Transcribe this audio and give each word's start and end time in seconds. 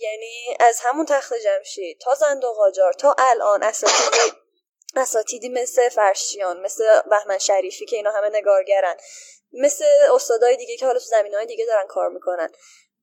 یعنی 0.00 0.56
از 0.60 0.80
همون 0.82 1.06
تخت 1.06 1.34
جمشید 1.34 2.00
تا 2.00 2.14
زند 2.14 2.44
و 2.44 2.52
قاجار 2.52 2.92
تا 2.92 3.14
الان 3.18 3.62
اساتید 3.62 4.34
اساتیدی 4.96 5.48
مثل 5.48 5.88
فرشیان 5.88 6.60
مثل 6.60 7.00
بهمن 7.10 7.38
شریفی 7.38 7.86
که 7.86 7.96
اینا 7.96 8.10
همه 8.10 8.28
نگارگرن 8.28 8.96
مثل 9.52 9.84
استادای 10.14 10.56
دیگه 10.56 10.76
که 10.76 10.86
حالا 10.86 10.98
تو 10.98 11.04
زمین 11.04 11.34
های 11.34 11.46
دیگه 11.46 11.66
دارن 11.66 11.86
کار 11.86 12.08
می‌کنن. 12.08 12.52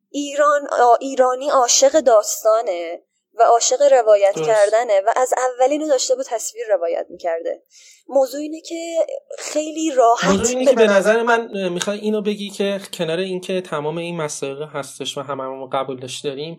ایران 0.09 0.69
ایرانی 0.99 1.49
عاشق 1.49 1.99
داستانه. 1.99 3.03
و 3.39 3.43
عاشق 3.43 3.81
روایت 3.91 4.35
کردنه 4.35 5.01
و 5.07 5.13
از 5.15 5.33
اولینو 5.37 5.87
داشته 5.87 6.15
بود 6.15 6.25
تصویر 6.25 6.67
روایت 6.69 7.05
می‌کرده. 7.09 7.63
موضوع 8.09 8.41
اینه 8.41 8.61
که 8.61 9.05
خیلی 9.39 9.91
راحت 9.91 10.23
موضوع 10.23 10.57
اینه 10.57 10.65
که 10.65 10.75
به 10.75 10.87
نظر 10.87 11.21
من 11.21 11.69
می‌خوای 11.69 11.99
اینو 11.99 12.21
بگی 12.21 12.49
که 12.49 12.81
کنار 12.93 13.17
اینکه 13.19 13.61
تمام 13.61 13.97
این 13.97 14.17
مسائل 14.17 14.63
هستش 14.63 15.17
و 15.17 15.21
هممون 15.21 15.69
قبولش 15.69 16.19
داریم 16.19 16.57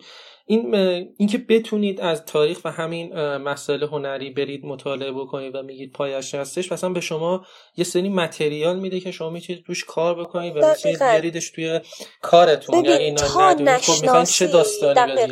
این 0.48 0.74
اینکه 1.18 1.38
بتونید 1.38 2.00
از 2.00 2.24
تاریخ 2.24 2.60
و 2.64 2.70
همین 2.70 3.36
مسائل 3.36 3.82
هنری 3.82 4.30
برید 4.30 4.64
مطالعه 4.64 5.12
بکنید 5.12 5.54
و 5.54 5.62
میگید 5.62 5.92
پایش 5.92 6.34
هستش 6.34 6.72
مثلا 6.72 6.90
به 6.90 7.00
شما 7.00 7.46
یه 7.76 7.84
سری 7.84 8.08
متریال 8.08 8.78
میده 8.78 9.00
که 9.00 9.10
شما 9.10 9.30
می‌تونید 9.30 9.64
روش 9.66 9.84
کار 9.84 10.14
بکنید 10.14 10.56
و 10.56 10.68
می‌تونید 10.68 10.98
بیاریدش 10.98 11.50
توی 11.50 11.80
کارتون. 12.22 12.84
یعنی 12.84 13.14
تا 13.14 13.26
خب 13.26 13.60
نشناسی 13.60 14.34
چه 14.34 14.52
داستانی 14.52 15.26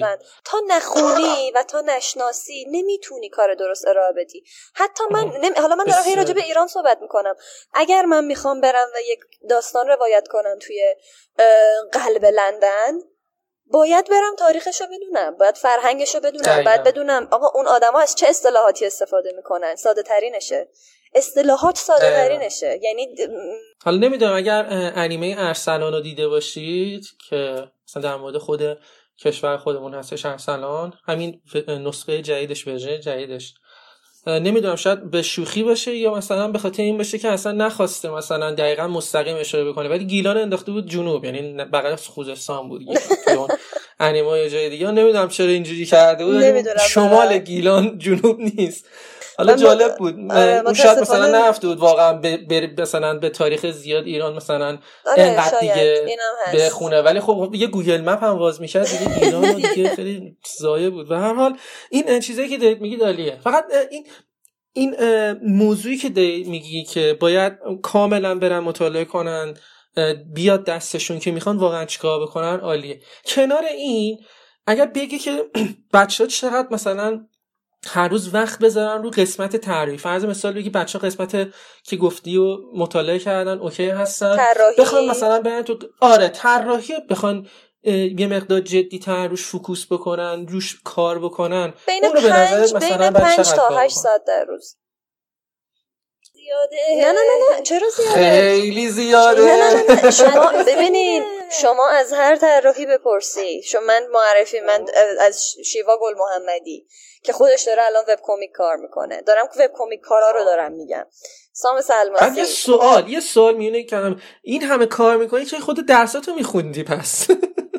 تا 0.44 0.58
نخونی 0.68 1.52
و 1.54 1.64
تا 1.68 1.80
نشناسی 1.86 2.64
نمی‌تونی 2.70 3.28
کار 3.28 3.54
درست 3.54 3.86
ارائه 3.88 4.12
بدی. 4.16 4.44
حتی 4.74 5.04
من 5.10 5.32
نمی... 5.40 5.56
حالا 5.56 5.74
من 5.74 5.84
دارم 5.84 6.16
راجع 6.16 6.34
به 6.34 6.44
ایران 6.44 6.66
صحبت 6.66 6.98
می‌کنم. 7.02 7.34
اگر 7.74 8.04
من 8.04 8.24
می‌خوام 8.24 8.60
برم 8.60 8.88
و 8.94 8.98
یک 9.10 9.18
داستان 9.50 9.86
روایت 9.86 10.28
کنم 10.30 10.58
توی 10.60 10.94
قلب 11.92 12.24
لندن 12.24 12.92
باید 13.70 14.08
برم 14.10 14.36
تاریخش 14.38 14.80
رو 14.80 14.86
بدونم 14.86 15.36
باید 15.36 15.56
فرهنگش 15.56 16.14
رو 16.14 16.20
بدونم 16.20 16.64
باید 16.64 16.82
بدونم 16.82 17.28
آقا 17.30 17.46
اون 17.54 17.66
آدما 17.66 18.00
از 18.00 18.14
چه 18.14 18.26
اصطلاحاتی 18.28 18.86
استفاده 18.86 19.32
می‌کنن؟ 19.36 19.74
ساده 19.76 20.02
ترینشه. 20.02 20.68
اصطلاحات 21.14 21.76
ساده 21.78 22.10
ترینشه. 22.10 22.80
یعنی 22.82 23.08
حالا 23.84 23.96
نمی‌دونم 23.96 24.36
اگر 24.36 24.66
انیمه 24.96 25.34
ارسلان 25.38 25.92
رو 25.92 26.00
دیده 26.00 26.28
باشید 26.28 27.06
که 27.28 27.68
مثلا 27.88 28.02
در 28.02 28.16
مورد 28.16 28.38
خود 28.38 28.78
کشور 29.18 29.56
خودمون 29.56 29.94
هستش 29.94 30.26
ارسلان 30.26 30.92
همین 31.06 31.42
نسخه 31.68 32.22
جدیدش 32.22 32.66
ورژن 32.66 33.00
جدیدش. 33.00 33.54
نمی‌دونم 34.26 34.76
شاید 34.76 35.10
به 35.10 35.22
شوخی 35.22 35.62
باشه 35.62 35.96
یا 35.96 36.14
مثلا 36.14 36.48
به 36.48 36.58
خاطر 36.58 36.82
این 36.82 36.96
باشه 36.96 37.18
که 37.18 37.28
اصلا 37.28 37.52
نخواسته 37.52 38.10
مثلا 38.10 38.54
دقیقا 38.54 38.86
مستقیم 38.86 39.36
اشاره 39.36 39.64
بکنه. 39.64 39.88
ولی 39.88 40.04
گیلان 40.04 40.36
انداخته 40.36 40.72
بود 40.72 40.86
جنوب 40.86 41.24
یعنی 41.24 41.64
بغل 41.64 41.96
خوزستان 41.96 42.68
بود 42.68 42.82
انیما 43.98 44.38
یا 44.38 44.48
جای 44.48 44.70
دیگه. 44.70 44.90
نمی‌دونم 44.90 45.28
چرا 45.28 45.46
اینجوری 45.46 45.86
کرده 45.86 46.24
بود 46.24 46.78
شمال 46.78 47.38
گیلان 47.38 47.98
جنوب 47.98 48.40
نیست. 48.40 48.86
حالا 49.38 49.56
جالب 49.56 49.96
بود. 49.96 50.14
آره 50.30 50.62
اون 50.64 50.74
شاید 50.74 50.98
مثلا 50.98 51.26
نرفته 51.26 51.68
بود 51.68 51.78
واقعا 51.78 52.12
به 52.12 52.74
مثلا 52.78 53.18
به 53.18 53.28
تاریخ 53.28 53.70
زیاد 53.70 54.04
ایران 54.04 54.36
مثلا 54.36 54.78
آره 55.06 55.22
انقدر 55.22 55.60
دیگه 55.60 56.06
بخونه. 56.54 57.02
ولی 57.02 57.20
خب 57.20 57.50
یه 57.54 57.66
گوگل 57.66 58.00
مپ 58.00 58.24
هم 58.24 58.38
واز 58.38 58.60
می‌کرد 58.60 58.88
دیگه 58.98 59.24
ایران 59.24 59.52
دیگه 59.54 59.88
خیلی 59.88 60.36
زایه 60.58 60.90
بود. 60.90 61.10
و 61.10 61.14
هر 61.14 61.34
حال 61.34 61.58
این 61.90 62.20
چیزایی 62.20 62.48
که 62.48 62.58
دارید 62.58 62.80
میگی 62.80 62.96
دالیه 62.96 63.38
فقط 63.44 63.64
این 63.90 64.06
این 64.72 64.96
موضوعی 65.42 65.96
که 65.96 66.08
میگی 66.46 66.84
که 66.84 67.16
باید 67.20 67.52
کاملا 67.82 68.34
برن 68.34 68.58
مطالعه 68.58 69.04
کنن 69.04 69.54
بیاد 70.34 70.64
دستشون 70.64 71.18
که 71.18 71.30
می‌خوان 71.30 71.56
واقعا 71.56 71.84
چیکار 71.84 72.22
بکنن 72.22 72.60
عالیه. 72.60 73.00
کنار 73.26 73.64
این 73.64 74.18
اگر 74.66 74.86
بگی 74.86 75.18
که 75.18 75.44
بچه 75.94 76.24
ها 76.24 76.28
چقدر 76.28 76.68
مثلا 76.70 77.26
هر 77.86 78.08
روز 78.08 78.34
وقت 78.34 78.58
بذارن 78.58 79.02
رو 79.02 79.10
قسمت 79.10 79.56
تعریف. 79.56 80.02
فرض 80.02 80.24
مثال 80.24 80.52
بگی 80.52 80.70
بچه 80.70 80.98
قسمت 80.98 81.48
که 81.82 81.96
گفتی 81.96 82.36
و 82.36 82.56
مطالعه 82.74 83.18
کردن 83.18 83.58
OK 83.58 83.88
هستن. 83.88 84.36
بخوان 84.78 85.04
مثلا 85.08 85.40
برن 85.40 85.62
تو 85.62 85.78
آره 86.00 86.28
طراحی. 86.28 86.94
بخوان 87.10 87.46
یه 88.18 88.26
مقدار 88.26 88.60
جدی 88.60 88.98
تر 88.98 89.28
روش 89.28 89.42
focus 89.42 89.86
بکنن 89.92 90.46
روش 90.48 90.80
کار 90.84 91.18
بکنن. 91.18 91.74
بین 91.86 92.02
پنج 92.12 92.74
بین 92.74 93.10
پنج 93.10 93.50
تا 93.50 93.68
هشت 93.68 93.96
ساعت 93.96 94.24
در 94.26 94.44
روز. 94.48 94.76
زیاده. 96.46 97.06
نه 97.06 97.12
نه 97.12 97.56
نه 97.56 97.62
چرا 97.62 97.88
زیاده؟ 97.96 98.14
خیلی 98.14 98.88
زیاده. 98.88 99.42
نه 99.42 99.74
نه 99.74 100.02
نه, 100.02 100.10
شما 100.20 100.52
ببینید 100.66 101.22
شما 101.62 101.88
از 101.88 102.12
هر 102.12 102.36
طراحی 102.36 102.86
بپرسی. 102.86 103.62
شما 103.62 103.80
من 103.80 104.06
معرفی 104.12 104.60
من 104.60 104.86
از 105.20 105.44
شیوا 105.64 105.98
گل 106.02 106.14
محمدی 106.18 106.86
که 107.22 107.32
خودش 107.32 107.62
داره 107.62 107.82
الان 107.82 108.04
وب 108.08 108.18
کمیک 108.22 108.50
کار 108.52 108.76
می‌کنه. 108.76 109.22
دارم 109.22 109.46
که 109.54 109.64
وب 109.64 109.70
کمیک 109.74 110.00
کارا 110.00 110.30
رو 110.30 110.44
دارم 110.44 110.72
میگم. 110.72 111.06
سام 111.52 111.80
سلماسی. 111.80 112.40
یه 112.40 112.44
سوال 112.44 113.08
یه 113.08 113.20
سوال 113.20 113.54
میونه 113.54 113.82
که 113.82 114.16
این 114.42 114.62
همه 114.62 114.86
کار 114.86 115.16
می‌کنی 115.16 115.44
که 115.44 115.56
خود 115.56 115.86
درساتو 115.86 116.34
میخوندی 116.34 116.82
پس؟ 116.82 117.26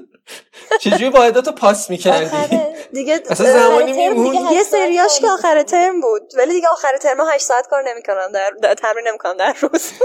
چجوری 0.81 1.09
واحداتو 1.09 1.51
پاس 1.51 1.89
می‌کردی؟ 1.89 2.66
دیگه 2.93 3.23
اصلا 3.29 3.53
زمانی 3.53 3.93
میمون 3.93 4.51
یه 4.51 4.63
سریاش 4.63 5.19
که 5.19 5.29
آخر 5.29 5.63
ترم 5.63 6.01
بود. 6.01 6.31
ولی 6.37 6.53
دیگه 6.53 6.67
آخر 6.67 6.97
ترم 6.97 7.17
8 7.21 7.45
ساعت 7.45 7.67
کار 7.67 7.83
نمی‌کنم 7.89 8.31
در, 8.33 8.51
در 8.61 8.73
تمرین 8.73 9.07
نمی‌کنم 9.07 9.37
در 9.37 9.55
روز. 9.61 9.91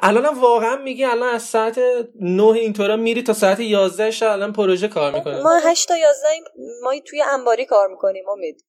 الان 0.00 0.38
واقعا 0.38 0.76
میگی 0.76 1.04
الان 1.04 1.34
از 1.34 1.42
ساعت 1.42 1.80
9 2.20 2.42
اینطورا 2.42 2.96
میری 2.96 3.22
تا 3.22 3.32
ساعت 3.32 3.60
11 3.60 4.10
شب 4.10 4.32
الان 4.32 4.52
پروژه 4.52 4.88
کار 4.88 5.12
می‌کنی. 5.12 5.42
ما 5.42 5.60
8 5.64 5.88
تا 5.88 5.96
11 5.96 6.28
ما 6.82 6.94
توی 7.06 7.22
انباری 7.22 7.66
کار 7.66 7.88
می‌کنیم 7.88 8.28
امید. 8.28 8.64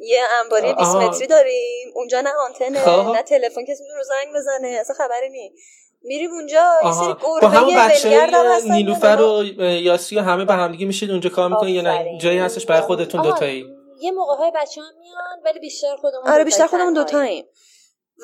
یه 0.00 0.20
انباری 0.44 0.74
20 0.74 0.94
متری 0.94 1.26
داریم. 1.26 1.92
اونجا 1.94 2.20
نه 2.20 2.30
آنتنه. 2.48 3.12
نه 3.12 3.22
تلفن. 3.22 3.64
کسی 3.64 3.84
رو 3.96 4.02
زنگ 4.02 4.34
بزنه. 4.34 4.68
اصلا 4.80 4.96
خبری 4.96 5.28
نیست 5.28 5.56
میریم 6.02 6.30
اونجا 6.30 6.72
یه 6.84 6.92
سری 6.92 7.14
گربه 7.22 7.48
همون 7.48 7.76
بچه 7.76 8.70
نیلوفر 8.70 9.20
و 9.20 9.44
یاسی 9.62 10.16
و 10.16 10.20
همه 10.20 10.44
به 10.44 10.54
همدیگه 10.54 10.86
میشید 10.86 11.10
اونجا 11.10 11.30
کار 11.30 11.48
می‌کنین 11.48 11.74
یا 11.74 11.82
نه 11.82 12.18
جایی 12.20 12.38
هستش 12.38 12.66
برای 12.66 12.80
خودتون 12.80 13.22
دوتایی. 13.22 13.66
یه 14.00 14.12
موقع 14.12 14.36
های 14.36 14.52
بچه 14.54 14.80
هم 14.80 14.92
میان 15.00 15.42
ولی 15.44 15.58
بیشتر 15.58 15.96
خودمون 15.96 16.28
آره 16.28 16.44
بیشتر 16.44 16.66
خودمون 16.66 16.92
دوتاییم. 16.92 17.44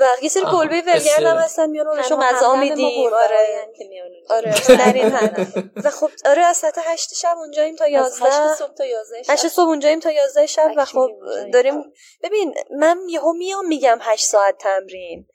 و 0.01 0.05
یه 0.23 0.29
سری 0.29 0.43
کلبه 0.43 0.83
ولگرد 0.87 1.23
هم 1.23 1.37
هستن 1.37 1.71
میان 1.71 1.87
اونشو 1.87 2.17
غذا 2.17 2.57
میدیم. 2.57 3.13
آره. 3.15 3.65
آره 4.31 4.55
در 4.79 4.93
این 4.93 5.09
و 5.85 5.91
خب 5.91 6.11
آره 6.27 6.43
از 6.43 6.57
ساعت 6.57 6.79
8 6.87 7.15
شب 7.15 7.37
اونجاییم 7.39 7.77
تا 7.77 7.89
11 7.89 8.55
صبح 8.55 8.75
تا 8.75 8.85
11 8.87 9.23
شب. 9.23 9.33
8 9.33 9.49
صبح 9.49 9.69
اونجاییم 9.69 10.01
تا 10.01 10.13
11 10.13 10.47
شب 10.47 10.71
و 10.77 10.85
خب 10.85 11.11
داریم 11.53 11.75
ببین 12.23 12.55
من 12.79 12.99
یهو 13.09 13.33
میام 13.33 13.67
میگم 13.67 13.99
8 14.01 14.25
ساعت 14.25 14.59
تمرین. 14.59 15.27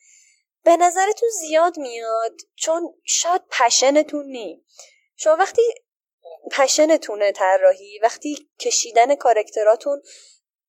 به 0.63 0.77
نظرتون 0.77 1.29
زیاد 1.29 1.77
میاد؟ 1.77 2.33
چون 2.55 2.93
شاید 3.03 3.41
پشنتون 3.51 4.25
نی. 4.25 4.65
شما 5.15 5.35
وقتی 5.35 5.61
پشنتونه 6.51 7.31
طراحی 7.31 7.99
وقتی 7.99 8.49
کشیدن 8.59 9.15
کارکتراتون 9.15 10.01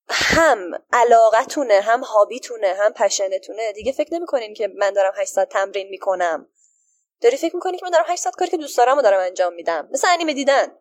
هم 0.09 0.85
علاقتونه 0.93 1.81
هم 1.81 2.01
هابیتونه 2.01 2.75
هم 2.75 2.93
پشنتونه 2.93 3.73
دیگه 3.73 3.93
فکر 3.93 4.15
نمی‌کنین 4.15 4.55
که 4.55 4.69
من 4.69 4.93
دارم 4.93 5.13
8 5.17 5.33
ساعت 5.33 5.49
تمرین 5.49 5.89
می‌کنم. 5.89 6.49
داری 7.21 7.37
فکر 7.37 7.57
می‌کنی 7.57 7.79
که 7.79 7.85
من 7.85 7.91
دارم 7.91 8.05
8 8.09 8.23
ساعت 8.23 8.37
کاری 8.37 8.51
که 8.51 8.57
دوست 8.57 8.79
دارم 8.79 8.99
و 8.99 9.03
دارم 9.03 9.21
انجام 9.21 9.53
میدم؟ 9.53 9.89
مثل 9.93 10.09
انیمه 10.09 10.35
دیدن. 10.35 10.77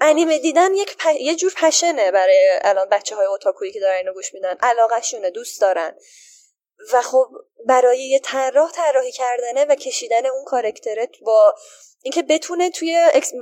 انیمه 0.00 0.38
دیدن 0.38 0.74
یک 0.74 0.96
یه 1.20 1.36
جور 1.36 1.54
پشنه 1.56 2.10
برای 2.10 2.58
الان 2.62 2.88
بچه 2.88 3.16
های 3.16 3.26
اوتاکویی 3.26 3.72
که 3.72 3.80
دارن 3.80 3.96
اینو 3.96 4.12
گوش 4.12 4.34
میدن. 4.34 4.56
علاقهشونه 4.60 5.30
دوست 5.30 5.60
دارن. 5.60 5.96
و 6.92 7.02
خب 7.02 7.26
برای 7.66 8.08
یه 8.08 8.18
طراح 8.18 8.70
طراحی 8.70 9.12
کردنه 9.12 9.64
و 9.64 9.74
کشیدن 9.74 10.26
اون 10.26 10.44
کارکترت 10.44 11.10
با 11.26 11.54
اینکه 12.02 12.22
بتونه 12.22 12.70
توی 12.70 12.96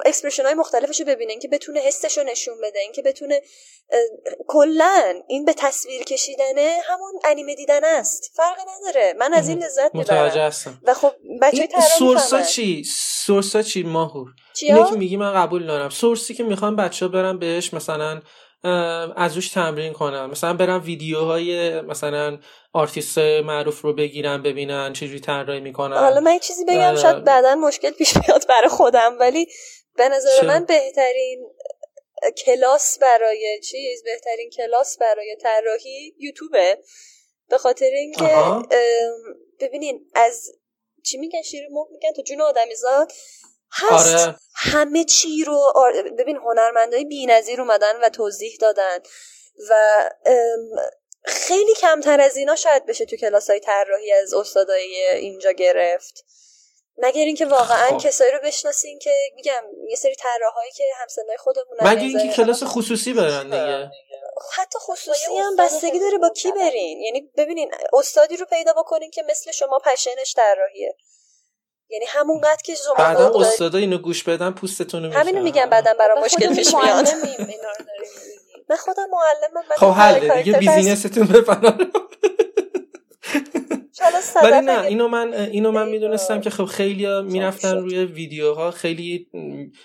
expression 0.06 0.44
های 0.44 0.54
مختلفش 0.54 1.00
رو 1.00 1.06
ببینه 1.06 1.30
اینکه 1.30 1.48
بتونه 1.48 1.80
حسش 1.80 2.18
رو 2.18 2.24
نشون 2.24 2.54
بده 2.62 2.78
اینکه 2.78 3.02
بتونه 3.02 3.42
کلا 4.46 5.22
این 5.28 5.44
به 5.44 5.52
تصویر 5.52 6.02
کشیدنه 6.02 6.78
همون 6.84 7.12
انیمه 7.24 7.54
دیدن 7.54 7.84
است. 7.84 8.32
فرقی 8.34 8.62
نداره. 8.78 9.14
من 9.18 9.34
از 9.34 9.48
این 9.48 9.58
لذت 9.64 9.94
می‌برم. 9.94 10.52
و 10.82 10.94
خب 10.94 11.12
بچه 11.42 11.68
سورسا 11.98 12.42
چی؟ 12.42 12.84
سورسا 13.24 13.62
چی؟ 13.62 13.82
ماهور. 13.82 14.28
اینه 14.62 14.90
که 14.90 14.96
میگی 14.96 15.16
من 15.16 15.34
قبول 15.34 15.66
دارم 15.66 15.88
source 15.88 16.28
ی 16.28 16.34
که 16.34 16.42
می‌خوام 16.42 16.76
بچه 16.76 17.06
ها 17.06 17.12
برم 17.12 17.38
بهش 17.38 17.74
مثلا 17.74 18.22
از 19.16 19.34
روش 19.34 19.48
تمرین 19.48 19.92
کنم. 19.92 20.30
مثلا 20.30 20.54
برم 20.54 20.82
ویدیوهای 20.84 21.80
مثلا 21.80 22.38
آرتیست 22.72 23.18
معروف 23.18 23.80
رو 23.80 23.92
بگیرن 23.92 24.42
ببینن 24.42 24.92
چجوری 24.92 25.20
طراحی 25.20 25.60
می‌کنن. 25.60 25.96
حالا 25.96 26.20
من 26.20 26.38
چیزی 26.38 26.64
بگم 26.64 26.96
شاید 27.02 27.24
بعدا 27.24 27.54
مشکل 27.54 27.90
پیش 27.90 28.18
بیاد 28.18 28.46
برای 28.48 28.68
خودم 28.68 29.16
ولی 29.20 29.46
به 29.96 30.08
نظر 30.08 30.46
من 30.46 30.64
بهترین 30.64 31.50
کلاس 32.44 32.98
برای 32.98 33.60
چیز 33.60 34.02
بهترین 34.04 34.50
کلاس 34.50 34.98
برای 34.98 35.36
طراحی 35.42 36.14
یوتیوبه. 36.18 36.78
به 37.48 37.58
خاطر 37.58 37.86
اینکه 37.86 38.36
ببینین 39.60 40.10
از 40.14 40.52
چی 41.04 41.18
میگن؟ 41.18 41.42
شیر 41.42 41.68
مرغ 41.70 41.86
میگن؟ 41.92 42.12
تو 42.16 42.22
جون 42.22 42.40
آدمیزاد. 42.40 43.12
هست. 43.72 44.16
آره. 44.16 44.36
همه 44.54 45.04
چی 45.04 45.44
رو 45.44 45.72
ببین 46.18 46.36
هنرمندای 46.36 47.04
بی‌نظیر 47.04 47.60
اومدن 47.60 48.00
و 48.02 48.08
توضیح 48.08 48.56
دادن 48.60 48.98
و 49.70 49.74
خیلی 51.24 51.74
کمتر 51.74 52.20
از 52.20 52.36
اینا 52.36 52.56
شاید 52.56 52.86
بشه 52.86 53.04
تو 53.04 53.16
کلاس 53.16 53.50
های 53.50 53.60
طراحی 53.60 54.12
از 54.12 54.34
استادای 54.34 55.06
اینجا 55.14 55.50
گرفت. 55.50 56.24
مگر 56.98 57.24
اینکه 57.24 57.46
واقعا 57.46 57.88
خب. 57.88 57.98
کسایی 57.98 58.32
رو 58.32 58.38
بشناسین 58.44 58.98
که 58.98 59.10
میگم 59.34 59.62
یه 59.88 59.96
سری 59.96 60.14
طراحایی 60.14 60.70
که 60.72 60.84
همسنای 61.02 61.36
خودمون 61.36 61.76
مگه 61.80 62.02
اینکه 62.02 62.36
کلاس 62.36 62.62
خصوصی 62.64 63.12
برن 63.12 63.44
دیگه؟ 63.44 63.90
حتی 64.52 64.78
خصوصی 64.78 65.36
هم 65.36 65.56
بستگی 65.56 65.98
داره 65.98 66.18
با 66.18 66.30
کی 66.30 66.52
برین؟ 66.52 67.00
یعنی 67.00 67.30
ببینین 67.36 67.70
استادی 67.92 68.36
رو 68.36 68.46
پیدا 68.46 68.72
بکنین 68.72 69.10
که 69.10 69.22
مثل 69.30 69.50
شما 69.50 69.78
پشنش 69.78 70.34
طراحیه. 70.34 70.96
یعنی 71.90 72.04
همون 72.08 72.40
قد 72.40 72.62
که 72.62 72.74
شما 72.74 72.94
بعدا 72.94 73.32
استادا 73.40 73.78
اینو 73.78 73.98
گوش 73.98 74.22
بدن 74.22 74.50
پوستتون 74.50 75.04
رو 75.04 75.12
همینو 75.12 75.42
میگم 75.42 75.66
بعدا 75.70 75.94
برای 75.98 76.22
مشکل 76.24 76.54
پیش 76.54 76.74
میاد. 76.74 77.08
من 78.70 78.76
خودم 78.76 79.06
معلمم 79.10 79.68
خب 79.76 79.86
حل 79.86 80.42
دیگه 80.42 80.58
بیزینستون 80.58 81.26
بفرمایید 81.26 81.92
ولی 84.42 84.60
نه 84.66 84.82
اینو 84.82 85.08
من 85.08 85.34
اینو 85.34 85.72
من 85.72 85.88
می‌دونستم 85.88 86.40
که 86.40 86.50
خب 86.50 86.64
خیلی 86.64 87.22
می‌رفتن 87.22 87.76
روی 87.76 88.04
ویدیوها 88.04 88.70
خیلی 88.70 89.28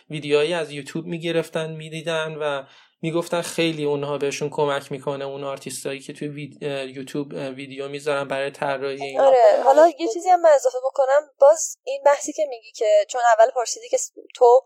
ویدیوهایی 0.10 0.54
از 0.54 0.72
یوتیوب 0.72 1.06
می‌گرفتن 1.06 1.72
می‌دیدن 1.72 2.36
و 2.42 2.64
می‌گفتن 3.04 3.42
خیلی 3.42 3.86
اونها 3.86 4.18
بهشون 4.18 4.50
کمک 4.50 4.92
می‌کنه 4.92 5.26
اون 5.26 5.44
آرتیستایی 5.44 6.00
که 6.00 6.14
توی 6.14 6.58
یوتیوب 6.96 7.34
ویدیو 7.34 7.88
می‌ذارن 7.88 8.28
برای 8.28 8.52
طراحی 8.52 9.20
آره 9.20 9.64
حالا 9.64 9.88
یه 10.00 10.08
چیزی 10.14 10.30
هم 10.30 10.46
اضافه 10.46 10.78
بکنم. 10.86 11.30
باز 11.40 11.78
این 11.84 12.04
بحثی 12.06 12.34
که 12.34 12.46
میگی 12.50 12.72
که 12.72 13.06
چون 13.10 13.22
اول 13.38 13.52
پرسیدی 13.52 13.90
که 13.90 13.98
تو 14.36 14.62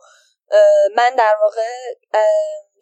من 0.95 1.15
در 1.17 1.35
واقع 1.41 1.67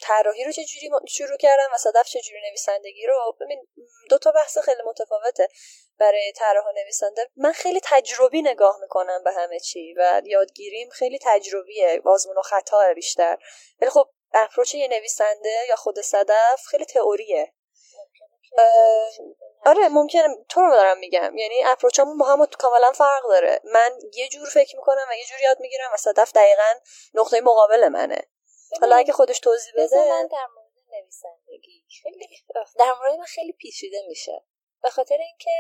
طراحی 0.01 0.43
رو 0.43 0.51
چجوری 0.51 0.89
شروع 1.07 1.37
کردم 1.37 1.67
و 1.73 1.77
صدف 1.77 2.07
چجوری 2.07 2.41
نویسندگی 2.49 3.07
رو 3.07 3.37
ببین 3.41 3.67
دو 4.09 4.17
تا 4.17 4.31
بحث 4.31 4.57
خیلی 4.57 4.81
متفاوته 4.85 5.47
برای 5.99 6.33
طراح 6.35 6.65
نویسنده. 6.75 7.29
من 7.35 7.51
خیلی 7.51 7.79
تجربی 7.83 8.41
نگاه 8.41 8.77
می‌کنم 8.81 9.23
به 9.23 9.31
همه 9.31 9.59
چی 9.59 9.93
و 9.97 10.21
یادگیریم 10.25 10.89
خیلی 10.89 11.19
تجربیه 11.21 12.01
آزمون 12.05 12.37
و 12.37 12.41
خطا 12.41 12.93
بیشتر. 12.95 13.37
ولی 13.81 13.89
خب 13.89 14.09
اپروچ 14.35 14.75
یه 14.75 14.87
نویسنده 14.87 15.65
یا 15.69 15.75
خود 15.75 15.99
صدف 15.99 16.65
خیلی 16.67 16.85
تئوریه. 16.85 17.53
آره 19.65 19.87
ممکنه. 19.87 20.27
تو 20.49 20.61
رو 20.61 20.71
دارم 20.71 20.97
میگم. 20.97 21.37
یعنی 21.37 21.63
اپروچمون 21.65 22.17
با 22.17 22.25
هم 22.25 22.45
کاملا 22.45 22.91
فرق 22.91 23.23
داره. 23.29 23.61
من 23.63 23.99
یه 24.13 24.27
جور 24.27 24.47
فکر 24.49 24.75
می‌کنم 24.75 25.05
و 25.09 25.15
یه 25.15 25.25
جور 25.25 25.41
یاد 25.41 25.59
می‌گیرم 25.59 25.89
و 25.93 25.97
صدف 25.97 26.31
دقیقا 26.33 26.73
نقطه 27.13 27.41
مقابل 27.41 27.87
منه. 27.87 28.21
حالا 28.81 28.95
اگه 28.95 29.13
خودش 29.13 29.39
توضیح 29.39 29.73
بده. 29.77 30.09
من 30.09 30.27
در 30.27 30.47
مورد 30.55 30.71
نویسندگی. 30.91 31.85
خیلی 32.03 32.27
در 32.79 32.93
مورد 32.93 33.13
من 33.19 33.25
خیلی 33.25 33.53
پیچیده 33.53 34.01
میشه. 34.07 34.43
به 34.81 34.89
خاطر 34.89 35.17
اینکه 35.17 35.51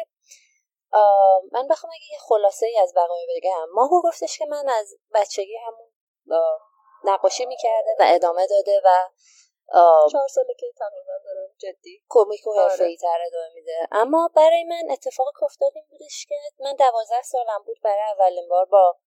من 1.51 1.67
بخوام 1.67 1.93
اگه 1.95 2.11
یه 2.11 2.19
خلاصه 2.19 2.65
ای 2.65 2.79
از 2.79 2.93
بقایه 2.95 3.27
بگم. 3.37 3.65
ماهو 3.73 4.01
گفتش 4.01 4.39
که 4.39 4.45
من 4.45 4.69
از 4.69 4.95
بچگی 5.13 5.55
همون 5.55 5.91
نقاشی 7.05 7.45
می‌کرده 7.45 7.95
و 7.99 8.03
ادامه 8.07 8.47
داده 8.47 8.81
و 8.85 9.09
چهار 10.11 10.27
ساله 10.27 10.53
که 10.59 10.65
تقریبا 10.77 11.13
دارم 11.25 11.49
جدی. 11.57 12.03
کمیک 12.09 12.47
و 12.47 12.49
آره. 12.49 12.61
حرفه 12.61 12.95
تر 13.01 13.17
ادامه 13.27 13.53
میده. 13.55 13.87
اما 13.91 14.29
برای 14.35 14.63
من 14.63 14.91
اتفاق 14.91 15.27
که 15.39 15.43
افتاد 15.43 15.71
این 15.75 15.85
بودش 15.89 16.25
که 16.29 16.35
من 16.59 16.75
دوازده 16.75 17.21
سالم 17.21 17.63
بود 17.65 17.77
برای 17.83 18.01
اولین 18.01 18.49
بار 18.49 18.65
با 18.65 18.97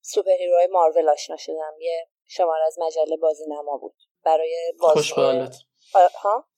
superhero 0.00 0.30
های 0.30 0.66
مارول 0.66 1.08
آشنا 1.08 1.36
شدم. 1.36 1.74
یه 1.78 2.08
شماره 2.26 2.66
از 2.66 2.78
مجله 2.78 3.16
بازی 3.16 3.44
نما 3.48 3.76
بود. 3.76 3.94
برای 4.24 4.72
بازی 4.80 4.94
خوش 4.94 5.14
بالت 5.14 5.56
ها؟ 6.22 6.48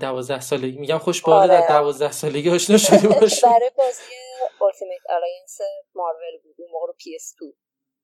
دوازده 0.00 0.40
سالگی. 0.40 0.78
میگم 0.78 0.98
خوش 0.98 1.22
بالت 1.22 1.50
آره. 1.50 1.60
در 1.60 1.68
دوازده 1.68 2.12
سالگی 2.12 2.50
آشنا 2.50 2.76
شدی 2.78 3.08
باشه 3.08 3.46
برای 3.50 3.70
بازی 3.76 4.02
Ultimate 4.60 5.00
Alliance 5.08 5.58
مارول 5.94 6.38
بود. 6.42 6.54
اون 6.58 6.70
موقع 6.72 6.86
رو 6.86 6.94
PS 6.98 7.34
2 7.40 7.46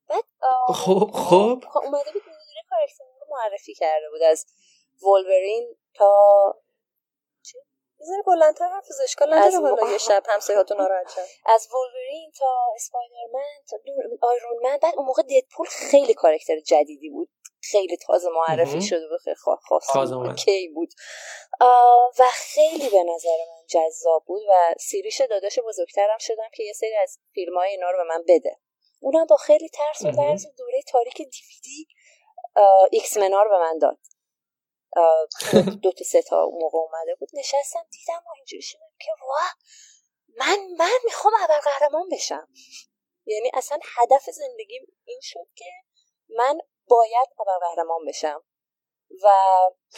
بعد 0.09 0.23
خب 0.67 1.11
خب 1.13 1.63
اومده 1.75 2.11
بود 2.11 2.21
مدیر 2.21 2.57
character 2.69 3.03
رو 3.03 3.27
معرفی 3.29 3.73
کرده 3.73 4.09
بود 4.09 4.21
از 4.21 4.45
ولورین 5.03 5.75
تا 5.93 6.15
یه 7.99 8.23
بلندتر 8.27 8.69
حرف 8.69 8.85
اشکال 9.03 9.33
نداره 9.33 9.59
حالا 9.59 9.91
یه 9.91 9.97
شب 9.97 10.23
همسایه‌هاتون 10.27 10.77
ناراحت 10.77 11.19
از 11.45 11.67
ولورین 11.73 12.31
تا 12.39 12.45
اسپایدرمن 12.75 13.63
تا 13.69 13.77
آیرون 14.27 14.59
من. 14.63 14.77
بعد 14.77 14.95
اون 14.95 15.05
موقع 15.05 15.21
ددپول 15.23 15.67
خیلی 15.67 16.13
character 16.13 16.59
جدیدی 16.59 17.09
بود. 17.09 17.29
خیلی 17.61 17.97
تازه 17.97 18.29
معرفی 18.29 18.81
شده 18.81 19.07
بود. 19.07 19.19
خیلی 19.19 19.35
خواستم. 19.35 20.35
کی 20.35 20.67
بود. 20.67 20.89
و 22.19 22.25
خیلی 22.33 22.89
به 22.89 23.03
نظر 23.03 23.37
من 23.49 23.65
جذاب 23.67 24.23
بود 24.25 24.41
و 24.49 24.73
سیریش 24.79 25.21
داداش 25.21 25.59
بزرگترم 25.59 26.17
شدم 26.17 26.49
که 26.53 26.63
یه 26.63 26.73
سری 26.73 26.95
از 26.95 27.19
فیلم 27.33 27.57
های 27.57 27.69
اینا 27.69 27.91
رو 27.91 27.97
به 27.97 28.03
من 28.03 28.23
بده. 28.27 28.59
اونم 28.99 29.25
با 29.25 29.37
خیلی 29.37 29.69
ترس 29.69 30.01
و 30.05 30.11
لرز 30.11 30.47
دوره 30.57 30.81
تاریک 30.87 31.17
DVD 31.17 33.17
ی 33.17 33.21
X-Men 33.21 33.39
ا 33.39 33.43
رو 33.43 33.49
به 33.49 33.57
من 33.59 33.77
داد. 33.77 33.99
دو 35.81 35.91
تا 35.91 36.03
سه 36.03 36.21
تا 36.21 36.49
موقع 36.51 36.77
اومده 36.77 37.15
بود. 37.15 37.29
نشستم 37.33 37.85
دیدم 37.91 38.23
و 38.27 38.31
اینجوری 38.35 38.61
شدم 38.61 38.91
که 38.99 39.11
wow 39.27 39.55
من 40.37 40.57
من 40.77 40.99
می‌خوام 41.05 41.33
ابرقهرمان 41.33 42.09
بشم. 42.11 42.47
یعنی 43.25 43.51
اصلا 43.53 43.79
هدف 43.83 44.29
زندگیم 44.29 44.85
این 45.05 45.19
شد 45.21 45.47
که 45.55 45.71
من 46.29 46.57
باید 46.87 47.27
ابرقهرمان 47.39 48.05
بشم. 48.07 48.43
و 49.23 49.29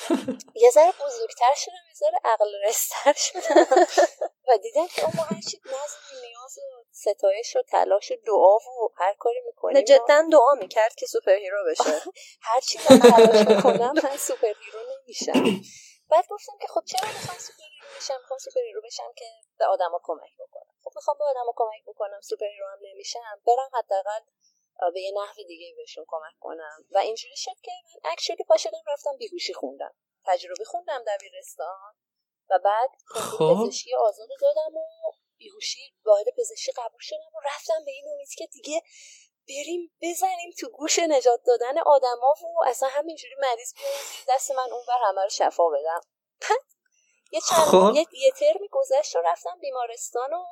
یه 0.63 0.69
ذره 0.69 0.91
بزرگتر 0.91 1.53
شدم 1.55 1.73
یه 1.87 1.93
ذره 1.93 2.19
عقل‌رس‌تر 2.23 3.13
شدم. 3.13 3.85
و 4.51 4.57
دیدم 4.57 4.87
که 4.87 5.03
اون 5.03 5.13
هرچی 5.13 5.57
نذر 5.65 5.93
و 5.93 5.99
نیاز 6.21 6.57
و 6.57 6.83
ستایش 6.91 7.55
و 7.55 7.61
تلاش 7.61 8.11
و 8.11 8.15
دعا 8.25 8.55
و 8.55 8.93
هر 8.97 9.13
کاری 9.13 9.41
می‌کنیم 9.45 9.81
جدا 9.81 10.21
دعا 10.31 10.53
می‌کرد 10.53 10.95
که 10.95 11.05
superhero 11.05 11.65
بشه 11.71 12.11
هرچی 12.41 12.79
من 12.89 12.99
تلاش 12.99 13.47
می‌کنم 13.47 13.93
من 14.03 14.17
superhero 14.17 14.79
نمیشم. 14.91 15.61
بعد 16.09 16.27
گفتم 16.29 16.53
که 16.61 16.67
خب 16.67 16.83
چرا 16.85 17.07
می‌خوام 17.07 17.37
superhero 17.37 17.87
بشم؟ 17.97 18.17
می‌خوام 18.21 18.39
superhero 18.39 18.81
بشم 18.81 19.13
که 19.15 19.25
به 19.57 19.65
آدما 19.65 20.01
کمک 20.03 20.33
بکنم. 20.39 20.75
خب 20.83 20.91
می‌خوام 20.95 21.17
به 21.17 21.25
آدما 21.25 21.53
کمک 21.55 21.83
بکنم 21.87 22.21
superhero 22.21 22.67
هم 22.67 22.79
نمیشم. 22.81 23.41
برم 23.47 23.69
حداقل 23.73 24.19
به 24.93 25.01
یه 25.01 25.11
نحو 25.15 25.43
دیگه 25.47 25.75
بهشون 25.77 26.05
کمک 26.07 26.35
کنم. 26.39 26.85
و 26.91 26.97
اینجوری 26.97 27.35
شد 27.37 27.59
که 27.63 27.71
من 28.03 28.11
actually 28.11 28.43
پا 28.43 28.57
شدم 28.57 28.83
رفتم 28.87 29.17
بیهوشی 29.17 29.53
خوندم. 29.53 29.93
تجربی 30.25 30.63
خوندم 30.63 31.03
دبیرستان. 31.07 31.95
و 32.51 32.59
بعد 32.59 32.89
خب. 33.05 33.65
پزشکی 33.65 33.95
آزاد 33.95 34.29
دادم 34.41 34.77
و 34.77 34.85
بیهوشی 35.37 35.93
واحد 36.05 36.25
پزشکی 36.37 36.71
قبول 36.71 36.99
شدم 37.01 37.31
و 37.35 37.39
رفتم 37.45 37.85
به 37.85 37.91
این 37.91 38.05
امید 38.13 38.29
که 38.37 38.45
دیگه 38.45 38.81
بریم 39.47 39.91
بزنیم 40.01 40.51
تو 40.59 40.69
گوش 40.69 40.99
نجات 40.99 41.43
دادن 41.43 41.77
آدما 41.77 42.35
و 42.55 42.63
اصلا 42.65 42.89
همینجوری 42.89 43.35
مریض 43.39 43.73
بیارین 43.73 44.25
دست 44.29 44.51
من 44.51 44.71
اون 44.71 44.83
ور 44.87 44.97
همه 45.07 45.23
رو 45.23 45.29
شفا 45.29 45.69
بدم 45.69 46.01
یه 47.31 47.41
چند 47.49 47.59
خب. 47.59 47.95
یه, 47.95 48.05
یه 48.11 48.31
ترمی 48.31 48.67
گذشت 48.71 49.15
و 49.15 49.19
رفتم 49.19 49.59
بیمارستان 49.61 50.33
و 50.33 50.43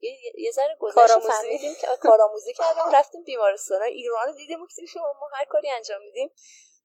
یه, 0.00 0.16
یه 0.34 0.50
ذره 0.50 0.76
گذشت 0.80 1.18
فهمیدیم 1.18 1.74
که 1.80 1.86
کارآموزی 2.00 2.52
کردیم 2.54 2.92
رفتیم 2.92 3.22
بیمارستان 3.24 3.82
ایران 3.82 4.34
دیدیم 4.36 4.58
که 4.92 5.00
ما 5.00 5.28
هر 5.32 5.44
کاری 5.44 5.70
انجام 5.70 6.02
میدیم 6.02 6.30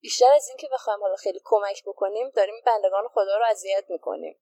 بیشتر 0.04 0.34
از 0.36 0.48
اینکه 0.48 0.68
بخوایم 0.74 1.00
حالا 1.00 1.16
خیلی 1.16 1.40
کمک 1.44 1.84
بکنیم 1.86 2.30
داریم 2.30 2.56
بندگان 2.66 3.04
خدا 3.14 3.38
رو 3.38 3.46
اذیت 3.52 3.86
می‌کنیم. 3.90 4.40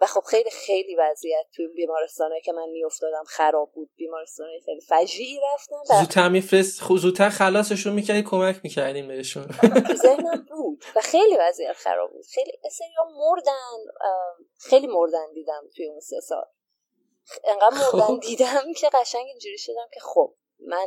و 0.00 0.06
خب 0.06 0.20
خیلی 0.20 0.50
خیلی 0.50 0.96
وضعیت 0.96 1.46
توی 1.54 1.68
بیمارستانه 1.68 2.40
که 2.40 2.52
من 2.52 2.68
میافتادم 2.68 3.24
خراب 3.24 3.72
بود. 3.72 3.90
بیمارستان 3.96 4.46
خیلی 4.64 4.80
فجیعی 4.80 5.40
رفتم 5.54 6.00
زودتر 6.00 6.28
میفرست 6.28 6.82
زودتر 6.96 7.28
خلاصشون 7.28 7.92
می‌کردی 7.92 8.22
کمک 8.22 8.60
می‌کردیم 8.62 9.08
بهشون. 9.08 9.46
ذهنم 9.94 10.46
بود. 10.50 10.84
و 10.96 11.00
خیلی 11.00 11.36
وضعیت 11.40 11.72
خراب 11.72 12.10
بود. 12.10 12.24
خیلی 12.26 12.52
ها 12.98 13.04
مردن. 13.04 13.92
خیلی 14.58 14.86
مردن 14.86 15.32
دیدم 15.34 15.62
توی 15.76 15.86
اون 15.88 16.00
سه 16.00 16.20
سال. 16.20 16.44
انقدر 17.44 17.76
مردن 17.76 18.14
خب. 18.14 18.20
دیدم 18.20 18.72
که 18.76 18.90
قشنگ 18.92 19.26
اینجوری 19.26 19.58
شدم 19.58 19.88
که 19.94 20.00
خب 20.00 20.34
من 20.66 20.86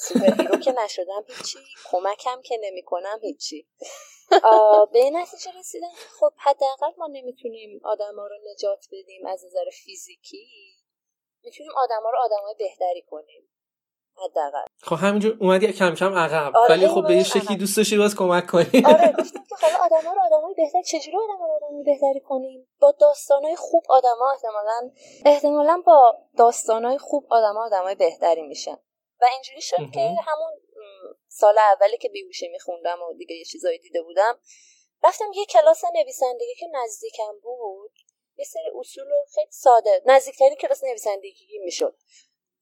superhero 0.00 0.58
که 0.58 0.72
نشدم 0.72 1.24
هیچی 1.26 1.58
کمکم 1.90 2.42
که 2.42 2.58
نمی‌کنم 2.62 3.18
هیچی. 3.22 3.66
به 4.92 4.98
این 4.98 5.16
نتیجه 5.16 5.58
رسیدم 5.58 5.90
خب 6.20 6.32
حداقل 6.36 6.90
ما 6.98 7.06
نمی‌تونیم 7.06 7.80
آدما 7.84 8.26
رو 8.26 8.36
نجات 8.52 8.86
بدیم 8.92 9.26
از 9.26 9.44
نظر 9.44 9.64
فیزیکی. 9.84 10.46
می‌تونیم 11.44 11.72
آدما 11.76 12.10
رو 12.10 12.18
آدمای 12.24 12.54
بهتری 12.58 13.02
کنیم. 13.10 13.48
حداقل. 14.24 14.66
خب 14.82 14.96
همینجور 14.96 15.36
اومدی 15.40 15.72
کم 15.72 15.94
کم 15.94 16.14
عقب. 16.14 16.56
آره 16.56 16.74
ولی 16.74 16.88
خب 16.88 17.06
به 17.06 17.14
یه 17.14 17.24
شکلی 17.24 17.56
دوست 17.56 17.76
داشتی 17.76 17.98
باز 17.98 18.16
کمک 18.16 18.46
کنی. 18.46 18.64
آره 18.86 19.12
گفتم 19.18 19.44
که 19.48 19.56
حالا 19.60 19.76
آدما 19.84 20.12
رو 20.12 20.20
آدمای 20.20 20.54
بهتر 20.54 20.82
چجوری 20.82 21.16
آدما 21.16 21.46
رو 21.46 21.52
آدمای 21.52 21.84
بهتری 21.84 22.20
کنیم؟ 22.20 22.68
با 22.80 22.94
داستانای 23.00 23.56
خوب 23.56 23.84
آدما 23.88 24.32
احتمالاً 24.32 24.90
احتمالاً 25.24 25.82
با 25.86 26.16
داستانای 26.38 26.98
خوب 26.98 27.26
آدما 27.30 27.64
آدمای 27.64 27.94
بهتری 27.94 28.42
میشن. 28.42 28.76
و 29.20 29.24
اینجوری 29.32 29.60
شد 29.60 29.76
که 29.94 30.00
همون 30.00 30.52
سال 31.28 31.58
اولی 31.58 31.98
که 31.98 32.08
بیهوشی 32.08 32.48
میخوندم 32.48 33.02
و 33.02 33.14
دیگه 33.14 33.36
یه 33.36 33.44
چیزایی 33.44 33.78
دیده 33.78 34.02
بودم 34.02 34.40
رفتم 35.02 35.32
یه 35.34 35.46
کلاس 35.46 35.84
نویسندگی 35.94 36.54
که 36.54 36.66
نزدیکم 36.72 37.38
بود. 37.42 37.92
یه 38.36 38.44
سری 38.44 38.70
اصول 38.80 39.04
خیلی 39.34 39.52
ساده 39.52 40.02
نزدیکترین 40.06 40.54
کلاس 40.54 40.84
نویسندگی 40.84 41.58
می‌شد. 41.58 41.96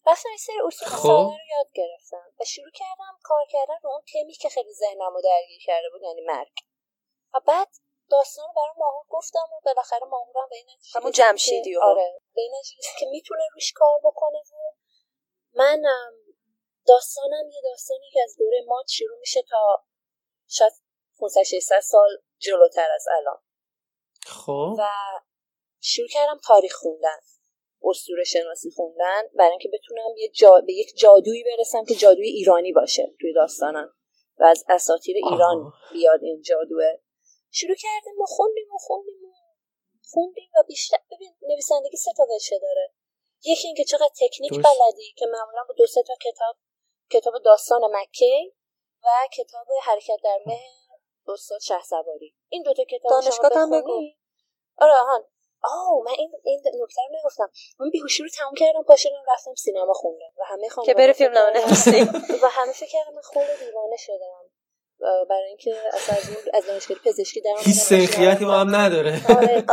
رفتم 0.07 0.29
یه 0.31 0.37
سری 0.37 0.61
اصول 0.67 0.89
خب. 0.89 1.03
ساده 1.03 1.37
رو 1.37 1.59
یاد 1.59 1.73
گرفتم 1.75 2.35
و 2.41 2.45
شروع 2.45 2.71
کردم 2.75 3.19
کار 3.23 3.47
کردن 3.51 3.75
رو 3.83 3.91
اون 3.91 4.03
تمی 4.13 4.33
که 4.33 4.49
خیلی 4.49 4.73
ذهنم 4.73 5.15
رو 5.15 5.21
درگیر 5.21 5.61
کرده 5.65 5.91
بود 5.93 6.03
یعنی 6.03 6.21
مرگ. 6.21 6.53
و 7.35 7.41
بعد 7.47 7.69
داستان 8.11 8.47
برای 8.57 8.75
ماهور 8.79 9.05
گفتم 9.09 9.49
و 9.53 9.61
بالاخره 9.65 10.07
ماهورم 10.07 10.49
به 10.51 10.57
این 10.57 10.67
همون 10.95 11.13
جمشیدی 11.13 11.77
آره 11.77 12.21
به 12.35 12.41
این 12.41 12.53
که 12.99 13.07
می‌تونه 13.07 13.43
روش 13.55 13.73
کار 13.73 14.01
بکنه 14.05 14.39
و 14.39 14.73
من 15.53 15.83
داستانم 16.89 17.51
یه 17.55 17.61
داستانی 17.65 18.11
که 18.13 18.21
از 18.25 18.37
دوره 18.39 18.65
مات 18.67 18.87
شروع 18.89 19.19
میشه 19.19 19.43
تا 19.43 19.85
شاید 20.49 20.73
500 21.19 21.43
600 21.43 21.81
سال 21.81 22.09
جلوتر 22.39 22.89
از 22.95 23.05
الان. 23.19 23.39
خب. 24.27 24.75
و 24.79 24.89
شروع 25.81 26.09
کردم 26.09 26.41
تاریخ 26.47 26.75
خوندن 26.75 27.19
اسطوره 27.83 28.25
شناسی 28.25 28.71
خوندن 28.71 29.23
برای 29.35 29.51
اینکه 29.51 29.69
بتونم 29.73 30.17
یه 30.17 30.29
جا... 30.29 30.63
به 30.67 30.73
یک 30.73 30.97
جادویی 30.97 31.45
برسم 31.45 31.85
که 31.85 31.95
جادوی 31.95 32.29
ایرانی 32.29 32.73
باشه 32.73 33.15
توی 33.21 33.33
داستانم 33.33 33.95
و 34.39 34.45
از 34.45 34.65
اساطیر 34.69 35.17
ایران 35.17 35.73
بیاد 35.93 36.21
این 36.23 36.43
جادوه 36.43 36.93
شروع 37.51 37.75
کردیم 37.75 38.21
و 38.21 38.25
خوندیم 38.27 38.75
و 38.75 38.79
خوندیم 38.79 39.25
و 39.25 39.33
خوندیم 40.11 40.51
و 40.59 40.63
بیشتر 40.69 40.99
ببین 41.11 41.35
نویسندگی 41.43 41.97
سه 41.97 42.11
تا 42.17 42.23
وجه 42.35 42.59
داره. 42.63 42.93
یکی 43.45 43.67
اینکه 43.67 43.85
چقدر 43.85 44.11
تکنیک 44.21 44.53
بلدی 44.53 45.13
که 45.17 45.27
معمولا 45.27 45.65
با 45.69 45.75
دو 45.79 45.87
سه 45.87 46.03
تا 46.03 46.15
کتاب 46.15 46.57
کتاب 47.11 47.35
داستان 47.45 47.81
مکه 47.97 48.53
و 49.05 49.09
کتاب 49.33 49.67
حرکت 49.83 50.19
در 50.25 50.39
مه 50.47 50.61
استاد 51.29 51.61
شه 51.61 51.83
سواری. 51.83 52.35
این 52.49 52.63
دوتا 52.63 52.85
کتاب 52.85 53.11
دانشگاه 53.11 53.51
هم 53.55 53.71
بگو. 53.71 54.01
آره 54.79 54.93
آهان. 54.93 55.25
آه 55.63 56.03
من 56.05 56.15
این 56.19 56.33
این 56.45 56.63
نکته 56.83 57.03
رو 57.09 57.19
نگفتم. 57.19 57.51
من 57.79 57.91
بیهوشی 57.91 58.23
رو 58.23 58.29
تموم 58.29 58.55
کردم 58.55 58.83
پاشدم 58.83 59.25
رفتم 59.29 59.55
سینما 59.55 59.93
خوندم. 59.93 60.33
و 60.39 60.45
همه 60.45 60.69
خانواده 60.69 60.93
که 60.93 60.99
بره 60.99 61.13
فیلم 61.13 61.33
و 62.43 62.47
همه 62.49 62.73
فکر 62.73 62.91
کردم 62.91 63.15
من 63.15 63.23
خود 63.23 63.45
دیوانه 63.59 63.97
شدم. 63.97 64.46
برای 65.01 65.49
اینکه 65.49 65.77
اصلا 65.93 66.17
از 66.17 66.29
اون 66.29 66.37
از 66.55 66.67
دانشگاه 66.67 66.99
پزشکی 67.05 67.41
در 67.41 67.55
هیچ 67.59 67.77
سنخیتی 67.77 68.45
با 68.45 68.53
هم 68.53 68.77
نداره. 68.77 69.21
آره 69.39 69.65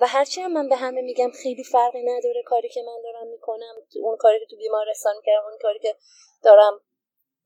و 0.00 0.06
هرچی 0.06 0.40
هم 0.40 0.52
من 0.52 0.68
به 0.68 0.76
همه 0.76 1.02
میگم 1.02 1.30
خیلی 1.42 1.64
فرقی 1.64 2.02
نداره 2.02 2.42
کاری 2.46 2.68
که 2.68 2.82
من 2.82 3.02
دارم 3.02 3.26
می‌کنم 3.26 3.74
اون 4.02 4.16
کاری 4.16 4.40
که 4.40 4.46
تو 4.50 4.56
بیمارستان 4.56 5.16
می‌کردم 5.16 5.44
اون 5.44 5.58
کاری 5.62 5.78
که 5.78 5.96
دارم 6.42 6.80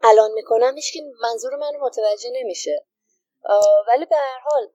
الان 0.02 0.30
می‌کنم 0.32 0.74
هیچ 0.74 0.96
منظور 1.22 1.56
منو 1.56 1.84
متوجه 1.84 2.30
نمیشه. 2.32 2.86
ولی 3.88 4.06
به 4.06 4.16
هر 4.16 4.38
حال 4.44 4.68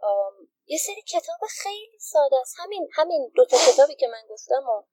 یه 0.65 0.77
سری 0.77 1.01
کتاب 1.01 1.39
خیلی 1.63 2.00
ساده 2.00 2.36
است. 2.41 2.56
همین 2.60 2.89
همین 2.94 3.32
دو 3.36 3.46
تا 3.46 3.58
کتابی 3.58 3.96
که 3.96 4.08
من 4.08 4.22
گفتم 4.29 4.63
و 4.70 4.84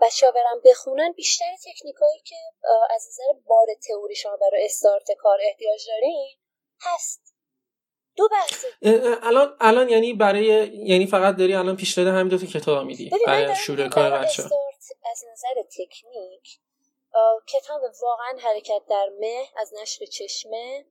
بچه 0.00 0.30
برم 0.30 0.60
بخونن 0.64 1.12
بیشتر 1.12 1.56
تکنیکایی 1.64 2.20
که 2.24 2.36
از 2.94 3.06
نظر 3.08 3.40
بار 3.46 3.66
تئوری 3.88 4.14
شما 4.14 4.36
برای 4.36 4.64
استارت 4.64 5.12
کار 5.18 5.38
احتیاج 5.42 5.86
دارین 5.88 6.28
هست. 6.80 7.34
دو 8.16 8.28
بحث. 8.28 8.64
الان 9.22 9.56
الان 9.60 9.88
یعنی 9.88 10.14
برای 10.14 10.44
یعنی 10.86 11.06
فقط 11.06 11.36
داری 11.36 11.54
الان 11.54 11.76
پیش 11.76 11.94
داده 11.94 12.10
همین 12.10 12.28
دو 12.28 12.38
تا 12.38 12.46
کتاب 12.46 12.86
میدی 12.86 13.10
برای 13.26 13.56
شروع 13.56 13.88
کار 13.88 14.10
بچه 14.10 14.42
از 15.10 15.24
نظر 15.32 15.62
تکنیک 15.62 16.60
کتاب 17.48 17.80
واقعا 18.02 18.38
حرکت 18.38 18.82
در 18.88 19.08
مه 19.20 19.48
از 19.56 19.74
نشر 19.82 20.04
چشمه 20.06 20.86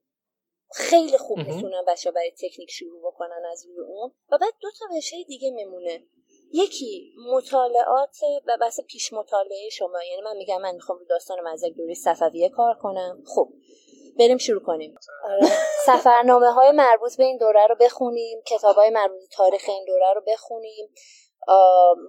خیلی 0.71 1.17
خوب 1.17 1.37
می‌تونن 1.37 1.85
بچه 1.87 2.11
برای 2.11 2.31
تکنیک 2.31 2.71
شروع 2.71 3.01
بکنن 3.11 3.45
از 3.51 3.65
روی 3.65 3.79
اون. 3.79 4.11
و 4.29 4.37
بعد 4.37 4.53
دو 4.61 4.67
تا 4.79 4.85
بشه 4.97 5.23
دیگه 5.23 5.51
میمونه. 5.51 6.03
یکی 6.53 7.13
مطالعات 7.33 8.17
و 8.47 8.57
بحث 8.61 8.79
پیش 8.87 9.13
مطالعه 9.13 9.69
شما. 9.69 10.03
یعنی 10.03 10.21
من 10.21 10.37
میگم 10.37 10.61
من 10.61 10.75
می‌خوام 10.75 10.99
رو 10.99 11.05
داستان 11.05 11.39
مزدک 11.41 11.73
دوری 11.77 11.95
صفویه 11.95 12.49
کار 12.49 12.73
کنم. 12.73 13.23
خب 13.25 13.49
بریم 14.19 14.37
شروع 14.37 14.63
کنیم. 14.63 14.95
آره. 15.23 15.51
سفرنامه 15.87 16.51
های 16.51 16.71
مربوط 16.71 17.17
به 17.17 17.23
این 17.23 17.37
دوره 17.37 17.67
رو 17.67 17.75
بخونیم 17.79 18.41
کتاب 18.47 18.75
های 18.75 18.89
مربوط 18.89 19.21
تاریخ 19.31 19.63
این 19.67 19.85
دوره 19.85 20.13
رو 20.15 20.21
بخونیم 20.27 20.89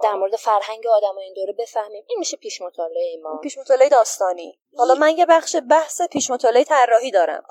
در 0.02 0.14
مورد 0.14 0.36
فرهنگ 0.36 0.86
آدم 0.86 1.18
این 1.18 1.34
دوره 1.34 1.52
بفهمیم. 1.52 2.04
این 2.08 2.18
میشه 2.18 2.36
پیش 2.36 2.62
مطالعه 2.62 3.16
ما 3.22 3.38
پیش 3.42 3.58
مطالعه 3.58 3.88
داستانی. 3.88 4.58
حالا 4.76 4.94
من 4.94 5.18
یه 5.18 5.26
بخش 5.26 5.56
بحث 5.70 6.02
پیش 6.02 6.30
مطالعه 6.30 6.64
طراحی 6.64 7.10
دارم. 7.10 7.42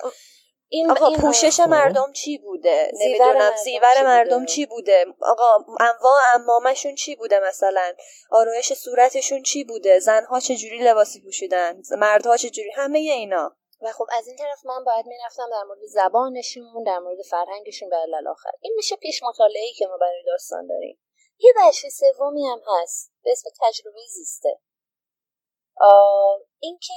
این 0.71 0.91
آقا 0.91 1.11
پوشش 1.21 1.59
مردم 1.59 2.11
چی 2.11 2.37
بوده؟ 2.37 2.91
نمی‌دونم 2.93 3.55
زیور 3.63 4.03
مردم 4.03 4.45
چی 4.45 4.65
بوده؟ 4.65 5.05
آقا 5.21 5.65
انواع 5.79 6.21
امامشون 6.33 6.95
چی 6.95 7.15
بوده 7.15 7.39
مثلا؟ 7.39 7.93
آرایش 8.31 8.73
صورتشون 8.73 9.43
چی 9.43 9.63
بوده؟ 9.63 9.99
زنها 9.99 10.39
چه 10.39 10.55
جوری 10.55 10.79
لباسی 10.79 11.21
پوشیدن؟ 11.21 11.81
مردها 11.91 12.37
چه 12.37 12.49
جوری 12.49 12.71
همه 12.71 12.99
اینا. 12.99 13.55
و 13.81 13.91
خب 13.91 14.05
از 14.11 14.27
این 14.27 14.37
طرف 14.37 14.65
من 14.65 14.83
باید 14.83 15.05
می‌رفتم 15.05 15.49
در 15.51 15.63
مورد 15.63 15.85
زبانشون 15.85 16.83
در 16.83 16.99
مورد 16.99 17.21
فرهنگشون 17.21 17.89
به 17.89 18.29
آخر. 18.29 18.51
این 18.61 18.73
میشه 18.75 18.95
پیش 18.95 19.23
مطالعه 19.23 19.63
ای 19.63 19.73
که 19.73 19.87
ما 19.87 19.97
برای 19.97 20.23
داستان 20.25 20.67
داریم. 20.67 20.99
یه 21.39 21.53
بچه 21.57 21.89
سومی 21.89 22.47
هم 22.47 22.61
هست 22.67 23.11
به 23.23 23.31
اسم 23.31 23.49
تجربه 23.61 23.99
زیسته. 24.09 24.59
اینکه 26.59 26.93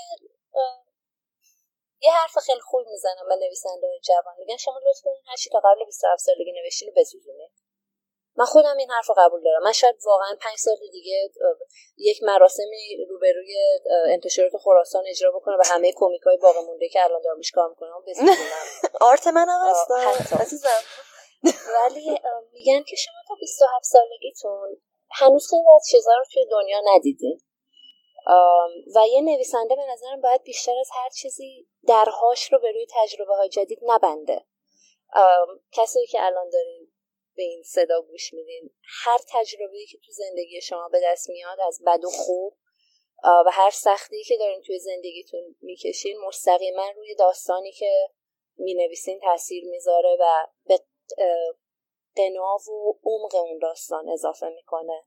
یه 2.03 2.13
حرف 2.13 2.39
خیلی 2.47 2.61
خوب 2.61 2.87
می‌زنم 2.89 3.29
به 3.29 3.37
نویسنده 3.37 3.87
های 3.87 4.01
جوان. 4.01 4.35
میگن 4.39 4.57
شما 4.57 4.79
لطف 4.87 5.01
کنین 5.05 5.23
هر 5.27 5.37
تا 5.53 5.61
قبل 5.65 5.85
27 5.85 6.23
سالگی 6.23 6.53
نوشتین 6.53 6.89
رو 6.89 6.95
بسوزونید 7.01 7.51
من 8.37 8.45
خودم 8.45 8.77
این 8.77 8.91
حرف 8.91 9.09
رو 9.09 9.15
قبول 9.19 9.43
دارم. 9.43 9.63
من 9.63 9.73
شاید 9.73 9.97
واقعا 10.07 10.37
پنج 10.41 10.59
سال 10.59 10.77
دیگه 10.93 11.31
یک 11.97 12.23
مراسمی 12.23 13.07
روبروی 13.09 13.57
انتشارات 14.07 14.53
خراسان 14.65 15.05
اجرا 15.09 15.31
بکنم 15.31 15.57
و 15.61 15.63
همه 15.67 15.93
کمیک 15.97 16.23
های 16.23 16.37
باقی 16.37 16.67
مونده 16.67 16.89
که 16.89 17.05
الان 17.05 17.23
دارم 17.23 17.41
کار 17.55 17.69
می‌کنم 17.69 18.05
بسوزونم. 18.07 18.67
آرت 19.11 19.27
من 19.27 19.47
هم 19.49 19.71
هست 19.71 20.33
عزیزم. 20.33 20.83
ولی 21.45 22.21
میگن 22.53 22.83
که 22.83 22.97
شما 22.97 23.15
تا 23.29 23.35
27 23.41 23.85
سالگیتون 23.85 24.81
هنوز 25.11 25.51
خیلی 25.51 25.69
از 25.77 25.87
چیزا 25.91 26.13
رو 26.19 26.25
توی 26.33 26.47
دنیا 26.51 26.81
ندیدین. 26.85 27.41
و 28.95 29.07
یه 29.09 29.21
نویسنده 29.21 29.77
به 29.77 29.83
نظرم 29.93 30.21
باید 30.21 30.43
بیشتر 30.43 30.79
از 30.81 30.89
هر 30.93 31.09
چیزی 31.09 31.69
درهاش 31.87 32.53
رو 32.53 32.59
به 32.59 32.73
روی 32.73 32.87
تجربه 32.91 33.35
های 33.35 33.49
جدید 33.49 33.79
نبنده. 33.83 34.45
کسایی 35.73 36.07
که 36.07 36.25
الان 36.25 36.51
دارین 36.51 36.93
به 37.37 37.43
این 37.43 37.63
صدا 37.63 38.03
گوش 38.03 38.33
میدین 38.33 38.71
هر 39.05 39.19
تجربه 39.29 39.87
که 39.91 39.99
تو 39.99 40.13
زندگی 40.13 40.61
شما 40.61 40.89
به 40.89 41.01
دست 41.05 41.31
میاد 41.31 41.61
از 41.61 41.83
بد 41.87 42.05
و 42.05 42.11
خوب 42.11 42.57
و 43.25 43.51
هر 43.53 43.71
سختی 43.71 44.25
که 44.25 44.37
دارین 44.37 44.63
توی 44.63 44.79
زندگیتون 44.79 45.57
می‌کشین 45.61 46.21
مستقیما 46.27 46.91
روی 46.97 47.15
داستانی 47.15 47.73
که 47.73 48.11
می‌نویسین 48.57 49.21
تاثیر 49.21 49.65
می‌ذاره 49.65 50.17
و 50.21 50.47
به 50.65 50.81
قناو 52.17 52.61
و 52.69 52.95
عمق 53.05 53.35
اون 53.35 53.59
داستان 53.59 54.09
اضافه 54.09 54.49
می‌کنه. 54.49 55.05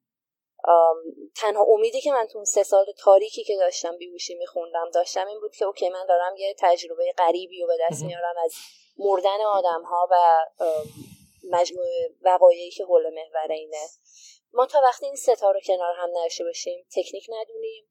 تنها 1.36 1.63
امیدی 1.63 2.01
که 2.01 2.12
من 2.12 2.27
تو 2.27 2.38
اون 2.38 2.45
سه 2.45 2.63
سال 2.63 2.86
تاریکی 2.98 3.43
که 3.43 3.55
داشتم 3.55 3.98
بیهوشی 3.98 4.36
میخوندم 4.36 4.89
داشتم 4.93 5.27
این 5.27 5.39
بود 5.39 5.55
که 5.55 5.65
اوکی 5.65 5.89
من 5.89 6.05
دارم 6.05 6.36
یه 6.38 6.55
تجربه 6.60 7.13
غریبی 7.17 7.62
رو 7.62 7.67
به 7.67 7.77
دست 7.81 8.03
میارم 8.03 8.36
از 8.43 8.53
مردن 8.98 9.41
آدم 9.41 9.84
ها 9.84 10.07
و 10.12 10.45
مجموعه 11.51 12.15
وقایعی 12.22 12.72
که 12.72 12.84
حول 12.84 13.03
محور 13.10 13.51
اینه. 13.51 13.88
ما 14.53 14.65
تا 14.65 14.81
وقتی 14.84 15.05
این 15.05 15.15
ستا 15.15 15.51
رو 15.51 15.60
کنار 15.60 15.93
هم 15.98 16.10
نشه 16.25 16.43
باشیم 16.43 16.86
تکنیک 16.95 17.29
ندونیم. 17.29 17.86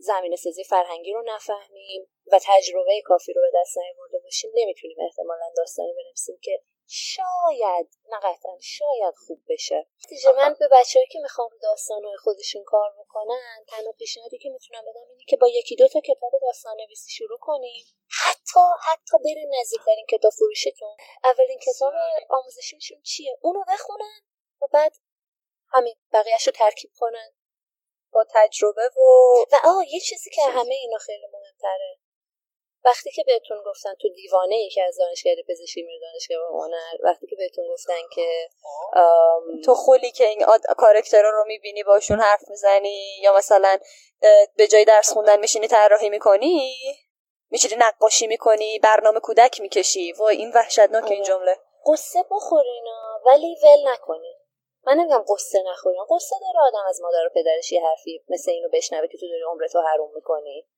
زمین 0.00 0.36
سازی 0.36 0.64
فرهنگی 0.64 1.12
رو 1.12 1.22
نفهمیم 1.26 2.08
و 2.32 2.40
تجربه 2.42 3.02
کافی 3.04 3.32
رو 3.32 3.42
به 3.42 3.60
دست 3.60 3.78
نیاورده 3.78 4.18
باشیم 4.18 4.50
نمی‌تونیم 4.54 4.96
احتمالا 5.00 5.52
داستانی 5.56 5.92
بنویسیم 5.92 6.38
که 6.42 6.62
شاید 6.86 7.88
نه 8.08 8.16
قطعا 8.16 8.58
شاید 8.60 9.14
خوب 9.26 9.40
بشه. 9.48 9.86
دیگه 10.08 10.32
من 10.32 10.56
به 10.60 10.68
بچههایی 10.72 11.08
که 11.12 11.18
می‌خوان 11.18 11.50
رو 11.50 11.58
داستانهای 11.62 12.16
خودشون 12.16 12.64
کار 12.64 12.90
بکنن 12.98 13.64
تنها 13.68 13.92
پیشنهادی 13.92 14.38
که 14.38 14.50
می‌تونم 14.50 14.80
بدم 14.80 15.06
اینه 15.10 15.24
که 15.28 15.36
با 15.36 15.48
یکی 15.48 15.76
دو 15.76 15.88
تا 15.88 16.00
کتاب 16.00 16.32
داستان 16.42 16.76
نویسی 16.76 17.10
شروع 17.10 17.38
کنیم. 17.40 17.84
حتی 18.24 18.60
حتی 18.88 19.18
برین 19.24 19.54
نزدیکترین 19.60 20.06
کتاب 20.10 20.32
فروشتون 20.32 20.96
اولین 21.24 21.58
کتاب 21.58 21.92
آموزشیشون 22.30 23.02
چیه؟ 23.02 23.38
اونو 23.40 23.64
بخونن 23.68 24.20
و 24.62 24.66
بعد 24.72 24.96
همین 25.72 25.94
بقیهش 26.12 26.46
رو 26.46 26.52
ترکیب 26.52 26.90
کنن. 26.98 27.34
با 28.12 28.24
تجربه 28.34 28.90
و 28.96 29.00
و 29.52 29.56
آه 29.64 29.84
یه 29.92 30.00
چیزی 30.00 30.30
که 30.30 30.42
همه 30.42 30.74
اینا 30.74 30.98
خیلی 30.98 31.26
مهمتره. 31.32 31.98
وقتی 32.84 33.10
که 33.10 33.24
بهتون 33.26 33.62
گفتن 33.66 33.94
تو 34.02 34.08
دیوانه 34.08 34.54
ای 34.54 34.70
که 34.70 34.82
از 34.82 34.96
دانشگاه 34.98 35.32
پزشکی 35.48 35.82
میره 35.82 36.00
دانشگاه 36.00 36.48
هنر 36.48 36.96
وقتی 37.02 37.26
که 37.26 37.36
بهتون 37.36 37.68
گفتن 37.68 38.00
که 38.14 38.48
تو 39.64 39.74
خلی 39.74 40.10
که 40.10 40.26
این 40.26 40.44
آد... 40.44 40.60
کارکترها 40.78 41.30
رو 41.30 41.44
می‌بینی 41.46 41.82
باشون 41.82 42.20
حرف 42.20 42.40
می‌زنی 42.48 43.18
یا 43.22 43.36
مثلا 43.36 43.78
به 44.56 44.66
جای 44.66 44.84
درس 44.84 45.12
خوندن 45.12 45.40
میشینی 45.40 45.68
طراحی 45.68 46.10
می‌کنی؟ 46.10 46.74
میشینی 47.50 47.74
نقاشی 47.78 48.26
می‌کنی؟ 48.26 48.78
برنامه 48.78 49.20
کودک 49.20 49.60
می‌کشی؟ 49.60 50.12
و 50.12 50.22
این 50.22 50.52
وحشتناک 50.52 51.04
این 51.04 51.14
آره. 51.14 51.24
جمله. 51.24 51.58
قصه 51.86 52.24
بخورینا 52.30 53.20
ولی 53.26 53.56
ول 53.62 53.92
نکنی 53.92 54.39
من 54.86 54.96
نمیگم 54.96 55.24
قصه 55.28 55.62
نخورین 55.66 56.04
قصه 56.10 56.36
داره 56.40 56.66
آدم 56.66 56.88
از 56.88 57.00
مادر 57.00 57.26
و 57.26 57.30
پدرش 57.34 57.72
یه 57.72 57.82
حرفی 57.82 58.24
مثل 58.28 58.50
اینو 58.50 58.68
بشنوه 58.72 59.06
که 59.06 59.18
تو 59.18 59.28
داری 59.28 59.42
عمرتو 59.42 59.80
حروم 59.80 60.14
می‌کنی. 60.14 60.68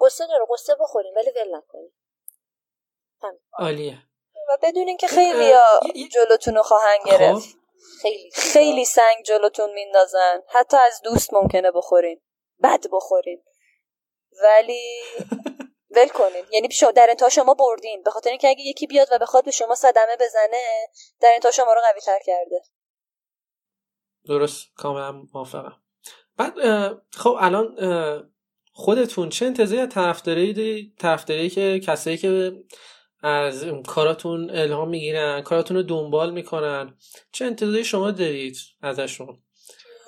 قصه 0.00 0.26
داره 0.26 0.46
قصه 0.50 0.74
بخورین 0.80 1.14
ولی 1.16 1.30
ول 1.30 1.56
نکنین 1.56 1.92
عالیه. 3.58 3.98
و 4.48 4.58
بدونین 4.62 4.96
که 4.96 5.06
خیلی 5.06 5.54
جلوتون 6.12 6.54
رو 6.54 6.62
خواهن 6.62 6.98
خب. 6.98 7.10
گرفت. 7.10 7.48
خیلی 8.02 8.30
خیلی 8.30 8.84
سنگ 8.84 9.24
جلوتون 9.24 9.72
میندازن. 9.72 10.42
حتی 10.48 10.76
از 10.76 11.00
دوست 11.02 11.34
ممکنه 11.34 11.70
بخورین. 11.70 12.20
بد 12.62 12.86
بخورین. 12.92 13.44
ولی 14.42 15.02
ول 15.96 16.08
کنین. 16.08 16.44
یعنی 16.50 16.68
در 16.94 17.10
انتها 17.10 17.28
شما 17.28 17.54
بردین. 17.54 18.02
به 18.02 18.10
خاطر 18.10 18.30
اینکه 18.30 18.48
اگه 18.48 18.62
یکی 18.62 18.86
بیاد 18.86 19.08
و 19.12 19.18
بخواد 19.18 19.44
به 19.44 19.50
شما 19.50 19.74
صدمه 19.74 20.16
بزنه 20.20 20.88
در 21.20 21.30
انتها 21.34 21.50
شما 21.50 21.72
رو 21.72 21.80
قوی 21.80 22.00
تر 22.00 22.18
کرده. 22.26 22.62
درست 24.28 24.66
کاملا 24.76 25.12
موافقم. 25.34 25.76
بعد 26.36 26.52
خب 27.12 27.36
الان 27.40 27.76
خودتون 28.72 29.28
چه 29.28 29.46
انتظاری 29.46 29.80
از 29.80 29.88
طرفداری 29.88 30.52
دارید 30.52 30.94
طرفداری 30.98 31.50
که 31.50 31.80
کسایی 31.80 32.16
که 32.16 32.52
از 33.22 33.64
کاراتون 33.86 34.50
الهام 34.50 34.88
می‌گیرن 34.88 35.42
کاراتون 35.42 35.76
رو 35.76 35.82
دنبال 35.82 36.32
می‌کنن 36.32 36.96
چه 37.32 37.44
انتظاری 37.44 37.84
شما 37.84 38.10
دارید 38.10 38.56
ازشون؟ 38.82 39.42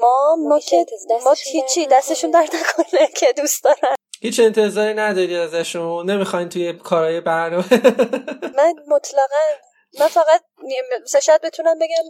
ما 0.00 0.36
ما 0.48 0.58
که 0.58 0.86
ما 1.24 1.34
هیچی 1.52 1.86
دستشون 1.86 2.30
درد 2.30 2.50
نکنه 2.54 3.08
که 3.16 3.26
دوست 3.36 3.64
دارن. 3.64 3.94
هیچ 4.20 4.40
انتظاری 4.40 4.94
نداری 4.94 5.36
ازشون؟ 5.36 6.10
نمی‌خواین 6.10 6.48
توی 6.48 6.72
کارهای 6.72 7.20
برنامه؟ 7.20 7.66
من 8.56 8.74
مطلقا 8.88 9.44
من 10.00 10.06
فقط 10.06 10.42
شاید 11.22 11.40
بتونم 11.40 11.78
بگم 11.78 12.04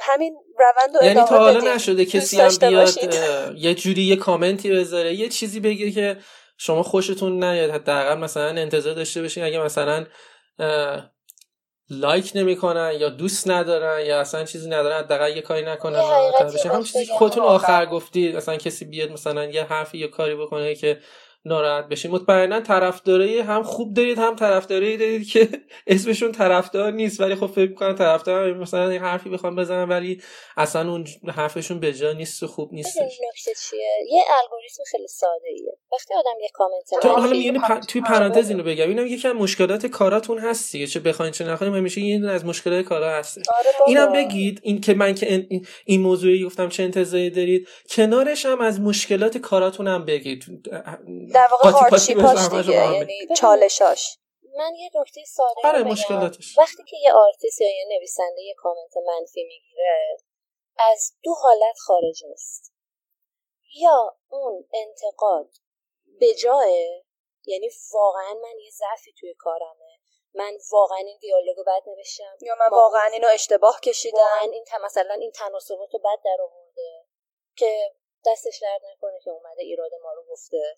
همین 0.00 0.36
روند 0.58 1.02
و 1.02 1.04
یعنی 1.04 1.20
تا 1.28 1.38
حالا 1.38 1.74
نشده 1.74 2.04
کسی 2.04 2.40
هم 2.40 2.56
بیاد 2.60 2.90
یه 3.56 3.74
جوری 3.74 4.02
یه 4.02 4.16
کامنتی 4.16 4.70
بذاره 4.70 5.14
یه 5.14 5.28
چیزی 5.28 5.60
بگه 5.60 5.90
که 5.90 6.16
شما 6.58 6.82
خوشتون 6.82 7.44
نیاد. 7.44 7.70
حداقل 7.70 8.18
مثلا 8.18 8.48
انتظار 8.48 8.94
داشته 8.94 9.22
باشین 9.22 9.44
اگه 9.44 9.58
مثلا 9.58 10.06
لایک 11.90 12.32
نمی‌کنن 12.34 12.92
یا 12.98 13.08
دوست 13.08 13.50
ندارن 13.50 14.06
یا 14.06 14.20
اصلا 14.20 14.44
چیزی 14.44 14.68
ندارن 14.68 14.98
حداقل 14.98 15.36
یه 15.36 15.42
کاری 15.42 15.66
نکنن 15.66 15.98
هم 16.64 16.82
چیزی 16.82 17.06
که 17.06 17.12
خودتون 17.12 17.42
آخر 17.42 17.86
گفتید 17.86 18.36
مثلا 18.36 18.56
کسی 18.56 18.84
بیاد 18.84 19.10
مثلا 19.10 19.44
یه 19.44 19.64
حرفی 19.64 19.98
یا 19.98 20.08
کاری 20.08 20.34
بکنه 20.34 20.74
که 20.74 21.00
ناراحت 21.48 21.88
بشین. 21.88 22.10
مطمئنا 22.10 22.60
طرفدارای 22.60 23.38
هم 23.38 23.62
خوب 23.62 23.94
دارید 23.94 24.18
هم 24.18 24.36
طرفدارایی 24.36 24.96
دارید 24.96 25.28
که 25.28 25.48
اسمشون 25.86 26.32
طرفدار 26.32 26.92
نیست. 26.92 27.20
ولی 27.20 27.34
خب 27.34 27.46
فکر 27.46 27.74
کنم 27.74 27.94
طرفدار 27.94 28.52
مثلا 28.52 28.92
یه 28.92 29.00
حرفی 29.00 29.30
بخوام 29.30 29.56
بزنم 29.56 29.90
ولی 29.90 30.22
اصلا 30.56 30.90
اون 30.90 31.06
حرفشون 31.34 31.80
به 31.80 31.92
جا 31.92 32.12
نیست 32.12 32.42
و 32.42 32.46
خوب 32.46 32.72
نیست 32.72 32.98
نکته 32.98 33.52
چیه؟ 33.70 33.80
یه 34.10 34.22
الگوریتم 34.42 34.82
خیلی 34.90 35.08
ساده 35.08 35.48
ایه 35.48 35.72
وقتی 35.92 36.14
آدم 36.14 36.40
یه 36.42 36.48
کامنت 36.52 37.02
تو 37.02 37.08
حالا 37.08 37.30
میونی 37.30 37.58
پ... 37.58 37.78
توی 37.78 38.00
پرانتز 38.00 38.50
اینو 38.50 38.62
بگم. 38.62 38.88
اینم 38.88 39.06
یکی 39.06 39.28
از 39.28 39.34
مشکلات 39.34 39.86
کاراتون 39.86 40.38
هست 40.38 40.72
دیگه. 40.72 40.86
چه 40.86 41.00
بخواین 41.00 41.32
چه 41.32 41.44
نخواین 41.44 41.74
همیشه 41.74 42.00
یه 42.00 42.30
از 42.30 42.44
مشکلات 42.44 42.84
کارا 42.84 43.10
هست 43.10 43.38
آره 43.38 43.68
اینم 43.86 44.12
بگید 44.12 44.60
این 44.62 44.80
که 44.80 44.94
من 44.94 45.14
که 45.14 45.32
این, 45.32 45.66
این 45.84 46.00
موضوعی 46.00 46.44
گفتم 46.44 46.68
چه 46.68 46.82
انتظاری 46.82 47.30
دارید. 47.30 47.68
کنارش 47.90 48.46
هم 48.46 48.60
از 48.60 48.80
مشکلات 48.80 49.38
کاراتون 49.38 49.88
هم 49.88 50.04
بگید. 50.04 50.44
در 51.38 51.48
واقع 51.50 51.70
hardship 51.70 52.24
اش 52.24 52.38
دیگه 52.48 52.94
یعنی 52.94 53.28
چالشاش. 53.36 54.18
من 54.56 54.74
یه 54.74 54.90
نکته 54.94 55.24
ساده 55.24 55.60
آره 55.64 55.82
مشکلاتش. 55.82 56.58
وقتی 56.58 56.82
که 56.88 56.96
یه 57.04 57.12
آرتیست 57.12 57.60
یا 57.60 57.68
یه 57.68 57.84
نویسنده 57.88 58.42
یه 58.42 58.54
کامنت 58.54 58.96
منفی 59.06 59.44
می‌گیره 59.44 60.16
از 60.78 61.12
دو 61.22 61.34
حالت 61.34 61.78
خارج 61.78 62.24
نیست. 62.24 62.72
یا 63.74 64.16
اون 64.28 64.68
انتقاد 64.72 65.50
به 66.20 66.34
جاییه 66.34 67.02
یعنی 67.46 67.70
واقعا 67.92 68.34
من 68.34 68.58
یه 68.58 68.70
ضعفی 68.70 69.12
توی 69.20 69.34
کارمه 69.34 69.98
من 70.34 70.58
واقعا 70.72 70.98
این 70.98 71.18
دیالوگو 71.20 71.64
بد 71.64 71.82
نوشتم. 71.86 72.36
یا 72.40 72.54
من 72.60 72.68
واقعا 72.72 73.04
اینو 73.12 73.28
اشتباه 73.32 73.80
کشیدم. 73.80 74.18
واقعا 74.18 74.40
این 74.52 74.64
مثلا 74.84 75.14
این 75.14 75.32
تناسبات 75.32 75.88
رو 75.92 75.98
بد 75.98 76.22
در 76.24 76.42
آوردم 76.42 77.06
که 77.56 77.94
دستش 78.26 78.58
درد 78.62 78.80
نکنه 78.92 79.20
که 79.24 79.30
اومده 79.30 79.62
ایراد 79.62 79.90
ما 80.02 80.12
رو 80.12 80.24
گفته. 80.30 80.74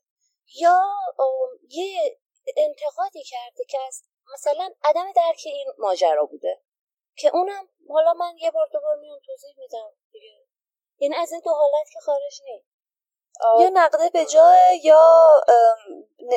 یا 0.55 0.83
یه 1.69 2.19
انتقادی 2.57 3.23
کرده 3.23 3.65
که 3.69 3.79
از 3.87 4.03
مثلا 4.35 4.71
عدم 4.85 5.13
درک 5.13 5.43
این 5.45 5.73
ماجرا 5.79 6.25
بوده 6.25 6.63
که 7.17 7.31
اونم 7.35 7.69
حالا 7.89 8.13
من 8.13 8.39
یه 8.39 8.51
بار 8.51 8.69
دوبار 8.73 8.97
میام 8.97 9.19
توضیح 9.27 9.55
میدم 9.59 9.93
دیگه. 10.13 10.47
یعنی 10.99 11.15
از 11.15 11.33
این 11.33 11.41
دو 11.41 11.51
حالت 11.51 11.91
که 11.93 12.01
خارج 12.01 12.41
نی. 12.45 12.65
یا 13.61 13.69
نقده 13.73 14.11
به 14.11 14.25
جای 14.25 14.81
یا 14.83 15.27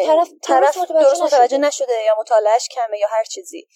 طرف, 0.05 0.29
طرف 0.41 0.77
درست 0.77 1.21
متوجه 1.21 1.57
نشده. 1.57 2.03
یا 2.03 2.15
مطالعهش 2.19 2.67
کمه 2.67 2.99
یا 2.99 3.07
هر 3.07 3.23
چیزی. 3.23 3.67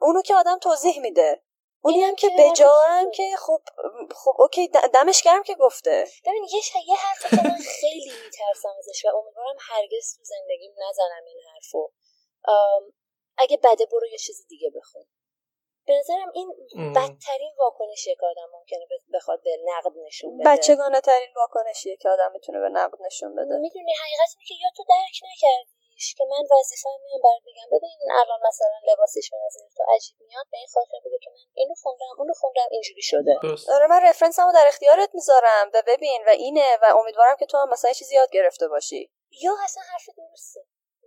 اونو 0.00 0.22
که 0.22 0.34
آدم 0.34 0.58
توضیح 0.58 1.00
میده. 1.00 1.42
اونی 1.84 2.00
هم 2.02 2.14
که 2.14 2.28
به 2.36 2.52
هم 2.88 3.10
که 3.10 3.36
خب 3.38 3.62
خب 4.16 4.34
اوکی 4.38 4.68
دمش 4.94 5.22
گرم 5.22 5.42
که 5.42 5.54
گفته. 5.54 6.06
ببین 6.26 6.44
یه 6.44 6.60
یه 6.88 6.96
حرفی 6.96 7.36
که 7.36 7.42
من 7.48 7.58
خیلی 7.80 8.12
میترسم 8.24 8.74
ازش 8.78 9.04
و 9.04 9.16
امیدوارم 9.16 9.56
هرگز 9.60 10.16
تو 10.16 10.24
زندگیم 10.24 10.72
نزنم 10.88 11.24
این 11.26 11.40
حرفو. 11.52 11.92
اگه 13.36 13.56
بده 13.56 13.86
برو 13.86 14.06
یه 14.06 14.18
چیز 14.18 14.46
دیگه 14.48 14.70
بخون. 14.76 15.04
به 15.86 15.98
نظرم 15.98 16.30
این 16.34 16.48
بدترین 16.94 17.54
واکنشیه 17.58 18.14
که 18.14 18.26
آدم 18.26 18.50
ممکنه 18.52 18.86
بخواد 19.14 19.42
به 19.42 19.56
نقد 19.64 19.92
نشون 20.06 20.38
بده. 20.38 20.50
بچگانه 20.50 21.00
ترین 21.00 21.28
واکنشیه 21.36 21.96
که 21.96 22.08
آدم 22.08 22.32
می‌تونه 22.32 22.60
به 22.60 22.68
نقد 22.68 22.98
نشون 23.06 23.34
بده. 23.34 23.56
می‌دونی 23.56 23.92
حقیقت 23.92 24.30
اینه 24.36 24.46
که 24.48 24.54
یا 24.54 24.70
تو 24.76 24.84
درک 24.88 25.20
نکردیش 26.02 26.14
که 26.14 26.24
من 26.24 26.58
وظیفه 26.58 26.88
میام 27.04 27.20
برات 27.24 27.42
بگم 27.46 27.76
ببین 27.76 27.98
الان 28.20 28.40
مثلا 28.48 28.92
لباسش 28.92 29.30
به 29.30 29.36
نظر 29.46 29.60
تو 29.76 29.82
عجیب 29.94 30.16
میاد 30.20 30.46
به 30.50 30.58
این 30.58 30.66
خاطر 30.74 30.98
بوده 31.04 31.18
که 31.22 31.30
من 31.30 31.36
اینو 31.54 31.74
خوندم 31.82 32.14
اونو 32.18 32.32
خوندم 32.32 32.68
اینجوری 32.70 33.02
شده. 33.02 33.34
آره 33.74 33.86
من 33.86 34.00
رفرنسمو 34.02 34.52
در 34.52 34.66
اختیارت 34.66 35.10
می‌ذارم. 35.14 35.70
و 35.74 35.82
ببین 35.86 36.24
و 36.26 36.30
اینه 36.30 36.78
و 36.82 36.96
امیدوارم 36.98 37.36
که 37.36 37.46
تو 37.46 37.58
هم 37.58 37.68
مثلا 37.70 37.92
چیزی 37.92 38.14
یاد 38.14 38.30
گرفته 38.30 38.68
باشی. 38.68 39.12
یا 39.42 39.52
اصلا 39.64 39.82
حرف 39.92 40.06
درسته. 40.16 40.60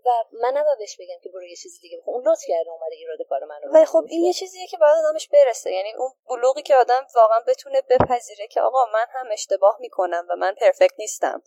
و 0.06 0.10
من 0.32 0.50
نباید 0.58 0.78
بهش 0.78 0.98
بگم 1.00 1.20
که 1.24 1.30
برو 1.30 1.44
یه 1.44 1.56
چیز 1.56 1.80
دیگه 1.82 1.98
بخون. 1.98 2.14
اون 2.14 2.28
لطف 2.28 2.42
کرده 2.48 2.70
اومده 2.70 2.96
ایراد 2.96 3.18
کار 3.30 3.44
منو 3.44 3.74
ولی 3.74 3.86
خب 3.86 4.04
این 4.08 4.26
یه 4.26 4.34
چیزیه 4.34 4.68
که 4.68 4.78
باید 4.78 5.06
آدمش 5.06 5.30
برسه. 5.30 5.72
یعنی 5.72 5.94
اون 5.94 6.12
بلوغی 6.30 6.62
که 6.62 6.76
آدم 6.76 7.08
واقعا 7.16 7.40
بتونه 7.48 7.82
بپذیره 7.82 8.48
که 8.48 8.62
آقا 8.62 8.86
من 8.94 9.06
هم 9.10 9.28
اشتباه 9.32 9.78
می‌کنم 9.80 10.28
و 10.30 10.36
من 10.36 10.56
پرفکت 10.56 10.94
نیستم. 10.98 11.44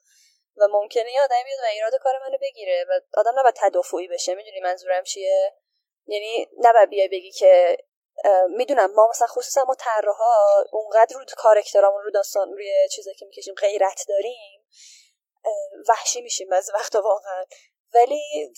و 0.61 0.68
ممکنه 0.71 1.12
یه 1.12 1.23
آدمی 1.23 1.44
بیاد 1.44 1.61
و 1.62 1.64
ایراد 1.64 1.94
کار 1.94 2.18
منو 2.18 2.38
بگیره 2.40 2.85
و 2.88 3.01
آدم 3.14 3.38
نباید 3.38 3.55
تدافعی 3.59 4.09
بشه. 4.09 4.35
می‌دونی 4.35 4.61
منظورم 4.61 5.05
چیه؟ 5.05 5.55
یعنی 6.07 6.49
نباید 6.59 6.88
بیای 6.88 7.09
بگی 7.09 7.33
که 7.33 7.77
می‌دونم 8.49 8.94
ما 8.94 9.09
مثلا 9.11 9.27
خصوصا 9.27 9.64
ما 9.64 9.75
طراحا 9.75 10.62
اونقدر 10.73 11.16
رو 11.16 11.25
کارکترامون 11.37 12.03
رو 12.03 12.11
داستان 12.11 12.53
روی 12.53 12.88
چیزایی 12.92 13.16
که 13.16 13.27
می‌کشیم 13.27 13.55
غیرت 13.55 14.05
داریم 14.09 14.66
وحشی 15.88 16.21
میشیم 16.21 16.53
از 16.53 16.71
وقتا 16.75 17.03
واقعا. 17.03 17.44
ولی 17.94 18.53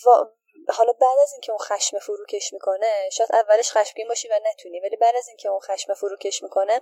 حالا 0.69 0.93
بعد 0.93 1.19
از 1.21 1.31
اینکه 1.33 1.51
اون 1.51 1.59
خشم 1.59 1.99
فروکش 1.99 2.53
می‌کنه 2.53 3.09
شاید 3.11 3.29
اولش 3.33 3.71
خشمگین 3.71 4.07
باشی 4.07 4.27
و 4.27 4.39
نتونی 4.43 4.79
ولی 4.79 4.95
بعد 4.95 5.15
از 5.15 5.27
اینکه 5.27 5.49
اون 5.49 5.59
خشم 5.59 5.93
فروکش 5.93 6.43
می‌کنه 6.43 6.81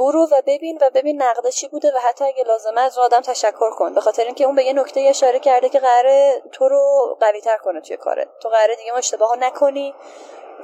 برو 0.00 0.28
و 0.32 0.42
ببین 0.46 0.78
و 0.80 0.90
ببین 0.94 1.22
نقده 1.22 1.52
چی 1.52 1.68
بوده 1.68 1.92
و 1.94 1.98
حتی 1.98 2.24
اگه 2.24 2.44
لازمه 2.44 2.80
از 2.80 2.98
آدم 2.98 3.20
تشکر 3.20 3.70
کن. 3.70 3.94
به 3.94 4.00
خاطر 4.00 4.24
اینکه 4.24 4.44
اون 4.44 4.56
به 4.56 4.64
یه 4.64 4.72
نکته 4.72 5.00
اشاره 5.00 5.38
کرده 5.38 5.68
که 5.68 5.78
قراره 5.78 6.42
تو 6.52 6.68
رو 6.68 7.16
قوی 7.20 7.40
تر 7.40 7.56
کنه 7.56 7.80
توی 7.80 7.96
کارت 7.96 8.28
تو 8.42 8.48
قراره 8.48 8.76
دیگه 8.76 8.92
ما 8.92 8.98
اشتباه 8.98 9.36
نکنی 9.36 9.94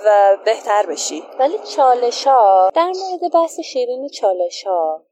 و 0.04 0.38
بهتر 0.44 0.86
بشی. 0.86 1.24
ولی 1.38 1.58
چالش 1.58 2.26
ها 2.26 2.70
در 2.74 2.92
مورد 2.96 3.32
بحث 3.32 3.60
شیرین 3.60 4.08
چالش 4.08 4.66
ها 4.66 5.06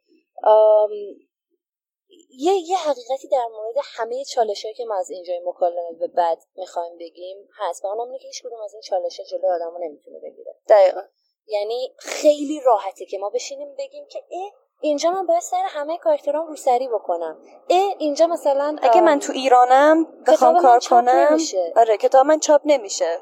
یه 2.39 2.53
یه 2.53 2.77
حقیقتی 2.77 3.29
در 3.29 3.47
مورد 3.53 3.75
همه 3.97 4.25
چالش 4.25 4.67
که 4.77 4.85
ما 4.85 4.99
از 4.99 5.11
اینجای 5.11 5.41
مکالمه 5.47 5.93
به 5.99 6.07
بعد 6.07 6.39
می‌خوایم 6.57 6.99
بگیم 6.99 7.49
هست. 7.59 7.85
و 7.85 7.89
اونم 7.89 8.19
که 8.19 8.27
هیچ 8.27 8.43
کدوم 8.43 8.61
از 8.65 8.73
این 8.73 8.83
چالش 8.83 9.21
ها 9.21 9.27
جلوی 9.27 9.51
آدمو 9.51 9.79
نمی‌تونه 9.79 10.19
بگیره. 10.19 10.55
دقیقا. 10.69 11.01
یعنی 11.47 11.95
خیلی 11.99 12.61
راحته 12.61 13.07
که 13.07 13.19
ما 13.19 13.31
بشینیم 13.31 13.75
بگیم 13.79 14.07
که 14.07 14.25
ای 14.29 14.51
اینجا 14.81 15.11
من 15.11 15.27
باید 15.27 15.41
سر 15.43 15.63
همه 15.69 15.99
کاراکترام 15.99 16.47
روسری 16.47 16.89
بکنم 16.89 17.39
اه 17.71 17.95
اینجا 17.99 18.27
مثلا 18.27 18.77
اگه 18.83 19.01
من 19.01 19.19
تو 19.19 19.33
ایرانم 19.33 20.07
بخوام 20.27 20.63
کار 20.63 20.79
کنم 20.79 21.09
نمیشه. 21.31 21.73
آره 21.77 21.97
کتاب 21.97 22.27
من 22.27 22.41
چاپ 22.41 22.61
نمیشه 22.65 23.19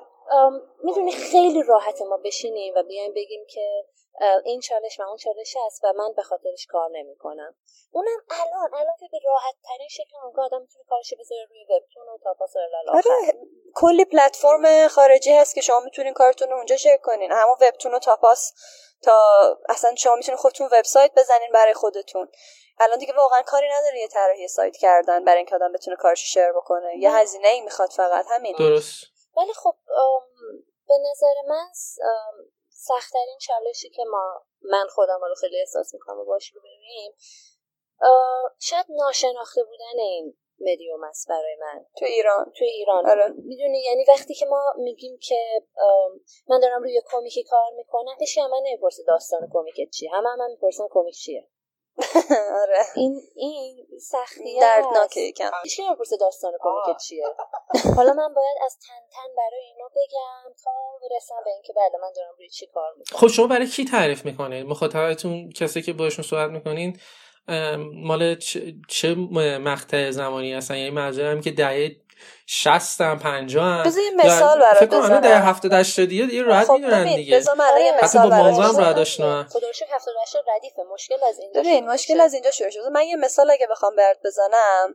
می‌دونی 0.82 1.12
خیلی 1.12 1.62
راحت 1.62 2.02
ما 2.02 2.16
بشینیم 2.16 2.74
و 2.76 2.82
بیایم 2.82 3.12
بگیم 3.14 3.44
که 3.48 3.84
این 4.44 4.60
چالش 4.60 5.00
و 5.00 5.02
اون 5.02 5.16
چالش 5.16 5.54
هست 5.66 5.84
و 5.84 5.92
من 5.92 6.12
به 6.12 6.22
خاطرش 6.22 6.66
کار 6.66 6.90
نمی‌کنم. 6.92 7.54
اونم 7.90 8.18
الان 8.30 8.74
الان 8.74 8.96
که 9.00 9.08
به 9.12 9.18
راحت 9.24 9.54
ترین 9.64 9.88
شکل 9.88 10.16
اون 10.24 10.44
آدم 10.44 10.60
می‌تونه 10.60 10.84
کارش 10.88 11.14
بذاره 11.20 11.46
روی 11.50 11.64
وبتون 11.64 12.08
و 12.08 12.18
تاپاس 12.24 12.54
آره 12.88 13.32
کلی 13.74 14.04
پلتفرم 14.04 14.88
خارجی 14.88 15.32
هست 15.32 15.54
که 15.54 15.60
شما 15.60 15.80
می‌تونین 15.80 16.12
کارتون 16.12 16.50
رو 16.50 16.56
اونجا 16.56 16.76
شیر 16.76 16.96
کنین. 16.96 17.32
همون 17.32 17.56
وبتون 17.60 17.94
و 17.94 17.98
تاپاس 17.98 18.52
تا 19.02 19.16
اصلا 19.68 19.94
شما 19.94 20.14
می‌تونین 20.14 20.38
خودتون 20.38 20.68
وبسایت 20.72 21.12
بزنین 21.16 21.50
برای 21.52 21.74
خودتون. 21.74 22.28
الان 22.80 22.98
دیگه 22.98 23.14
واقعا 23.14 23.42
کاری 23.42 23.68
نداره 23.68 23.98
یه 23.98 24.08
طراحی 24.08 24.48
سایت 24.48 24.76
کردن 24.76 25.24
برای 25.24 25.36
اینکه 25.36 25.54
آدم 25.54 25.72
بتونه 25.72 25.96
کارش 25.96 26.32
شیر 26.32 26.52
بکنه. 26.52 26.98
یه 26.98 27.12
هزینه 27.12 27.48
ای 27.48 27.60
می‌خواد 27.60 27.90
فقط 27.90 28.26
همین. 28.30 28.56
درست. 28.58 29.04
ولی 29.36 29.52
خب 29.52 29.74
به 30.88 30.94
نظر 31.10 31.34
من 31.48 31.66
سختترین 32.88 33.38
چالشی 33.40 33.90
که 33.90 34.04
ما 34.04 34.44
من 34.62 34.86
خودم 34.94 35.20
رو 35.22 35.34
خیلی 35.34 35.60
احساس 35.60 35.94
می‌کنم 35.94 36.24
باش 36.24 36.52
رو 36.54 36.60
شاید 38.58 38.86
ناشناخته 38.88 39.64
بودن 39.64 39.98
این 39.98 40.36
مدیوم 40.60 41.04
است 41.04 41.28
برای 41.28 41.56
من. 41.60 41.86
تو 41.98 42.04
ایران. 42.04 42.52
تو 42.58 42.64
ایران. 42.64 43.10
آره. 43.10 43.28
می‌دونی 43.28 43.82
یعنی 43.82 44.04
وقتی 44.08 44.34
که 44.34 44.46
ما 44.46 44.62
میگیم 44.76 45.18
که 45.22 45.62
من 46.48 46.60
دارم 46.60 46.82
روی 46.82 47.02
کمیکی 47.06 47.42
کار 47.42 47.72
می‌کنم 47.76 48.16
هیچ 48.20 48.38
من 48.38 48.60
نمی‌پرسه 48.64 49.02
داستان 49.02 49.48
کمیک 49.52 49.90
چیه. 49.90 50.10
همه 50.12 50.28
هم, 50.28 50.40
هم 50.40 50.50
می‌پرسن 50.50 50.84
کمیک 50.90 51.14
چیه. 51.14 51.48
آره. 52.62 52.84
این 52.96 53.20
این 53.36 53.86
سختی 54.00 54.60
دردناکه 54.60 55.20
یکم. 55.20 55.50
هیچ 55.64 55.80
نمی‌پرسه 55.80 56.16
داستان 56.16 56.52
کمیک 56.60 56.96
چیه. 56.96 57.24
حالا 57.96 58.12
من 58.12 58.34
باید 58.34 58.58
از 58.64 58.76
تن 58.88 59.00
تن 59.12 59.34
برای 59.36 59.64
اینو 59.64 59.88
بگم 59.88 60.54
تا 60.64 60.70
برسم 61.10 61.34
به 61.44 61.50
اینکه 61.50 61.72
بله 61.72 62.00
من 62.02 62.12
دارم 62.16 62.34
روی 62.38 62.48
چی 62.48 62.66
کار 62.66 62.92
می‌کنم. 62.98 63.18
خب 63.18 63.26
شما 63.26 63.46
برای 63.46 63.66
کی 63.66 63.84
تعریف 63.84 64.24
می‌کنید 64.24 64.66
مخاطبتون 64.66 65.50
کسی 65.50 65.82
که 65.82 65.92
باشون 65.92 66.24
صحبت 66.24 66.50
می‌کنین 66.50 66.98
مال 67.94 68.34
چه 68.88 69.14
مقطع 69.14 70.10
زمانی 70.10 70.52
هستن؟ 70.52 70.76
یعنی 70.76 70.90
منظورم 70.90 71.40
که 71.40 71.50
دهه 71.50 71.96
60 72.46 73.00
هم 73.00 73.18
50 73.18 73.64
هم 73.64 73.82
بذار 73.82 74.02
یه 74.02 74.10
مثال 74.10 74.60
برات 74.60 74.84
بزنم. 74.84 75.20
در 75.20 75.42
70 75.42 75.72
80 75.72 76.08
دیگه 76.08 76.42
راحت 76.42 76.66
خب 76.66 76.72
می‌دونن 76.72 77.14
دیگه. 77.14 77.36
بذار 77.36 77.54
من 77.56 77.80
یه 77.80 78.04
مثال 78.04 78.30
با 78.30 78.36
موضوع 78.36 78.64
هم 78.64 78.76
راحت 78.76 78.98
آشنا. 78.98 79.44
خدا 79.44 79.66
رو 79.66 79.74
70 79.90 80.14
80 80.22 80.44
ردیفه 80.56 80.82
مشکل 80.92 81.24
از 81.28 81.38
اینجا 81.38 81.60
ببین 81.60 81.88
مشکل 81.88 82.20
از 82.20 82.34
اینجا 82.34 82.50
شروع 82.50 82.70
شده 82.70 82.88
من 82.88 83.02
یه 83.02 83.16
مثال 83.16 83.50
اگه 83.50 83.66
بخوام 83.66 83.96
برات 83.96 84.18
بزنم. 84.24 84.94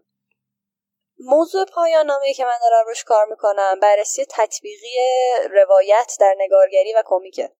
موضوع 1.19 1.65
پایان 1.65 2.05
نامه 2.05 2.33
که 2.33 2.45
من 2.45 2.57
دارم 2.61 2.87
روش 2.87 3.03
کار 3.03 3.25
می‌کنم 3.25 3.79
بررسی 3.81 4.25
تطبیقی 4.29 4.95
روایت 5.51 6.17
در 6.19 6.35
نگارگری 6.37 6.93
و 6.93 7.03
کمیکه 7.05 7.51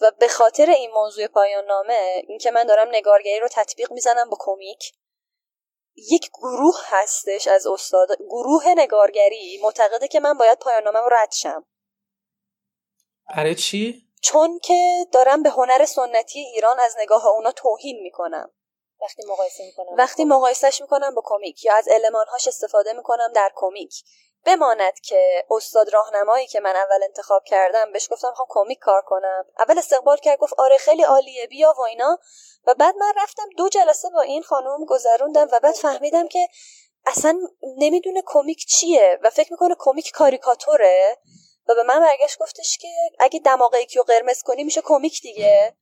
و 0.00 0.12
به 0.18 0.28
خاطر 0.28 0.70
این 0.70 0.90
موضوع 0.90 1.26
پایان 1.26 1.64
نامه 1.64 2.22
اینکه 2.28 2.50
من 2.50 2.64
دارم 2.64 2.88
نگارگری 2.88 3.40
رو 3.40 3.48
تطبیق 3.48 3.92
می‌زنم 3.92 4.30
با 4.30 4.36
کمیک 4.40 4.92
یک 5.96 6.30
گروه 6.30 6.80
هستش 6.84 7.46
از 7.48 7.66
استاد 7.66 8.08
گروه 8.28 8.64
نگارگری 8.68 9.60
معتقده 9.62 10.08
که 10.08 10.20
من 10.20 10.38
باید 10.38 10.58
پایان 10.58 10.82
نامه 10.82 10.98
رو 10.98 11.08
رد 11.12 11.32
شم. 11.32 11.66
برای 13.36 13.54
چی؟ 13.54 14.06
چون 14.22 14.58
که 14.58 15.06
دارم 15.12 15.42
به 15.42 15.50
هنر 15.50 15.84
سنتی 15.84 16.38
ایران 16.38 16.80
از 16.80 16.96
نگاه 16.98 17.26
اونا 17.26 17.52
توهین 17.52 18.02
می‌کنم. 18.02 18.50
وقتی 19.02 19.22
مقایسه 19.28 19.64
می‌کنم 19.64 19.96
وقتی 19.96 20.24
مقایسهش 20.24 20.80
می‌کنم 20.80 21.14
با 21.14 21.22
کمیک 21.24 21.64
یا 21.64 21.74
از 21.74 21.88
المانهاش 21.90 22.48
استفاده 22.48 22.92
می‌کنم 22.92 23.32
در 23.34 23.50
کمیک. 23.54 24.04
بماند 24.44 25.00
که 25.00 25.44
استاد 25.50 25.94
راهنمایی 25.94 26.46
که 26.46 26.60
من 26.60 26.76
اول 26.76 27.02
انتخاب 27.02 27.44
کردم 27.44 27.92
بهش 27.92 28.08
گفتم 28.12 28.32
خب 28.36 28.46
کمیک 28.48 28.78
کار 28.78 29.02
کنم. 29.02 29.44
اول 29.58 29.78
استقبال 29.78 30.16
کرد 30.16 30.38
گفت 30.38 30.54
آره 30.58 30.78
خیلی 30.78 31.02
عالیه 31.02 31.46
بیا 31.46 31.74
و 31.78 31.80
اینا. 31.80 32.18
و 32.66 32.74
بعد 32.74 32.96
من 32.96 33.12
رفتم 33.16 33.48
دو 33.56 33.68
جلسه 33.68 34.10
با 34.10 34.20
این 34.20 34.42
خانم 34.42 34.84
گذروندم 34.84 35.48
و 35.52 35.60
بعد 35.60 35.74
فهمیدم 35.74 36.28
که 36.28 36.48
اصلا 37.06 37.40
نمی‌دونه 37.78 38.22
کمیک 38.26 38.66
چیه 38.66 39.18
و 39.22 39.30
فکر 39.30 39.52
می‌کنه 39.52 39.74
کمیک 39.78 40.10
کاریکاتوره. 40.10 41.18
و 41.68 41.74
به 41.74 41.82
من 41.82 42.00
برگشت 42.00 42.38
گفتش 42.38 42.78
که 42.78 42.88
اگه 43.20 43.40
دماغ 43.40 43.76
رو 43.96 44.02
قرمز 44.02 44.42
کنی 44.42 44.64
میشه 44.64 44.80
کمیک 44.84 45.22
دیگه. 45.22 45.76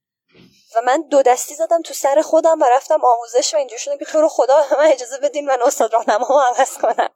و 0.76 0.80
من 0.80 1.02
دو 1.02 1.22
دستی 1.22 1.54
زدم 1.54 1.82
تو 1.82 1.94
سر 1.94 2.22
خودم 2.22 2.60
و 2.60 2.64
رفتم 2.64 3.04
آموزش 3.04 3.54
و 3.54 3.56
اینجور 3.56 3.78
شدم 3.78 3.98
که 3.98 4.04
تو 4.04 4.28
خدا 4.28 4.66
من 4.78 4.86
اجازه 4.86 5.18
بدین 5.18 5.46
من 5.46 5.62
استاد 5.62 5.92
راهنما 5.92 6.42
عوض 6.42 6.78
کنم. 6.78 7.10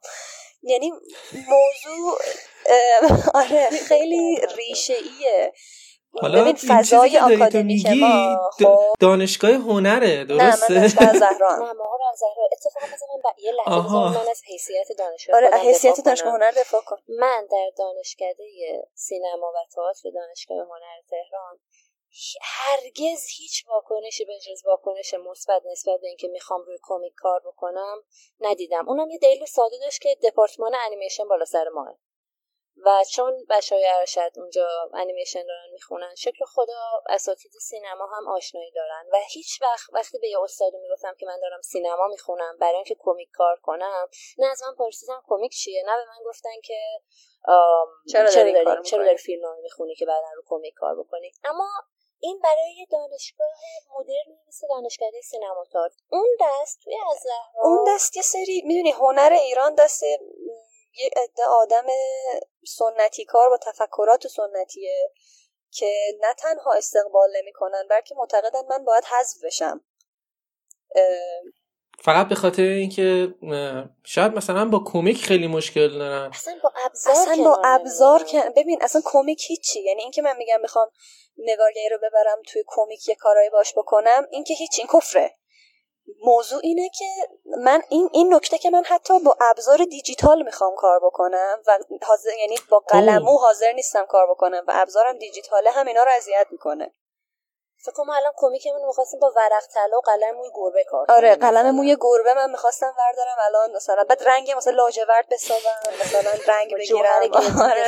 یعنی 0.63 0.91
موضوع 1.33 2.17
آره 3.33 3.69
خیلی 3.69 4.41
ریشه 4.57 4.93
ایه 4.93 5.53
حالا 6.21 6.41
ببین 6.41 6.55
فضای 6.55 7.17
آکادمیک 7.17 7.87
ما 7.87 8.49
خب. 8.59 8.79
دانشگاه 8.99 9.51
هنره 9.51 10.25
درسته؟ 10.25 10.73
نه 10.73 10.79
من 10.79 10.79
دانشگاه 10.79 11.13
زهران. 11.23 11.59
نه 11.59 11.73
ما 11.73 11.85
زهرا. 12.19 12.47
اتفاقا 12.51 12.85
مثلا 12.93 13.07
من 13.23 13.31
یه 13.43 13.51
لحظه 13.51 14.19
من 14.23 14.29
از 14.31 14.41
حیثیت 14.47 14.87
دانشگاه 14.97 15.35
آره 15.35 15.57
حیثیت 15.57 15.99
دانشگاه 16.05 16.33
هنر 16.33 16.51
دفاع 16.51 16.81
کن. 16.81 16.97
من 17.07 17.47
در 17.51 17.69
دانشکده 17.77 18.43
سینما 18.93 19.51
و 19.55 19.57
تئاتر 19.75 20.09
دانشگاه 20.15 20.57
هنر 20.57 21.01
تهران 21.09 21.59
هرگز 22.41 23.25
هیچ 23.37 23.67
واکنشی 23.67 24.25
به 24.25 24.39
جز 24.39 24.65
واکنش 24.65 25.13
مثبت 25.13 25.61
نسبت 25.65 25.99
به 26.01 26.07
اینکه 26.07 26.27
می‌خوام 26.27 26.61
روی 26.61 26.77
کمیک 26.83 27.13
کار 27.15 27.39
بکنم 27.45 28.03
ندیدم. 28.39 28.89
اونم 28.89 29.09
یه 29.09 29.17
دلیل 29.17 29.45
ساده 29.45 29.77
داشت 29.77 30.01
که 30.01 30.17
دپارتمان 30.23 30.75
انیمیشن 30.85 31.27
بالا 31.27 31.45
سر 31.45 31.69
ماه 31.69 31.97
و 32.85 33.03
چون 33.11 33.45
بچهای 33.49 33.85
ارشد 33.85 34.31
اونجا 34.35 34.67
انیمیشن 34.93 35.45
دارن 35.45 35.69
می‌خونن 35.71 36.15
شکل 36.15 36.45
خدا 36.45 37.03
اساتید 37.09 37.51
سینما 37.51 38.05
هم 38.05 38.27
آشنایی 38.27 38.71
دارن. 38.71 39.05
و 39.11 39.17
هیچ 39.29 39.61
وقت 39.61 39.93
وقتی 39.93 40.19
به 40.19 40.27
یه 40.27 40.39
استادی 40.41 40.77
می‌گفتم 40.77 41.15
که 41.19 41.25
من 41.25 41.39
دارم 41.39 41.61
سینما 41.61 42.07
می‌خونم 42.07 42.57
برای 42.59 42.75
اینکه 42.75 42.95
کمیک 42.99 43.29
کار 43.33 43.59
کنم 43.63 44.09
نه 44.37 44.47
از 44.47 44.63
من 44.63 44.75
پرسیدم 44.75 45.23
کمیک 45.27 45.51
چیه 45.51 45.83
نه 45.85 45.95
به 45.95 46.05
من 46.09 46.23
گفتن 46.25 46.61
که 46.63 46.79
چرا 48.11 48.33
داری, 48.33 48.83
چرا 48.83 49.03
داری 49.03 49.17
فیلم 49.17 49.61
می‌خونی 49.61 49.95
که 49.95 50.05
بعدا 50.05 50.27
رو 50.35 50.43
کمیک 50.45 50.73
کار 50.73 50.95
بکنی. 50.95 51.31
اما 51.43 51.69
این 52.23 52.39
برای 52.43 52.87
دانشگاه 52.91 53.47
مدرن 53.99 54.37
مثل 54.47 54.67
دانشگاه 54.67 55.09
سینما 55.23 55.65
اون 56.11 56.37
دست 56.41 56.79
توی 56.83 56.95
از 57.11 57.23
اون 57.63 57.95
دست 57.95 58.15
یه 58.17 58.23
سری 58.23 58.61
می‌دونی 58.65 58.91
هنر 58.91 59.33
ایران 59.41 59.75
دست 59.75 60.03
یه 60.03 61.09
عده 61.15 61.45
آدم 61.45 61.85
سنتی 62.67 63.25
کار 63.25 63.49
با 63.49 63.57
تفکرات 63.57 64.27
سنتیه 64.27 65.11
که 65.71 66.17
نه 66.21 66.33
تنها 66.33 66.73
استقبال 66.73 67.37
نمی‌کنن 67.37 67.87
بلکه 67.89 68.15
معتقدن 68.15 68.65
من 68.69 68.85
باید 68.85 69.03
حذف 69.03 69.43
بشم. 69.43 69.85
فقط 71.99 72.27
به 72.27 72.35
خاطر 72.35 72.61
اینکه 72.61 73.33
شاید 74.03 74.33
مثلا 74.33 74.65
با 74.65 74.83
کمیک 74.85 75.25
خیلی 75.25 75.47
مشکل 75.47 75.99
دارن 75.99 76.29
اصلا 76.33 76.53
با 76.63 76.73
ابزار 76.85 77.15
اصلا 77.15 77.43
با 77.43 77.61
ابزار 77.65 78.23
که 78.23 78.43
ببین 78.55 78.79
اصلا 78.81 79.01
کمیک 79.05 79.43
هیچی. 79.47 79.83
یعنی 79.83 80.01
اینکه 80.01 80.21
من 80.21 80.37
میگم 80.37 80.61
می‌خوام 80.61 80.87
نگارگری 81.37 81.89
رو 81.89 81.97
ببرم 81.97 82.37
توی 82.47 82.63
کمیک 82.67 83.07
یه 83.07 83.15
کارایی 83.15 83.49
باش 83.49 83.73
بکنم 83.77 84.27
این 84.31 84.43
که 84.43 84.53
هیچ 84.53 84.71
این 84.77 84.87
کفره. 84.93 85.37
موضوع 86.21 86.59
اینه 86.63 86.89
که 86.89 87.05
من 87.63 87.81
این 87.89 88.09
این 88.13 88.33
نکته 88.33 88.57
که 88.57 88.69
من 88.69 88.83
حتی 88.85 89.19
با 89.19 89.37
ابزار 89.41 89.77
دیجیتال 89.77 90.43
می‌خوام 90.43 90.75
کار 90.75 90.99
بکنم 90.99 91.57
و 91.67 91.77
حاضر 92.01 92.29
یعنی 92.39 92.55
با 92.69 92.79
قلمو 92.79 93.37
حاضر 93.37 93.71
نیستم 93.71 94.05
کار 94.05 94.27
بکنم 94.29 94.63
و 94.67 94.71
ابزارم 94.75 95.17
دیجیتاله 95.17 95.71
هم 95.71 95.87
اینا 95.87 96.03
رو 96.03 96.09
اذیت 96.17 96.47
می‌کنه. 96.51 96.93
فکر 97.85 97.93
کنم 97.93 98.09
الان 98.09 98.33
کمیکمون 98.35 98.85
می‌خواستیم 98.87 99.19
با 99.19 99.33
ورق 99.35 99.63
طلا 99.73 99.97
و 99.97 100.01
قلم 100.01 100.35
موی 100.37 100.49
گربه 100.55 100.83
کار 100.83 101.05
آره 101.09 101.35
قلم 101.35 101.75
موی 101.75 101.97
گربه 102.01 102.33
من 102.33 102.51
می‌خواستم 102.51 102.93
بردارم 102.97 103.37
الان 103.47 103.75
مثلا 103.75 104.03
بعد 104.09 104.23
رنگ 104.23 104.53
مثلا 104.57 104.73
لاجورد 104.73 105.25
بسازم 105.31 105.79
مثلا 106.01 106.31
رنگ 106.47 106.75
بگیرم. 106.75 106.99
آره. 107.61 107.81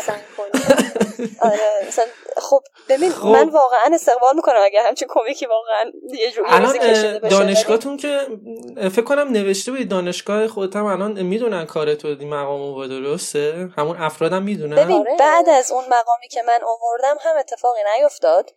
آره 1.42 1.88
مثلا 1.88 2.06
خب 2.38 2.64
ببین 2.90 3.12
خب. 3.12 3.28
من 3.28 3.50
واقعا 3.50 3.92
استقبال 3.94 4.36
می‌کنم 4.36 4.62
اگه 4.64 4.82
همچین 4.82 5.08
کمیکی 5.12 5.46
واقعا 5.46 5.92
یه 6.10 6.32
جوری 6.32 6.48
الان 6.50 7.20
دانشگاهتون 7.30 7.98
که 7.98 8.28
فکر 8.76 9.04
کنم 9.04 9.32
نوشته 9.32 9.72
بود 9.72 9.90
دانشگاه 9.90 10.48
خودت 10.48 10.76
هم 10.76 10.86
الان 10.86 11.22
می‌دونن 11.22 11.66
کار 11.66 11.96
تو 11.96 12.08
مقام 12.08 12.62
و 12.62 12.88
درسته؟ 12.88 13.70
همون 13.78 13.98
افرادم 14.02 14.44
می‌دونن؟ 14.44 14.76
ببین 14.76 15.00
آره. 15.00 15.16
بعد 15.20 15.50
از 15.50 15.72
اون 15.72 15.84
مقامی 15.84 16.28
که 16.32 16.42
من 16.42 16.60
آوردم 16.64 17.18
هم 17.22 17.38
اتفاقی 17.38 17.82
نیفتاد 17.98 18.52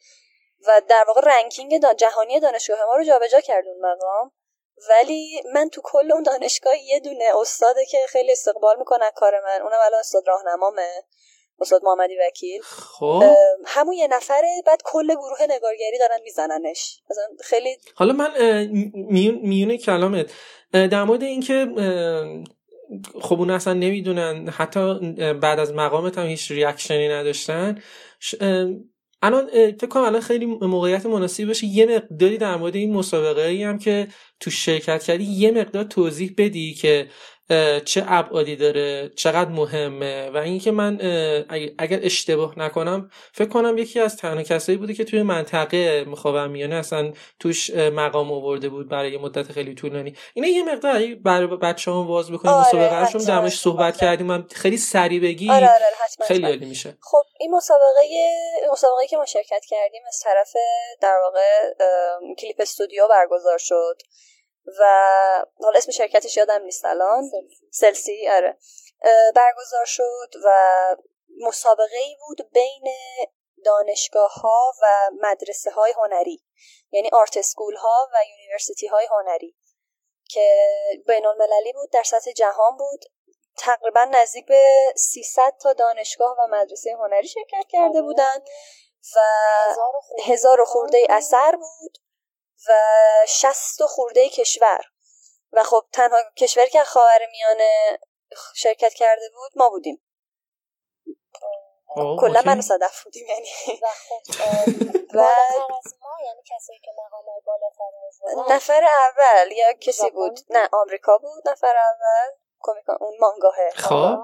و 0.66 0.82
در 0.88 1.04
واقع 1.08 1.20
رنکینگ 1.20 1.80
جهانی 1.98 2.40
دانشگاه 2.40 2.78
ما 2.86 2.96
رو 2.96 3.04
جابجا 3.04 3.40
کرد 3.40 3.64
اون 3.66 3.78
مقام. 3.78 4.32
ولی 4.90 5.42
من 5.54 5.68
تو 5.68 5.80
کل 5.84 6.12
اون 6.12 6.22
دانشگاه 6.22 6.78
یه 6.78 7.00
دونه 7.00 7.24
استاده 7.40 7.86
که 7.86 7.98
خیلی 8.08 8.32
استقبال 8.32 8.78
می‌کنه 8.78 9.04
کار 9.16 9.32
من 9.44 9.62
اونم 9.62 9.78
الان 9.86 10.00
استاد 10.00 10.22
راهنمامه. 10.26 10.88
استاد 11.60 11.80
محمدی 11.84 12.16
وکیل. 12.28 12.62
خب. 12.62 13.22
همون 13.66 13.94
یه 13.94 14.08
نفره 14.08 14.62
بعد 14.66 14.82
کل 14.84 15.06
گروه 15.06 15.42
نگارگری 15.42 15.98
دارن 15.98 16.18
میزننش. 16.24 17.00
مثلا 17.10 17.24
خیلی 17.44 17.78
حالا 17.94 18.12
من 18.12 18.30
میون 18.94 19.34
میونه 19.34 19.78
کلامت. 19.78 20.30
در 20.72 21.04
مورد 21.04 21.22
اینکه 21.22 21.66
خب 23.22 23.38
اون 23.38 23.50
اصلا 23.50 23.72
نمی‌دونن 23.72 24.48
حتی 24.48 24.98
بعد 25.42 25.58
از 25.58 25.72
مقامت 25.72 26.18
هم 26.18 26.26
هیچ 26.26 26.50
ریاکشنی 26.50 27.08
نداشتن 27.08 27.82
الان 29.22 29.46
فکر 29.72 29.86
کنم 29.86 30.02
الان 30.02 30.20
خیلی 30.20 30.46
موقعیت 30.46 31.06
مناسبی 31.06 31.46
باشه. 31.46 31.66
یه 31.66 31.86
مقداری 31.86 32.38
در 32.38 32.56
مورد 32.56 32.76
این 32.76 32.94
مسابقه 32.94 33.42
ای 33.42 33.62
هم 33.62 33.78
که 33.78 34.08
تو 34.40 34.50
شرکت 34.50 35.02
کردی 35.02 35.24
یه 35.24 35.50
مقدار 35.50 35.84
توضیح 35.84 36.34
بدی 36.38 36.74
که 36.74 37.08
چه 37.84 38.04
ابعادی 38.06 38.56
داره 38.56 39.08
چقدر 39.08 39.50
مهمه 39.50 40.30
و 40.30 40.36
اینکه 40.36 40.70
من 40.70 40.94
اگر 41.78 42.00
اشتباه 42.02 42.58
نکنم 42.58 43.10
فکر 43.32 43.48
کنم 43.48 43.78
یکی 43.78 44.00
از 44.00 44.16
تنها 44.16 44.42
کسایی 44.42 44.78
بوده 44.78 44.94
که 44.94 45.04
توی 45.04 45.22
منطقه 45.22 46.04
مخاورمیانه 46.04 46.74
اصلا 46.74 47.12
توش 47.40 47.70
مقام 47.70 48.32
آورده 48.32 48.68
بود 48.68 48.88
برای 48.88 49.18
مدت 49.18 49.52
خیلی 49.52 49.74
طولانی. 49.74 50.14
اینا 50.34 50.48
یه 50.48 50.64
مقدار 50.64 51.14
برای 51.14 51.46
بچه 51.46 51.90
هم 51.90 52.06
واز 52.06 52.30
بکنیم 52.30 52.54
آره 52.54 52.68
مسابقه 52.68 53.12
رو 53.12 53.24
درمش 53.24 53.58
صحبت 53.58 53.96
کردیم. 53.96 54.26
من 54.26 54.46
خیلی 54.54 54.76
سریع 54.76 55.20
بگی. 55.20 55.50
آره 55.50 55.68
آره 55.68 55.84
خیلی 56.26 56.46
عالی 56.46 56.66
میشه. 56.66 56.98
خب 57.00 57.22
این 57.40 57.54
مسابقه 57.54 58.00
مسابقه 58.72 59.06
که 59.06 59.16
ما 59.16 59.24
شرکت 59.24 59.64
کردیم 59.68 60.02
از 60.08 60.20
طرف 60.24 60.52
در 61.00 61.16
واقع 61.24 61.74
Clip 62.38 62.56
Studio 62.58 63.08
برگزار 63.08 63.58
شد. 63.58 63.96
و 64.80 64.84
حالا 65.60 65.78
اسم 65.78 65.92
شرکتش 65.92 66.36
یادم 66.36 66.62
نیست 66.62 66.84
الان. 66.84 67.30
Celsys. 67.70 68.28
آره. 68.28 68.58
برگزار 69.34 69.84
شد 69.84 70.34
و 70.44 70.50
مسابقه 71.40 71.96
ای 72.04 72.16
بود 72.16 72.50
بین 72.52 72.84
دانشگاه 73.64 74.34
ها 74.34 74.72
و 74.82 75.10
مدرسه 75.20 75.70
های 75.70 75.92
هنری. 75.92 76.44
یعنی 76.90 77.10
art 77.12 77.36
school 77.36 77.76
ها 77.76 78.08
و 78.14 78.16
university 78.30 78.86
های 78.86 79.06
هنری. 79.10 79.56
که 80.30 80.68
بین 81.06 81.26
المللی 81.26 81.72
بود 81.72 81.90
در 81.90 82.02
سطح 82.02 82.32
جهان 82.32 82.76
بود. 82.76 83.04
تقریبا 83.58 84.04
نزدیک 84.04 84.46
به 84.46 84.92
300 84.96 85.54
تا 85.62 85.72
دانشگاه 85.72 86.36
و 86.38 86.46
مدرسه 86.46 86.96
هنری 86.98 87.28
شرکت 87.28 87.66
کرده 87.68 88.02
بودند 88.02 88.42
و 89.16 89.20
هزار 90.24 90.64
خورده 90.64 91.06
اثر 91.10 91.56
بود. 91.56 91.98
و 92.68 92.72
شست 93.26 93.82
خورده 93.82 94.28
کشور. 94.28 94.80
و 95.52 95.62
خب 95.62 95.86
تنها 95.92 96.18
کشوری 96.36 96.70
که 96.70 96.84
خواهر 96.84 97.20
میانه 97.30 97.98
شرکت 98.54 98.94
کرده 98.94 99.28
بود 99.34 99.52
ما 99.56 99.68
بودیم. 99.68 100.02
کلا 101.96 102.42
من 102.46 102.60
صدف 102.60 103.04
بودیم 103.04 103.26
یعنی. 103.28 103.48
و 105.14 105.28
خب 105.50 105.72
از 105.84 105.94
ما 106.02 106.26
یعنی 106.26 106.42
کسی 106.46 106.72
که 106.84 106.90
بالاتر 107.46 108.54
نفر 108.54 108.84
اول 108.84 109.52
یا 109.52 109.72
کسی 109.72 110.10
بود؟ 110.10 110.40
نه 110.50 110.68
آمریکا 110.72 111.18
بود 111.18 111.48
نفر 111.48 111.76
اول 111.76 112.36
کمیکان 112.60 112.96
اون 113.00 113.16
مانگاهه. 113.20 113.70
خب. 113.70 114.16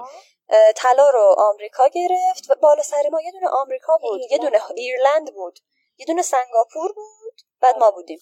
طلا 0.75 1.09
رو 1.09 1.35
آمریکا 1.37 1.87
گرفت 1.87 2.49
و 2.49 2.55
بالا 2.55 2.83
سر 2.83 3.09
ما 3.11 3.21
یه 3.21 3.31
دونه 3.31 3.47
آمریکا 3.47 3.97
بود 3.97 4.21
یه 4.31 4.37
دونه 4.37 4.71
ایرلند 4.75 5.33
بود 5.33 5.59
یه 5.97 6.05
دونه 6.05 6.21
سنگاپور 6.21 6.93
بود. 6.93 7.24
بعد 7.61 7.77
ما 7.77 7.91
بودیم. 7.91 8.19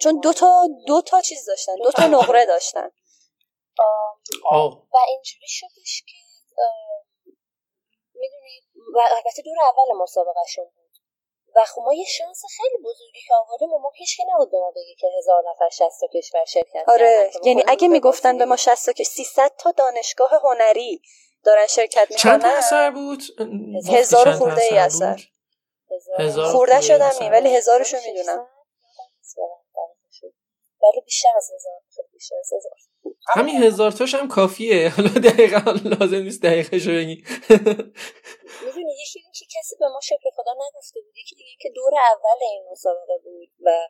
چون 0.00 0.20
دو 0.20 0.32
تا 0.32 0.68
دو 0.86 1.02
تا 1.02 1.20
چیز 1.20 1.46
داشتن. 1.46 1.76
دو 1.76 1.92
تا 1.92 2.06
نقره 2.06 2.46
داشتن. 2.46 2.90
و 4.92 4.98
اینجوری 5.08 5.46
شدش 5.48 6.04
که 6.06 6.16
می‌دونید 8.14 8.64
و 8.94 9.00
البته 9.10 9.42
دور 9.42 9.56
اول 9.62 10.02
مسابقهشون 10.02 10.64
بود. 10.64 10.84
و 11.56 11.64
خب 11.64 11.82
ما 11.84 11.94
یه 11.94 12.04
شانس 12.04 12.42
خیلی 12.56 12.82
بزرگی 12.84 13.20
که 13.28 13.34
آوردیم 13.34 13.72
و 13.72 13.78
ما 13.78 13.92
هیچ 13.94 14.16
که 14.16 14.24
نبود 14.34 14.50
به 14.50 14.58
ما 14.58 14.70
بگه 14.70 14.94
که 14.98 15.06
هزار 15.18 15.42
نفر 15.50 15.68
شست 15.68 16.00
تا 16.00 16.06
کشور 16.14 16.44
شرکت 16.44 16.84
آره. 16.88 17.30
یعنی 17.44 17.62
اگه 17.68 17.88
می‌گفتن 17.88 18.38
به 18.38 18.44
ما 18.44 18.56
شست 18.56 18.90
تا 18.90 19.04
300 19.04 19.52
تا 19.58 19.70
دانشگاه 19.70 20.30
هنری 20.42 21.02
دارن 21.44 21.66
شرکت 21.66 22.10
می‌کنن 22.10 22.16
چند 22.16 22.44
اثر 22.44 22.90
بود؟ 22.90 23.22
هزار 23.88 24.32
خورده 24.32 24.62
ای 24.62 24.78
اثر 24.78 25.20
خورده 26.52 26.80
شدم 26.80 27.10
نی 27.20 27.30
ولی 27.30 27.56
هزارشو 27.56 27.96
می‌دونم. 28.06 28.46
ولی 30.82 31.00
بیشتر 31.04 31.28
از 31.36 31.50
هزار 31.54 32.06
بیشتر 32.12 32.36
از 32.40 32.52
هزار 32.52 32.72
همین 33.28 33.62
هزار 33.62 33.92
تاش 33.92 34.14
هم 34.14 34.28
کافیه. 34.28 34.88
حالا 34.96 35.08
دقیقا 35.08 35.70
لازم 35.84 36.16
نیست 36.16 36.42
دقیقه 36.42 36.78
شو 36.78 36.90
بگی. 36.90 37.24
می‌دونی 38.64 38.92
یکی 39.02 39.18
این 39.18 39.32
که 39.34 39.44
کسی 39.58 39.76
به 39.80 39.88
ما 39.88 40.00
شکر 40.02 40.30
خدا 40.36 40.52
نگفته 40.52 41.00
بود. 41.00 41.16
یکی 41.16 41.34
دیگه 41.36 41.56
که 41.60 41.70
دور 41.74 41.92
اول 42.12 42.38
این 42.40 42.64
مسابقه 42.70 43.18
بود 43.24 43.48
و 43.60 43.88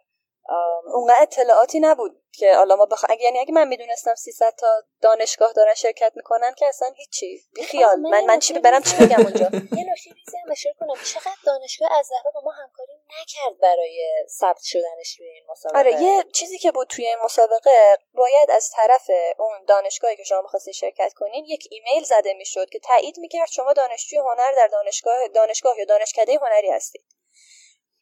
اونقدر 0.95 1.23
اطلاعاتی 1.23 1.81
نبود 1.81 2.21
که 2.33 2.55
حالا 2.55 2.77
ما 2.77 2.87
بخ... 2.87 3.05
اگه 3.09 3.23
یعنی 3.23 3.39
اگه 3.39 3.53
من 3.53 3.69
می‌دونستم 3.69 4.15
300 4.15 4.55
تا 4.59 4.83
دانشگاه 5.01 5.53
دارن 5.53 5.75
شرکت 5.75 6.13
می‌کنن 6.17 6.55
که 6.55 6.67
اصلا 6.67 6.93
هیچی 6.97 7.45
خیال. 7.65 8.01
من 8.01 8.25
من 8.25 8.39
چی 8.39 8.59
برم 8.59 8.83
چی 8.83 8.97
بگم 8.97 9.21
اونجا؟ 9.21 9.45
یه 9.53 9.85
نکته 9.93 10.11
ریزی 10.11 10.37
هم 10.45 10.51
اشاره 10.53 10.77
کنم. 10.81 10.95
چقدر 11.05 11.37
دانشگاه 11.47 11.93
از 11.99 12.07
زهرا 12.07 12.31
با 12.35 12.41
ما 12.41 12.51
همکاری 12.51 12.93
نکرد 13.23 13.61
برای 13.61 14.25
ثبت 14.29 14.63
شدنش 14.63 15.15
توی 15.17 15.27
این 15.27 15.45
مسابقه؟ 15.49 15.79
آره 15.79 16.03
یه 16.03 16.25
چیزی 16.33 16.59
که 16.59 16.73
بود 16.73 16.89
توی 16.89 17.07
این 17.07 17.19
مسابقه 17.25 17.99
باید 18.15 18.51
از 18.51 18.71
طرف 18.71 19.11
اون 19.39 19.65
دانشگاهی 19.69 20.17
که 20.17 20.25
شما 20.25 20.43
می‌خواستین 20.43 20.73
شرکت 20.73 21.13
کنین 21.13 21.45
یک 21.45 21.69
ایمیل 21.71 22.05
زده 22.05 22.35
می‌شد 22.35 22.69
که 22.71 22.79
تایید 22.79 23.19
می‌کرد 23.19 23.49
شما 23.49 23.73
دانشجوی 23.73 24.19
هنر 24.19 24.53
در 24.57 24.67
دانشگاه 24.67 25.29
دانشگاه 25.29 25.79
یا 25.79 25.85
دانشکده 25.85 26.39
هنری 26.43 26.71
هستید. 26.71 27.05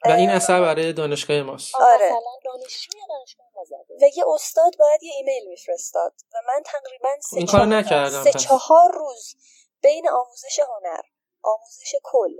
و 0.04 0.10
این 0.10 0.30
اثر 0.30 0.60
برای 0.60 0.92
دانشگاه 0.92 1.42
ماست. 1.42 1.74
آره. 1.74 2.10
دانشجوی 2.44 3.00
دانشگاه 3.08 3.46
ما 3.54 3.62
و 4.00 4.10
یه 4.16 4.24
استاد 4.34 4.76
باید 4.78 5.02
یه 5.02 5.12
ایمیل 5.14 5.48
میفرستاد 5.48 6.14
و 6.34 6.36
من 6.48 6.62
تقریبا 6.64 7.08
سه, 7.20 7.36
این 7.36 7.46
کار 7.46 7.66
نکردم 7.66 8.24
سه 8.24 8.32
چهار 8.32 8.92
روز 8.92 9.34
بین 9.82 10.08
آموزش 10.08 10.58
هنر 10.58 11.02
آموزش 11.42 11.94
کل 12.02 12.36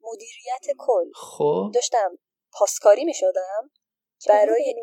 مدیریت 0.00 0.76
کل 0.78 1.10
خب. 1.14 1.70
داشتم 1.74 2.18
پاسکاری 2.52 3.04
می‌شدم 3.04 3.70
برای 4.28 4.74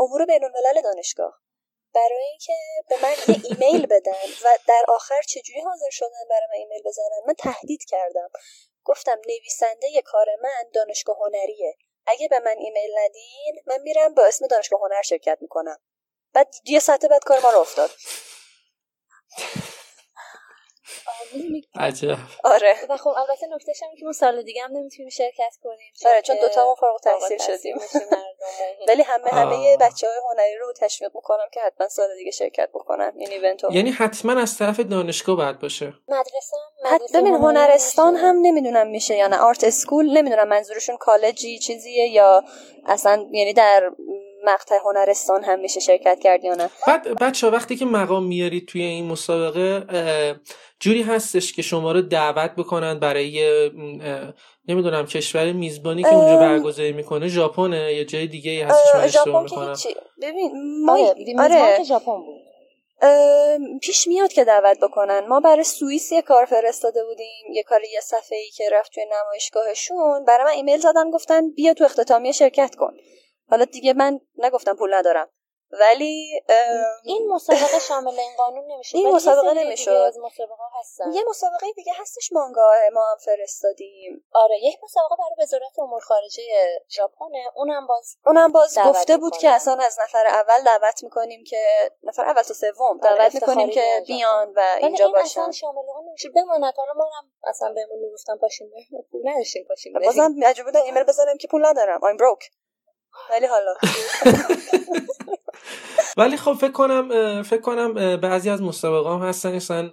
امور 0.00 0.26
بین 0.26 0.44
الملل 0.44 0.82
دانشگاه. 0.82 1.40
برای 1.94 2.24
اینکه 2.30 2.52
به 2.88 2.96
من 3.02 3.10
یه 3.28 3.40
ایمیل 3.44 3.86
بدن 3.86 4.26
و 4.44 4.58
در 4.68 4.84
آخر 4.88 5.22
چجوری 5.28 5.60
حاضر 5.60 5.90
شدن 5.90 6.28
برای 6.30 6.46
من 6.50 6.56
ایمیل 6.56 6.82
بزنن 6.82 7.22
من 7.26 7.34
تهدید 7.34 7.84
کردم. 7.88 8.30
گفتم 8.86 9.18
نویسنده 9.26 10.02
کار 10.04 10.26
من 10.42 10.70
دانشگاه 10.74 11.16
هنریه. 11.18 11.76
اگه 12.06 12.28
به 12.28 12.38
من 12.38 12.54
ایمیل 12.58 12.90
ندین 12.98 13.62
من 13.66 13.78
میرم 13.82 14.14
با 14.14 14.24
اسم 14.26 14.46
دانشگاه 14.46 14.80
هنر 14.80 15.02
شرکت 15.02 15.38
می‌کنم. 15.40 15.78
بعد 16.32 16.54
یه 16.64 16.80
ساعت 16.80 17.06
بعد 17.06 17.24
کار 17.24 17.40
ما 17.40 17.50
رو 17.50 17.58
افتاد. 17.58 17.90
عجب. 21.74 22.16
آره. 22.44 22.76
و 22.88 22.96
خب 22.96 23.08
البته 23.08 23.46
نکتهش 23.46 23.82
هم 23.82 23.88
که 23.98 24.04
ما 24.04 24.12
سال 24.12 24.42
دیگه 24.42 24.62
هم 24.62 24.70
نمی‌تونیم 24.72 25.10
شرکت 25.10 25.54
کنیم 25.62 25.92
آره 26.06 26.22
چون 26.22 26.36
دوتا 26.40 26.64
ما 26.64 26.74
فارغ 26.74 27.00
تحصیل 27.00 27.38
شدیم. 27.38 27.76
ولی 28.88 29.02
همه 29.02 29.30
همه 29.30 29.76
بچه 29.76 30.08
های 30.08 30.16
هنری 30.30 30.56
رو 30.56 30.72
تشویق 30.72 31.10
می‌کنم 31.14 31.48
که 31.52 31.60
حتما 31.60 31.88
سال 31.88 32.16
دیگه 32.16 32.30
شرکت 32.30 32.68
بکنن 32.74 33.12
این 33.16 33.30
ایونت 33.30 33.64
یعنی 33.70 33.90
حتما 33.90 34.40
از 34.40 34.58
طرف 34.58 34.80
دانشگاه 34.80 35.36
باید 35.36 35.58
باشه. 35.58 35.92
مدرسه 36.08 37.20
ببین 37.20 37.34
هنرستان 37.34 38.16
هم 38.16 38.36
نمی‌دونم 38.42 38.86
میشه 38.86 39.16
یا 39.16 39.26
نه. 39.26 39.38
آرت 39.38 39.64
اسکول 39.64 40.18
نمی‌دونم 40.18 40.48
منظورشون 40.48 40.96
کالجی 40.96 41.58
چیزیه 41.58 42.08
یا 42.08 42.44
اصلا 42.86 43.26
یعنی 43.32 43.52
در 43.52 43.90
مقطع 44.46 44.78
هنرستان 44.84 45.44
هم 45.44 45.60
میشه 45.60 45.80
شرکت 45.80 46.20
کرد 46.20 46.44
یا 46.44 46.54
نه؟ 46.54 46.70
بعد 46.86 47.20
بچه 47.20 47.50
وقتی 47.50 47.76
که 47.76 47.84
مقام 47.84 48.26
میارید 48.26 48.68
توی 48.68 48.82
این 48.82 49.06
مسابقه 49.06 49.86
جوری 50.80 51.02
هستش 51.02 51.52
که 51.52 51.62
شما 51.62 51.92
رو 51.92 52.02
دعوت 52.02 52.50
بکنن 52.50 52.98
برای 52.98 53.70
نمی‌دونم 54.68 55.06
کشور 55.06 55.52
میزبانی 55.52 56.02
که 56.02 56.14
اونجا 56.14 56.36
برگزاری 56.36 56.92
می‌کنه. 56.92 57.28
ژاپنه 57.28 57.94
یا 57.94 58.04
جای 58.04 58.26
دیگه 58.26 58.66
هستش 58.66 58.94
من 58.94 59.00
اشتباه 59.00 59.42
می‌کنم 59.42 59.74
ببین 60.22 60.52
ما 60.84 60.92
آره, 61.38 61.62
آره. 61.62 61.84
ژاپن 61.84 62.16
بود. 62.16 62.46
پیش 63.82 64.06
میاد 64.06 64.32
که 64.32 64.44
دعوت 64.44 64.78
بکنن. 64.82 65.26
ما 65.28 65.40
برای 65.40 65.64
سوئیس 65.64 66.12
یه 66.12 66.22
کار 66.22 66.44
فرستاده 66.44 67.04
بودیم. 67.04 67.52
یه 67.52 67.62
کار 67.62 67.80
یه 67.94 68.00
صفحه 68.00 68.38
ای 68.38 68.50
که 68.50 68.64
رفت 68.72 68.92
توی 68.92 69.04
نمایشگاهشون. 69.04 70.24
برای 70.24 70.44
من 70.44 70.50
ایمیل 70.50 70.80
زدن 70.80 71.10
گفتن 71.10 71.50
بیا 71.50 71.74
تو 71.74 71.84
اختتامیه 71.84 72.32
شرکت 72.32 72.74
کن. 72.74 72.94
حالا 73.50 73.64
دیگه 73.64 73.92
من 73.92 74.20
نگفتم 74.38 74.76
پول 74.76 74.94
ندارم. 74.94 75.28
ولی 75.70 76.42
این 77.04 77.28
مسابقه 77.32 77.78
شامل 77.88 78.18
این 78.18 78.36
قانون 78.36 78.72
نمیشه. 78.72 78.98
این 78.98 79.14
مسابقه 79.14 79.54
نمیشه. 79.54 79.90
از 79.90 80.18
مسابقه 80.18 80.62
هستن. 80.80 81.12
یه 81.12 81.24
مسابقه 81.28 81.72
دیگه 81.76 81.92
هستش 81.96 82.32
مانگا 82.32 82.70
ما 82.92 83.10
هم 83.10 83.16
فرستادیم. 83.24 84.24
آره 84.32 84.54
یک 84.62 84.76
مسابقه 84.82 85.14
برای 85.18 85.42
وزارت 85.42 85.78
امور 85.78 86.00
خارجه 86.00 86.42
ژاپنه. 86.88 87.50
اونم 87.54 87.86
باز 87.86 88.16
اونم 88.26 88.52
باز 88.52 88.78
گفته 88.78 89.16
بود 89.16 89.36
که 89.36 89.50
اصلا 89.50 89.74
از 89.74 89.98
نفر 90.02 90.26
اول 90.26 90.64
دعوت 90.64 91.02
می‌کنیم 91.02 91.44
که 91.44 91.66
نفر 92.02 92.24
اول 92.24 92.42
تا 92.42 92.54
سوم 92.54 92.98
دعوت 93.02 93.34
می‌کنیم 93.34 93.70
که 93.70 94.04
بیان 94.06 94.52
و 94.56 94.60
اینجا 94.78 95.04
این 95.04 95.14
باشن. 95.14 95.40
اصلا 95.40 95.52
شامل 95.52 95.78
اون 95.96 96.08
نمیشه. 96.08 96.28
بماند. 96.28 96.74
حالا 96.76 96.92
ما 96.96 97.04
هم 97.18 97.30
اصلا 97.44 97.72
بهمون 97.72 97.98
می‌گفتن 97.98 98.36
پاشیم 98.36 98.70
پول 99.12 99.28
نداشتیم 99.28 99.64
پاشیم. 99.68 99.92
بازم 99.92 100.34
بودم 100.64 100.82
ایمیل 100.82 101.02
بزنم 101.02 101.36
که 101.36 101.48
پول 101.48 101.66
ندارم. 101.66 102.00
I'm 102.00 102.18
broke. 102.18 102.65
ولی 103.30 103.46
حالا. 103.46 103.74
ولی 106.16 106.36
خب 106.36 106.52
فکر 106.52 106.72
کنم 106.72 107.42
فکر 107.42 107.60
کنم 107.60 108.16
بعضی 108.16 108.50
از 108.50 108.62
مسابقه 108.62 109.10
هم 109.10 109.28
هستن 109.28 109.54
اصلا 109.54 109.90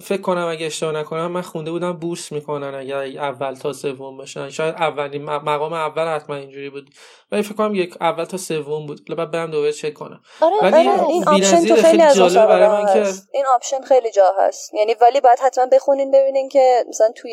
فکر 0.00 0.20
کنم 0.22 0.46
اگه 0.46 0.66
اشتباه 0.66 0.92
نکنم 0.92 1.26
من 1.26 1.42
خونده 1.42 1.70
بودم 1.70 1.92
بورس 1.92 2.32
می‌کنن 2.32 2.74
اگر 2.74 2.96
اول 3.18 3.54
تا 3.54 3.72
سوم 3.72 4.16
باشن 4.16 4.50
شاید 4.50 4.74
اولین 4.74 5.24
مقام 5.24 5.72
اول 5.72 6.06
حتما 6.06 6.36
اینجوری 6.36 6.70
بود. 6.70 6.90
ولی 7.32 7.42
فکر 7.42 7.54
کنم 7.54 7.74
یک 7.74 7.96
اول 8.00 8.24
تا 8.24 8.36
سوم 8.36 8.86
بود. 8.86 9.16
بعد 9.16 9.30
برم 9.30 9.50
دوباره 9.50 9.72
چک 9.72 9.94
کنم. 9.94 10.20
آره 10.40 10.56
ولی 10.62 10.88
آره 10.88 11.06
این 11.06 11.28
option 11.28 11.64
تو 11.64 11.76
خیلی 11.76 12.02
از 12.02 12.36
برای 12.36 12.68
من 12.68 12.94
که 12.94 13.12
این 13.32 13.46
option 13.54 13.80
خیلی 13.80 14.10
جا 14.10 14.34
هست. 14.38 14.74
یعنی 14.74 14.94
ولی 15.00 15.20
باید 15.20 15.38
حتما 15.38 15.66
بخونین 15.66 16.10
ببینین 16.10 16.48
که 16.48 16.84
مثلا 16.88 17.12
توی 17.16 17.32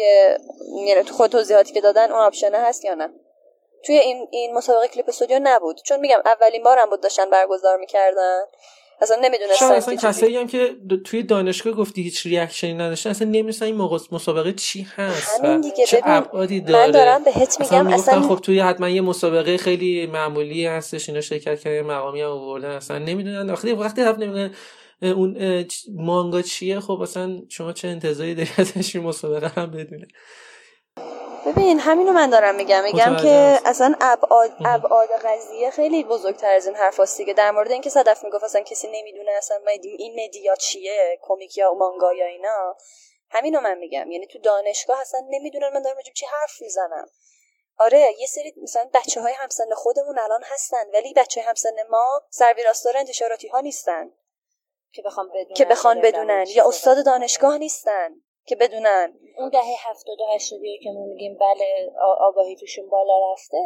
یعنی 0.87 1.03
تو 1.03 1.13
خود 1.13 1.31
توضیحاتی 1.31 1.73
که 1.73 1.81
دادن 1.81 2.11
اون 2.11 2.19
option 2.19 2.56
هست 2.55 2.85
یا 2.85 2.93
نه. 2.93 3.09
توی 3.86 3.96
این 3.96 4.28
این 4.32 4.54
مسابقه 4.54 4.88
Clip 4.88 5.10
Studio 5.10 5.39
نبود. 5.44 5.82
چون 5.86 6.00
میگم 6.00 6.20
اولین 6.26 6.63
بارم 6.63 6.89
بود 6.89 7.02
داشتن 7.02 7.30
برگزار 7.30 7.78
می‌کردن. 7.78 8.41
اصلا 9.02 9.17
نمی‌دونستن 9.22 9.72
اصلا 9.72 9.96
کسایی 9.96 10.38
هم 10.38 10.48
که 10.48 10.76
توی 11.06 11.24
دانشگاه 11.24 11.74
گفتی 11.74 12.02
هیچ 12.02 12.26
reaction 12.25 12.68
ی 12.68 12.73
نداشتن 12.74 13.10
اصلا 13.10 13.28
نمی‌دونستن 13.28 13.65
این 13.65 13.76
مسابقه 14.12 14.54
چی 14.54 14.88
هست 14.96 15.39
همین 15.44 15.62
دیگه. 15.62 15.86
چه 15.86 16.02
ابعادی 16.04 16.62
داره. 16.62 16.86
من 16.86 16.91
دارم 16.91 17.24
بهت 17.24 17.60
میگم 17.60 17.88
اصلا, 17.88 18.15
اصلا 18.17 18.22
خب 18.22 18.41
توی 18.41 18.60
حتما 18.60 18.89
یه 18.89 19.02
مسابقه 19.02 19.58
خیلی 19.58 20.08
معمولی 20.08 20.65
هستش 20.65 21.10
اینا 21.10 21.22
شرکت 21.22 21.60
کردن 21.60 21.82
مقامی 21.82 22.22
هم 22.22 22.30
آوردن 22.30 22.70
اصلا 22.70 22.98
نمی‌دونن. 22.98 23.50
وقتی 23.50 23.72
وقتی 23.72 24.02
حرف 24.02 24.17
نمی‌دونن 24.20 24.54
اون 25.02 25.65
مانگا 25.96 26.41
چیه؟ 26.41 26.80
خب 26.80 27.02
اصلا 27.02 27.41
شما 27.50 27.74
چه 27.74 27.88
انتظاری 27.88 28.36
داری 28.36 28.50
ازش 28.58 28.96
این 28.96 29.06
مسابقه 29.06 29.48
هم 29.48 29.72
بدونه. 29.72 30.08
ببین 31.45 31.80
همینو 31.80 32.12
من 32.12 32.30
دارم 32.30 32.56
میگم. 32.56 32.84
میگم 32.84 33.17
که 33.17 33.60
اصلا 33.65 33.95
ابعاد 34.01 34.51
ابعاد 34.65 35.10
قضیه 35.10 35.71
خیلی 35.71 36.04
بزرگتر 36.04 36.54
از 36.54 36.67
این 36.67 36.75
حرف 36.75 37.21
که 37.21 37.34
در 37.34 37.51
مورد 37.51 37.71
اینکه 37.71 37.89
صدف 37.89 38.23
می‌گفت 38.23 38.43
اصلا 38.43 38.62
کسی 38.62 38.88
نمی‌دونه 38.91 39.32
اصلا 39.32 39.58
این 39.84 40.23
مدیا 40.23 40.56
چیه 40.56 41.19
کمیک 41.21 41.58
یا 41.58 41.73
مانگا 41.73 42.13
یا 42.13 42.25
اینا. 42.25 42.75
همینو 43.30 43.62
من 43.62 43.77
میگم. 43.77 44.12
یعنی 44.12 44.27
تو 44.27 44.39
دانشگاه 44.39 45.01
اصلا 45.01 45.19
نمی‌دونن 45.30 45.69
من 45.73 45.82
دارم 45.82 45.97
چی 46.15 46.25
حرف 46.25 46.62
می‌زنم. 46.62 47.08
آره 47.77 48.15
یه 48.19 48.27
سری 48.27 48.54
مثلا 48.62 48.89
بچه 48.93 49.21
های 49.21 49.34
همسن 49.34 49.73
خودمون 49.75 50.19
الان 50.19 50.43
هستن 50.43 50.84
ولی 50.93 51.13
بچه 51.13 51.41
های 51.41 51.49
همسن 51.49 51.75
ما 51.89 52.21
سرویراستار 52.30 52.97
انتشاراتی 52.97 53.47
ها 53.47 53.60
نیستن. 53.60 54.12
که 54.91 55.01
بخوام 55.01 55.27
بدونن 55.30 55.54
که 55.54 55.65
بخوان 55.65 56.01
بدونن. 56.01 56.45
یا 56.47 56.67
استاد 56.67 57.06
دانشگاه 57.06 57.58
نیستن. 57.58 58.10
که 58.45 58.56
بدونن. 58.56 59.19
اون 59.38 59.49
دهه 59.49 59.89
هفتاد 59.89 60.21
و 60.21 60.34
هشتادی 60.34 60.80
که 60.84 60.89
ما 60.91 61.06
میگیم 61.06 61.38
بله 61.38 61.91
آگاهی 62.19 62.56
توشون 62.56 62.89
بالا 62.89 63.34
رفته 63.34 63.58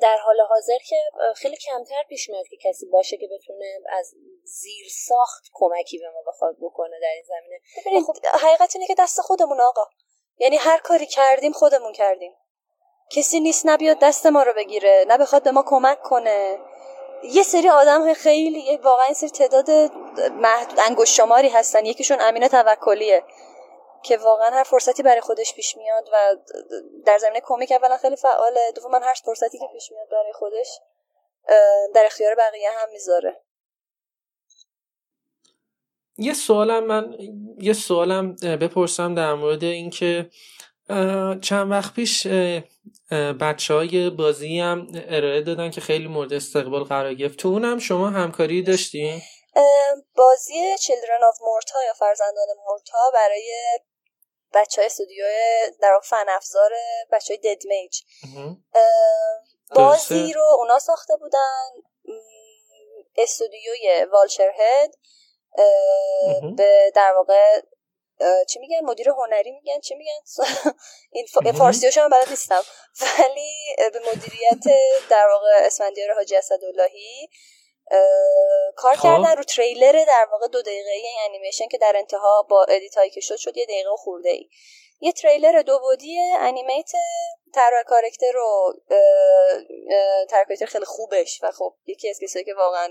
در 0.00 0.16
حال 0.16 0.40
حاضر 0.40 0.78
که 0.88 0.96
خیلی 1.36 1.56
کمتر 1.56 2.02
پیش 2.08 2.30
میاد 2.30 2.46
که 2.48 2.56
کسی 2.56 2.86
باشه 2.86 3.16
که 3.16 3.28
بتونه 3.32 3.78
از 3.88 4.14
زیر 4.44 4.86
ساخت 4.90 5.42
کمکی 5.52 5.98
به 5.98 6.10
ما 6.10 6.22
بخواد 6.26 6.56
بکنه 6.62 7.00
در 7.00 7.12
این 7.14 7.24
زمینه. 7.24 7.60
ببینید 7.86 8.04
خب 8.04 8.46
حقیقت 8.46 8.76
اینه 8.76 8.86
که 8.86 8.94
دست 8.98 9.20
خودمون 9.20 9.60
آقا. 9.60 9.84
یعنی 10.38 10.56
هر 10.56 10.78
کاری 10.78 11.06
کردیم 11.06 11.52
خودمون 11.52 11.92
کردیم. 11.92 12.32
کسی 13.10 13.40
نیست 13.40 13.66
نبیاد 13.66 13.98
دست 14.02 14.26
ما 14.26 14.42
رو 14.42 14.52
بگیره 14.56 15.04
نه 15.08 15.18
بخواد 15.18 15.42
به 15.44 15.50
ما 15.50 15.64
کمک 15.66 16.02
کنه. 16.02 16.58
یه 17.22 17.42
سری 17.42 17.68
آدم 17.68 18.14
خیلی 18.14 18.76
واقعا 18.76 19.04
این 19.04 19.14
سری 19.14 19.30
تعداد 19.30 19.70
محدود 20.30 20.80
انگشت 20.80 21.14
شماری 21.14 21.48
هستن. 21.48 21.86
یکیشون 21.86 22.20
امینه 22.20 22.48
توکلیه 22.48 23.24
که 24.02 24.16
واقعا 24.16 24.50
هر 24.50 24.62
فرصتی 24.62 25.02
برای 25.02 25.20
خودش 25.20 25.54
پیش 25.54 25.76
میاد 25.76 26.08
و 26.12 26.36
در 27.04 27.18
زمینه 27.18 27.40
کمیک 27.44 27.72
اولا 27.72 27.96
خیلی 27.96 28.16
فعاله. 28.16 28.72
دوم 28.76 28.90
من 28.90 29.02
هر 29.02 29.14
فرصتی 29.24 29.58
که 29.58 29.66
پیش 29.72 29.92
میاد 29.92 30.08
برای 30.08 30.32
خودش 30.32 30.80
در 31.94 32.04
اختیار 32.06 32.34
بقیه 32.34 32.70
هم 32.70 32.88
می‌ذاره. 32.92 33.42
یه 36.18 36.32
سوالم 36.32 36.84
من 36.84 37.16
یه 37.60 37.72
سوالم 37.72 38.36
بپرسم 38.36 39.14
در 39.14 39.34
مورد 39.34 39.64
اینکه 39.64 40.30
چند 41.42 41.70
وقت 41.70 41.94
پیش 41.94 42.26
بچه 43.40 43.74
های 43.74 44.10
بازی 44.10 44.60
هم 44.60 44.86
ارائه 44.94 45.42
دادن 45.42 45.70
که 45.70 45.80
خیلی 45.80 46.06
مورد 46.06 46.32
استقبال 46.32 46.84
قرار 46.84 47.14
گرفت. 47.14 47.38
تو 47.38 47.48
اونم 47.48 47.78
شما 47.78 48.10
همکاری 48.10 48.62
داشتین؟ 48.62 49.20
بازی 50.16 50.76
Children 50.76 51.22
of 51.32 51.38
Morta 51.38 51.86
یا 51.86 51.92
فرزندان 51.98 52.46
مورتا 52.66 53.10
برای 53.14 53.52
بچه 54.54 54.80
های 54.80 54.86
استودیو 54.86 55.24
در 55.80 56.00
فن 56.04 56.24
افزار 56.28 56.70
بچه 57.12 57.34
های 57.34 57.54
ددمیج 57.54 58.00
بازی 59.74 60.32
رو 60.32 60.42
اونا 60.58 60.78
ساخته 60.78 61.16
بودن 61.16 61.68
استودیوی 63.16 64.06
والچر 64.12 64.50
هد 64.58 64.94
به 66.56 66.92
در 66.94 67.12
واقع 67.16 67.60
چی 68.48 68.58
میگن؟ 68.58 68.80
مدیر 68.84 69.08
هنری 69.08 69.50
میگن؟ 69.50 69.80
چی 69.80 69.94
میگن؟ 69.94 70.20
این 71.42 71.52
فارسیاشو 71.52 72.00
هم 72.00 72.10
بلد 72.10 72.28
نیستم. 72.30 72.62
ولی 73.00 73.76
به 73.92 74.00
مدیریت 74.00 74.78
در 75.10 75.28
واقع 75.28 75.66
اسفندیار 75.66 76.14
حاجی 76.14 76.36
اسداللهی 76.36 77.28
کار 78.76 78.94
خب. 78.94 79.02
کردن 79.02 79.36
رو 79.36 79.42
تریلر 79.42 80.04
در 80.04 80.28
واقع 80.32 80.48
دو 80.48 80.62
دقیقه 80.62 80.90
این 80.90 81.16
انیمیشن 81.28 81.68
که 81.68 81.78
در 81.78 81.92
انتها 81.96 82.46
با 82.50 82.64
ادیت 82.68 82.94
که 83.14 83.20
شد 83.20 83.36
شد 83.36 83.56
یه 83.56 83.64
دقیقه 83.64 83.90
خورده 83.96 84.30
ای 84.30 84.48
یه 85.00 85.12
تریلر 85.12 85.62
دو 85.62 85.78
بودی 85.78 86.20
انیمیت 86.20 86.90
طراح 87.54 87.82
کارکتر 87.82 88.32
رو 88.32 88.74
طراح 90.30 90.66
خیلی 90.68 90.84
خوبش 90.84 91.40
و 91.42 91.50
خب 91.50 91.74
یکی 91.86 92.08
از 92.08 92.20
کسایی 92.22 92.44
که 92.44 92.54
واقعا 92.54 92.88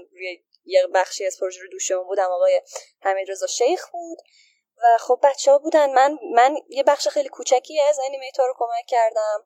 یه 0.65 0.88
بخشی 0.94 1.26
از 1.26 1.38
پروژه 1.39 1.62
رو 1.62 1.67
دوشمون 1.67 2.08
بودم 2.08 2.32
آقای 2.32 2.62
حمید 3.02 3.32
رضا 3.32 3.48
شیخ 3.48 3.89
بود. 3.91 4.17
و 4.84 4.98
خب 5.00 5.20
بچه 5.24 5.52
ها 5.52 5.58
بودن. 5.58 5.94
من 5.94 6.20
من 6.34 6.56
یه 6.70 6.84
بخش 6.84 7.08
خیلی 7.08 7.30
کوچکی 7.30 7.82
از 7.82 8.00
انیمیتور 8.06 8.48
رو 8.48 8.54
کمک 8.58 8.86
کردم. 8.88 9.46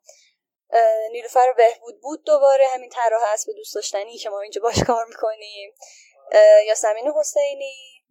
نیلوفر 1.11 1.53
بهبود 1.53 2.01
بود 2.01 2.23
دوباره. 2.23 2.67
همین 2.67 2.89
طراح 2.89 3.35
به 3.47 3.53
دوست 3.53 3.75
داشتنی 3.75 4.17
که 4.17 4.29
ما 4.29 4.41
اینجا 4.41 4.61
باش 4.61 4.83
کار 4.83 5.05
می‌کنیم. 5.05 5.75
یاسمین 6.67 7.11
حسینی 7.19 8.03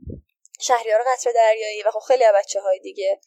شهریار 0.60 1.02
قطر 1.06 1.32
دریایی 1.32 1.82
و 1.82 1.90
خب 1.90 2.00
خیلی 2.00 2.24
بچه 2.34 2.60
های 2.60 2.78
دیگه. 2.78 3.20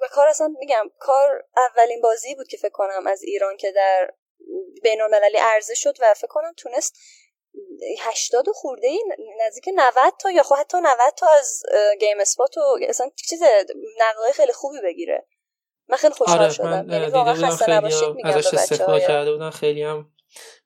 و 0.00 0.08
کار 0.10 0.28
اصلا 0.28 0.54
میگم 0.58 0.90
کار 0.98 1.44
اولین 1.56 2.00
بازی 2.00 2.34
بود 2.34 2.48
که 2.48 2.56
فکر 2.56 2.72
کنم 2.72 3.06
از 3.06 3.22
ایران 3.22 3.56
که 3.56 3.72
در 3.72 4.10
بین 4.82 5.00
المللی 5.00 5.38
عرضه 5.38 5.74
شد 5.74 5.96
و 6.00 6.14
فکر 6.14 6.26
کنم 6.26 6.52
تونست 6.56 6.96
هشتاد 8.00 8.44
خورده 8.54 8.86
ای 8.86 9.02
نزدیک 9.46 9.68
90 9.74 10.12
تا 10.20 10.30
یا 10.30 10.42
خب 10.42 10.54
حتی 10.54 10.78
90 10.82 10.96
تا 11.16 11.26
از 11.38 11.62
گیم 12.00 12.20
اسپات 12.20 12.56
و 12.56 12.78
اصلا 12.88 13.10
چیز 13.28 13.42
نقدای 14.00 14.32
خیلی 14.32 14.52
خوبی 14.52 14.78
بگیره. 14.84 15.26
من 15.88 15.96
خیلی 15.96 16.14
خوشحال 16.14 16.38
آره 16.38 16.52
شدم. 16.52 16.86
یعنی 16.90 17.06
واقعا 17.06 17.34
خسته 17.34 17.70
نباشید 17.70 18.08
میگم 18.08 18.28
ازش 18.28 18.54
استفاده 18.54 19.00
کرده 19.00 19.32
بودن 19.32 19.50
خیلی 19.50 19.82
هم 19.82 20.13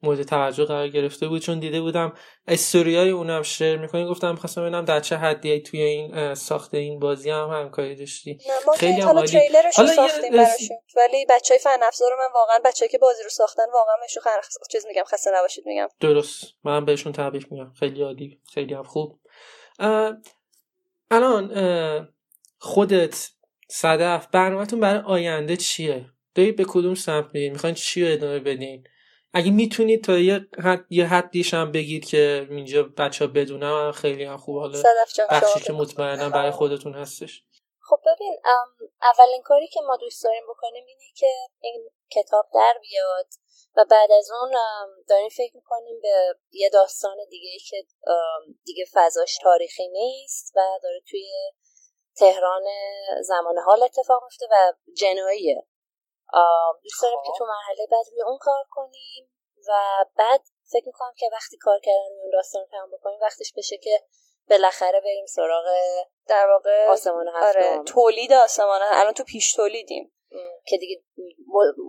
مورد 0.03 0.23
توجه 0.23 0.65
قرار 0.65 0.89
گرفته 0.89 1.29
بود 1.29 1.43
چون 1.43 1.59
دیده 1.59 1.81
بودم 1.81 2.13
استوریای 2.47 3.11
اونم 3.11 3.43
شیر 3.43 3.77
می‌کنی. 3.77 4.07
گفتم 4.07 4.35
خواستم 4.35 4.63
ببینم 4.63 4.85
در 4.85 5.01
چه 5.01 5.17
حدی 5.17 5.61
توی 5.61 5.83
این 5.83 6.35
ساخت 6.35 6.75
این 6.75 6.99
بازی 6.99 7.31
هم 7.31 7.51
همکاری 7.53 7.97
داشتی. 7.97 8.39
خیلی 8.77 9.01
هم 9.01 9.09
عالی. 9.09 9.39
حالا 9.77 9.93
ساختیم 9.93 10.33
براشون. 10.33 10.77
ولی 10.97 11.27
بچهای 11.31 11.59
فن 11.59 11.79
افزار 11.83 12.11
من 12.19 12.33
واقعا 12.35 12.59
بچه‌ای 12.65 12.89
که 12.89 12.99
بازی 12.99 13.23
رو 13.23 13.31
ساختن 13.31 13.67
واقعا 13.75 13.95
بهشون 14.01 14.23
خر... 14.23 14.31
چیز 14.71 14.87
میگم 14.87 15.05
خسته 15.05 15.31
نباشید 15.35 15.67
میگم. 15.67 15.89
درست. 16.01 16.45
من 16.65 16.85
بهشون 16.85 17.13
تبریک 17.13 17.53
میگم. 17.53 17.73
خیلی 17.73 18.03
عالی. 18.03 18.41
خیلی 18.55 18.75
هم 18.75 18.83
خوب. 18.83 19.21
الان 21.11 22.09
خودت 22.59 23.31
صدف 23.71 24.27
برنامهتون 24.33 24.81
برای 24.81 25.03
آینده 25.07 25.57
چیه؟ 25.57 26.07
دارید 26.35 26.57
به 26.57 26.65
کدوم 26.69 26.95
سمت 26.95 27.27
میرین 27.35 27.53
می‌خواین 27.53 27.75
چی 27.75 28.07
رو 28.07 28.13
ادامه 28.13 28.39
بدین؟ 28.39 28.85
اگه 29.33 29.51
می‌تونید 29.51 30.05
تا 30.05 30.19
یه 30.19 30.47
حد 30.65 30.87
یه 30.91 31.07
حدیش 31.07 31.55
هم 31.55 31.73
بگید 31.73 32.05
که 32.05 32.47
اینجا 32.51 32.83
بچه 32.83 33.25
ها 33.25 33.31
بدونم 33.35 33.93
خیلی 33.93 34.25
هم 34.25 34.37
خوب. 34.37 34.59
حالا 34.59 34.83
بخشی 35.31 35.61
که 35.61 35.73
مطمئنا 35.73 36.31
برای 36.31 36.51
خودتون 36.51 36.95
هستش. 36.95 37.45
خب 37.81 38.01
ببین 38.07 38.37
اولین 39.03 39.43
کاری 39.43 39.69
که 39.69 39.81
ما 39.81 39.97
دوست 39.97 40.25
داریم 40.25 40.43
بکنیم 40.49 40.85
اینه 40.87 41.13
که 41.17 41.33
این 41.61 41.91
کتاب 42.11 42.49
در 42.55 42.75
بیاد 42.83 43.27
و 43.77 43.85
بعد 43.91 44.13
از 44.13 44.31
اون 44.31 44.51
داریم 45.09 45.29
فکر 45.29 45.57
می‌کنیم 45.57 46.01
به 46.03 46.35
یه 46.53 46.71
داستان 46.71 47.17
دیگه 47.31 47.51
که 47.69 47.77
دیگه 48.65 48.85
فضاش 48.93 49.39
تاریخی 49.43 49.89
نیست 49.89 50.53
و 50.57 50.61
داره 50.83 51.01
توی 51.11 51.31
تهران 52.17 52.63
زمان 53.21 53.59
حال 53.59 53.83
اتفاق 53.83 54.23
میفته 54.25 54.47
و 54.51 54.73
جناییه 54.97 55.67
دوست 56.83 57.03
داریم 57.03 57.19
که 57.25 57.33
خب. 57.33 57.39
تو 57.39 57.45
مرحله 57.45 57.87
بعد 57.91 58.07
روی 58.13 58.23
اون 58.23 58.39
کار 58.41 58.65
کنیم 58.71 59.31
و 59.69 59.73
بعد 60.17 60.41
فکر 60.73 60.87
می‌کنم 60.87 61.13
که 61.17 61.31
وقتی 61.33 61.57
کار 61.57 61.79
کردن 61.79 62.21
اون 62.23 62.31
داستان 62.33 62.67
تمام 62.71 62.91
بکنیم 62.91 63.19
وقتش 63.21 63.53
بشه 63.57 63.77
که 63.77 64.01
بالاخره 64.51 65.01
بریم 65.01 65.27
سراغ 65.27 65.65
در 66.27 66.47
واقع 66.47 66.87
آسمان 66.87 67.29
آره 67.29 67.83
تولید 67.87 68.33
آسمان 68.33 68.81
الان 68.83 69.13
تو 69.13 69.25
پیش 69.25 69.53
تولیدیم. 69.53 70.13
که 70.67 70.79
دیگه 70.79 71.03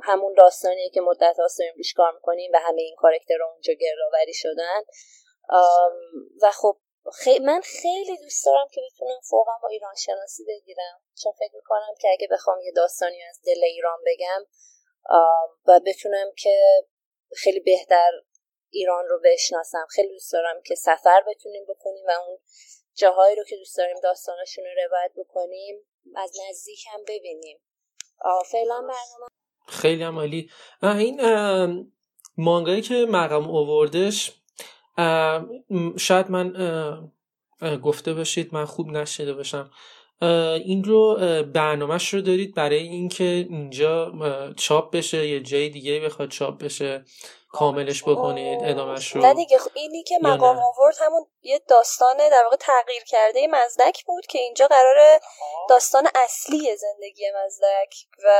همون 0.03 0.33
داستانیه 0.33 0.89
که 0.89 1.01
مدت 1.01 1.39
هاست 1.39 1.59
داریم 1.59 1.73
روش 1.77 1.93
کار 1.93 2.13
می‌کنیم 2.13 2.51
و 2.53 2.59
همه 2.59 2.81
این 2.81 2.95
کارکتر 2.95 3.43
اونجا 3.43 3.73
گردآوری 3.73 4.33
شدن. 4.33 4.81
و 6.41 6.51
خب 6.51 6.77
من 7.41 7.61
خیلی 7.61 8.17
دوست 8.17 8.45
دارم 8.45 8.67
که 8.71 8.81
بتونم 8.91 9.19
فوقا 9.29 9.51
با 9.61 9.67
ایران 9.67 9.95
شناسی 9.95 10.43
بگیرم. 10.47 11.01
چون 11.23 11.31
فکر 11.31 11.55
می‌کنم 11.55 11.95
که 12.01 12.07
اگه 12.11 12.27
بخوام 12.31 12.59
یه 12.59 12.71
داستانی 12.71 13.23
از 13.23 13.41
دل 13.45 13.63
ایران 13.63 13.99
بگم 14.05 14.45
و 15.65 15.79
بتونم 15.85 16.31
که 16.37 16.83
خیلی 17.35 17.59
بهتر 17.59 18.11
ایران 18.69 19.05
رو 19.07 19.21
بشناسم. 19.23 19.87
خیلی 19.89 20.09
دوست 20.09 20.33
دارم 20.33 20.61
که 20.65 20.75
سفر 20.75 21.23
بتونیم 21.27 21.65
بکنیم 21.69 22.05
و 22.07 22.11
اون 22.11 22.39
جاهایی 22.95 23.35
رو 23.35 23.43
که 23.43 23.55
دوست 23.55 23.77
داریم 23.77 23.97
داستانشون 24.03 24.63
رو 24.65 24.71
روایت 24.85 25.11
بکنیم 25.17 25.87
از 26.15 26.31
نزدیک 26.49 26.79
هم 26.93 27.03
ببینیم. 27.07 27.61
فعلا 28.51 28.75
برنامه 28.75 29.27
خیلی 29.67 30.03
هم 30.03 30.19
عالی. 30.19 30.51
این 30.83 31.21
مانگایی 32.37 32.81
که 32.81 32.93
مقام 32.93 33.49
اووردش 33.49 34.38
شاید 35.97 36.31
من 36.31 36.53
گفته 37.83 38.13
باشید 38.13 38.53
من 38.53 38.65
خوب 38.65 38.91
نشده 38.91 39.33
باشم. 39.33 39.71
این 40.65 40.83
رو 40.83 41.19
برنامهش 41.53 42.13
رو 42.13 42.21
دارید 42.21 42.55
برای 42.55 42.77
اینکه 42.77 43.47
اینجا 43.49 44.13
چاپ 44.57 44.95
بشه 44.95 45.27
یه 45.27 45.39
جای 45.39 45.69
دیگه 45.69 45.99
بخواد 45.99 46.29
چاپ 46.29 46.63
بشه. 46.63 47.03
کاملش 47.51 48.03
بکنید 48.03 48.59
ادامهش 48.63 49.15
رو. 49.15 49.21
نه 49.21 49.33
دیگه 49.33 49.57
خب 49.57 49.71
اینی 49.73 50.03
که 50.03 50.19
مقام 50.21 50.59
آورد 50.59 50.95
همون 50.99 51.25
یه 51.41 51.59
داستان 51.59 52.17
در 52.17 52.43
واقع 52.43 52.55
تغییر 52.55 53.03
کرده 53.03 53.47
مزدک 53.47 54.05
بود 54.05 54.25
که 54.25 54.39
اینجا 54.39 54.67
قرار 54.67 55.19
داستان 55.69 56.07
اصلی 56.15 56.75
زندگی 56.75 57.31
مزدک 57.45 57.95
و 58.25 58.31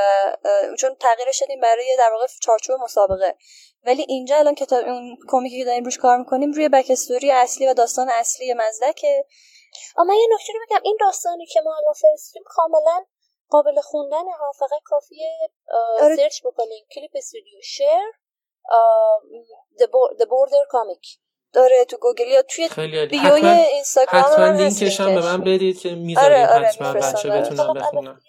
چون 0.80 0.95
تغییرش 0.95 1.39
شدیم 1.39 1.60
برای 1.60 1.95
در 1.97 2.12
واقع 2.14 2.28
چارچوب 2.41 2.80
مسابقه. 2.82 3.36
ولی 3.84 4.05
اینجا 4.07 4.38
الان 4.38 4.55
کتاب 4.55 4.86
اون 4.86 5.18
کمیکی 5.30 5.60
که 5.60 5.66
داریم 5.66 5.84
روش 5.84 5.97
کار 5.97 6.18
می‌کنیم 6.18 6.51
روی 6.51 6.70
بک 6.70 6.86
استوری 6.89 7.32
اصلی 7.32 7.68
و 7.68 7.74
داستان 7.74 8.10
اصلی 8.10 8.53
مزدکه. 8.53 9.26
اما 9.97 10.14
یه 10.14 10.28
نکته 10.32 10.53
رو 10.53 10.60
بگم. 10.66 10.82
این 10.84 10.97
داستانی 10.99 11.45
که 11.45 11.62
ما 11.62 11.76
الان 11.78 11.93
فرستادیم 11.93 12.43
کاملا 12.45 13.05
قابل 13.49 13.82
خوندن 13.82 14.26
ها 14.39 14.51
فقط 14.60 14.82
کافیه 14.84 15.38
آره. 16.01 16.16
سرچ 16.16 16.41
بکنین. 16.45 16.86
Clip 16.95 17.12
Studio 17.16 17.62
شیر 17.64 18.14
The 20.20 20.26
Border 20.26 20.65
Comic. 20.74 21.17
داره 21.53 21.86
تو 21.86 21.97
گوگل 21.97 22.28
یا 22.28 22.41
توی 22.41 22.70
bio 23.10 23.38
ی 23.38 23.47
اینستاگرام 23.47 24.24
حتما 24.24 24.47
لینکش 24.47 24.99
هم 24.99 25.15
به 25.15 25.22
من 25.22 25.41
بدید 25.41 25.80
که 25.80 25.89
می‌ذاریم 25.89 26.38
آره 26.38 26.53
آره 26.53 26.67
حتما 26.67 26.93
بچه 26.93 27.30
بتونم 27.30 27.74
بخونم 27.74 28.22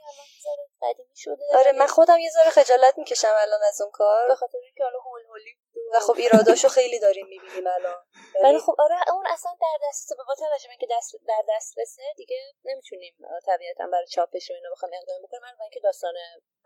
آره 1.55 1.73
من 1.73 1.87
خودم 1.87 2.19
یه 2.19 2.31
ذره 2.31 2.51
خجالت 2.51 2.99
می‌کشم 2.99 3.29
الان 3.41 3.61
از 3.69 3.81
اون 3.81 3.91
کار. 3.91 4.29
به 4.29 4.35
خاطر 4.35 4.59
اینکه 4.65 4.85
حالا 4.85 4.99
هول 4.99 5.23
هولی 5.31 5.55
و 5.95 6.01
خب 6.01 6.15
ایراداشو 6.17 6.69
خیلی 6.69 6.99
داریم 6.99 7.27
می‌بینیم 7.27 7.67
الان. 7.67 7.97
ولی 8.43 8.59
خب 8.59 8.75
آره 8.79 8.97
اون 9.13 9.25
اصلا 9.27 9.53
در 9.61 9.89
دست 9.89 10.13
با 10.29 10.35
توجه 10.35 10.69
که 10.81 10.87
دست 10.91 11.13
در 11.29 11.43
دست 11.57 11.79
رسه 11.79 12.03
دیگه 12.17 12.37
نمی‌تونیم 12.65 13.15
طبیعتا 13.47 13.87
برای 13.93 14.07
چاپش 14.07 14.51
و 14.51 14.55
اینو 14.55 14.71
بخوام 14.73 14.93
اقدام 15.03 15.23
بکنیم. 15.23 15.43
من 15.43 15.63
اینکه 15.63 15.81
داستان 15.81 16.15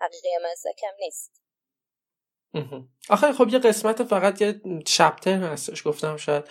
حقیقی 0.01 0.29
کم 0.79 0.95
نیست. 0.99 1.44
آخه 3.11 3.33
خب 3.33 3.49
یه 3.49 3.59
قسمت 3.59 4.03
فقط 4.03 4.41
یه 4.41 4.61
چپتر 4.87 5.43
هستش 5.43 5.87
گفتم 5.87 6.17
شاید 6.17 6.45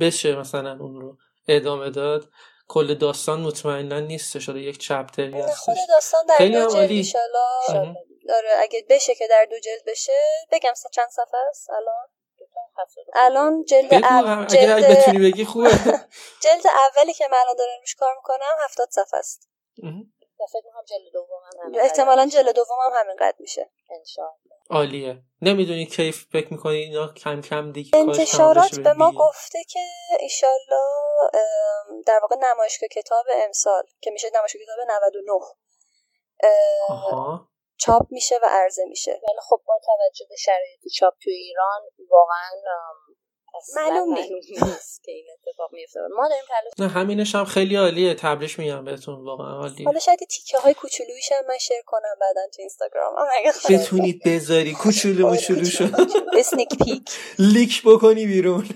بشه 0.00 0.36
مثلا 0.36 0.78
اون 0.80 1.00
رو 1.00 1.16
ادامه 1.48 1.90
داد. 1.90 2.30
کل 2.68 2.94
داستان 2.94 3.40
مطمئنا 3.40 4.00
نیست 4.00 4.38
شده 4.38 4.60
یک 4.60 4.78
چپتری 4.78 5.40
هستش. 5.40 5.58
خود 5.58 5.76
داستان 5.88 6.26
در 6.26 6.34
خیلی 6.34 6.54
دو 6.54 6.68
جلد 6.70 7.04
داره 8.28 8.48
اگه 8.58 8.86
بشه 8.88 9.14
که 9.14 9.26
در 9.30 9.46
دو 9.50 9.58
جلد 9.58 9.84
بشه 9.86 10.12
بگم 10.52 10.72
چند 10.92 11.08
صفحه 11.08 11.40
است؟ 11.50 11.70
الان؟ 11.70 12.08
الان 13.14 13.64
جلد 13.64 13.94
اول 13.94 14.46
جلد 14.46 14.98
بتونی 14.98 15.30
بگی 15.30 15.44
خوبه. 15.44 15.70
جلد 16.44 16.66
اولی 16.96 17.14
که 17.14 17.24
من 17.32 17.38
الان 17.38 17.56
دارم 17.58 17.80
روش 17.80 17.94
کار 17.94 18.14
می‌کنم 18.16 18.64
هفتاد 18.64 18.88
صفحه 18.90 19.18
است. 19.18 19.48
فکر 20.46 20.66
می‌کنم 20.66 20.84
جلد 20.84 21.12
دوم 21.12 21.40
هم 21.64 21.72
احتمالا 21.80 22.26
جلد 22.26 22.54
دوم 22.54 22.76
هم 22.84 23.00
همینقدر 23.00 23.36
میشه. 23.40 23.70
انشاءالله. 23.90 24.56
عالیه. 24.70 25.22
نمی‌دونی 25.42 25.86
کیف 25.86 26.26
فکر 26.32 26.52
می‌کنی 26.52 26.76
اینا 26.76 27.12
کم 27.12 27.40
کم 27.40 27.72
دیگه 27.72 27.98
انتشارات 27.98 28.78
به 28.78 28.92
ما 28.92 29.12
گفته 29.12 29.64
که 29.64 29.80
ایشالله 30.20 31.30
در 32.06 32.18
واقع 32.22 32.36
نمایشگاه 32.36 32.88
کتاب 32.88 33.26
امسال 33.32 33.82
که 34.00 34.10
میشه 34.10 34.30
نمایشگاه 34.34 34.62
کتاب 34.62 34.78
99 35.04 35.32
آها. 36.88 37.48
چاپ 37.76 38.06
میشه 38.10 38.38
و 38.42 38.46
عرضه 38.50 38.84
میشه. 38.88 39.10
ولی 39.10 39.40
خب 39.48 39.62
با 39.66 39.80
توجه 39.84 40.26
به 40.28 40.36
شرایط 40.36 40.80
چاپ 40.94 41.14
تو 41.22 41.30
ایران 41.30 41.82
واقعا 42.10 42.50
معلوم 43.76 44.14
نیست. 44.14 45.02
که 45.04 45.12
این 45.12 45.24
اتفاق 45.32 45.70
میفته 45.72 46.00
ما 46.16 46.28
داریم 46.28 46.44
تلاش 46.48 46.72
نه 46.78 47.00
همینش 47.00 47.34
هم 47.34 47.44
خیلی 47.44 47.76
عالیه. 47.76 48.14
تبریش 48.14 48.58
میگم 48.58 48.84
بهتون. 48.84 49.24
واقعا 49.24 49.60
عالیه. 49.60 49.86
حالا 49.86 49.98
شاید 49.98 50.18
تیکه 50.18 50.58
های 50.58 50.74
کوچولویش 50.74 51.32
هم 51.32 51.44
من 51.48 51.58
شیر 51.58 51.82
کنم 51.86 52.14
بعدا 52.20 52.40
تو 52.56 52.62
اینستاگرام. 52.62 53.14
بتونید 53.70 54.22
بذاری 54.24 54.72
کوچولو 54.72 55.28
موچولوشو. 55.28 55.84
اسنیک 56.38 56.68
پیک 56.84 57.10
لیک 57.38 57.82
بکنی 57.84 58.26
بیرون. 58.26 58.68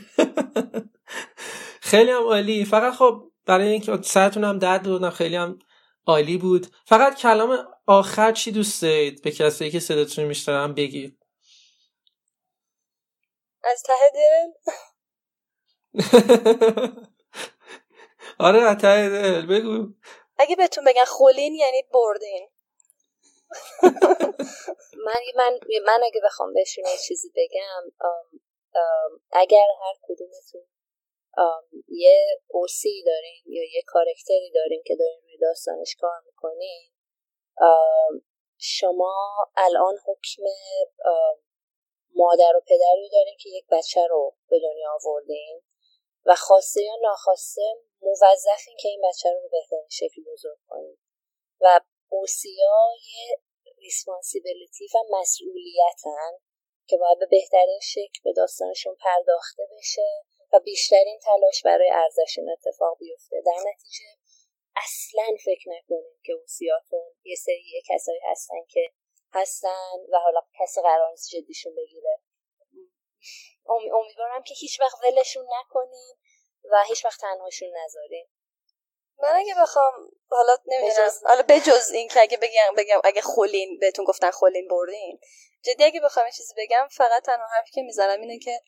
خیلی 1.81 2.11
هم 2.11 2.23
عالی. 2.23 2.64
فقط 2.64 2.93
خب 2.93 3.23
برای 3.47 3.68
اینکه 3.68 3.99
سرتون 4.03 4.45
هم 4.45 4.59
درد 4.59 4.83
دادم 4.83 5.11
خیلی 5.11 5.37
هم 5.37 5.59
عالی 6.07 6.37
بود. 6.37 6.66
فقط 6.87 7.18
کلام 7.18 7.59
آخر 7.87 8.33
چی 8.33 8.53
دوست 8.53 8.83
دارید؟ 8.83 9.23
به 9.23 9.31
کسایی 9.31 9.70
که 9.70 9.81
صداتون 9.81 10.25
میشترم 10.25 10.75
بگید. 10.75 11.22
از 13.65 13.83
ته 13.83 14.11
دل؟ 14.15 14.73
آره 18.47 18.63
از 18.63 18.83
ته 18.83 19.09
دل 19.09 19.47
بگو. 19.47 19.87
اگه 20.39 20.57
بهتون 20.57 20.85
بگن 20.85 21.05
خولین 21.05 21.55
یعنی 21.55 21.83
بردین. 21.93 22.49
من 25.07 25.21
من 25.37 25.59
من 25.87 26.01
اگه 26.05 26.21
بخوام 26.25 26.55
بهشون 26.55 26.85
یه 26.85 26.97
چیزی 27.09 27.33
بگم 27.37 27.93
اگر 29.33 29.67
هر 29.81 29.95
کدومتون 30.03 30.63
یه 31.89 32.41
OC 32.49 33.03
دارین 33.07 33.43
یا 33.47 33.63
یه 33.75 33.83
character 33.87 34.44
ی 34.44 34.51
دارین 34.55 34.83
که 34.87 34.97
دارین 34.97 35.21
روی 35.23 35.39
داستانش 35.39 35.97
کار 36.01 36.21
می‌کنین 36.27 36.91
شما 38.59 39.35
الان 39.57 39.95
حکم 40.07 40.43
مادر 42.15 42.57
و 42.57 42.61
پدری 42.61 43.09
دارین 43.13 43.37
که 43.41 43.49
یک 43.49 43.65
بچه 43.71 44.07
رو 44.07 44.37
به 44.49 44.61
دنیا 44.61 44.91
آوردین 45.03 45.63
و 46.25 46.35
خواسته 46.35 46.83
یا 46.83 46.97
ناخواسته 47.03 47.63
موظفین 48.03 48.77
که 48.81 48.89
این 48.89 49.01
بچه 49.09 49.33
رو 49.33 49.41
به 49.43 49.49
بهترین 49.49 49.89
شکل 49.91 50.23
بزرگ 50.33 50.59
کنین 50.69 50.99
و 51.61 51.81
OC 52.09 52.89
ها 53.78 53.86
responsibility 53.86 54.89
و 54.95 54.99
مسئولیتن 55.21 56.33
که 56.87 56.97
باید 56.97 57.19
به 57.19 57.27
بهترین 57.27 57.81
شکل 57.83 58.21
به 58.25 58.33
داستانشون 58.33 58.97
پرداخته 59.01 59.63
بشه 59.79 60.25
و 60.53 60.61
بیشترین 60.61 61.19
تلاش 61.19 61.63
برای 61.63 61.91
ارزش 61.93 62.39
این 62.39 62.51
اتفاق 62.51 62.99
بیفته. 62.99 63.43
در 63.47 63.71
نتیجه 63.71 64.05
اصلا 64.77 65.37
فکر 65.45 65.71
نکنیم 65.71 66.21
که 66.25 66.33
اوسیاتون 66.33 67.15
یه 67.25 67.37
سری 67.37 67.83
کسایی 67.89 68.21
هستن 68.31 68.65
که 68.69 68.91
هستن 69.35 69.97
و 70.12 70.18
حالا 70.18 70.41
کسی 70.61 70.83
قرار 70.83 71.11
نیست 71.11 71.28
جدیشون 71.28 71.74
بگیره. 71.74 72.20
امیدوارم 73.93 74.43
که 74.43 74.55
هیچ 74.55 74.80
وقت 74.80 74.99
ولشون 75.05 75.47
نکنین 75.61 76.16
و 76.70 76.85
هیچ 76.89 77.05
وقت 77.05 77.20
تنهاشون 77.20 77.68
نذارین. 77.85 78.28
من 79.18 79.33
اگه 79.37 79.55
بخوام 79.62 79.93
حالا 80.30 80.57
نمی‌دونم. 80.66 81.11
حالا 81.24 81.43
بجز 81.49 81.91
این 81.91 82.09
که 82.09 82.20
اگه 82.20 82.37
بگم 82.37 82.74
بگم 82.76 83.01
اگه 83.05 83.20
خولین 83.20 83.78
بهتون 83.78 84.05
گفتن 84.05 84.30
خولین 84.30 84.68
بردین 84.68 85.20
جدی 85.62 85.85
اگه 85.85 86.01
بخوام 86.01 86.30
چیزی 86.30 86.55
بگم 86.57 86.89
فقط 86.91 87.22
تنها 87.22 87.47
حرفی 87.47 87.70
که 87.70 87.83
می‌زنم 87.83 88.20
اینه 88.20 88.39
که 88.39 88.61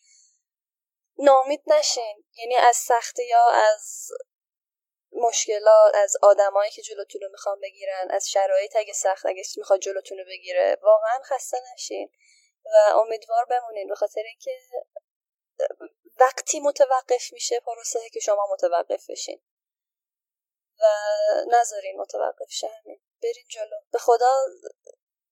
نامید 1.19 1.63
نشین. 1.67 2.25
یعنی 2.37 2.55
از 2.55 2.77
سختی 2.77 3.25
یا 3.25 3.49
از 3.49 4.09
مشکلات 5.15 5.95
از 5.95 6.17
آدمایی 6.23 6.71
که 6.71 6.83
جلوتون 6.83 7.21
رو 7.21 7.29
می‌خوان 7.29 7.61
بگیرن 7.61 8.11
از 8.11 8.31
شرایط 8.31 8.77
اگه 8.77 8.93
سخت 8.93 9.27
اگه 9.27 9.43
می‌خواد 9.57 9.81
جلوتون 9.81 10.19
رو 10.19 10.25
بگیره. 10.25 10.79
واقعا 10.83 11.23
خسته 11.25 11.59
نشین 11.75 12.11
و 12.65 12.97
امیدوار 12.97 13.45
بمونین. 13.45 13.89
به 13.89 13.95
خاطر 13.95 14.21
اینکه 14.21 14.61
وقتی 16.21 16.61
متوقف 16.61 17.33
میشه 17.33 17.61
پروسه 17.61 18.09
که 18.13 18.21
شما 18.21 18.49
متوقف 18.53 19.11
بشین. 19.11 19.43
و 20.81 20.87
نذارین 21.49 22.01
متوقف 22.01 22.51
شه 22.51 22.67
همین. 22.67 23.01
برین 23.23 23.45
جلو. 23.49 23.77
به 23.93 23.99
خدا 23.99 24.33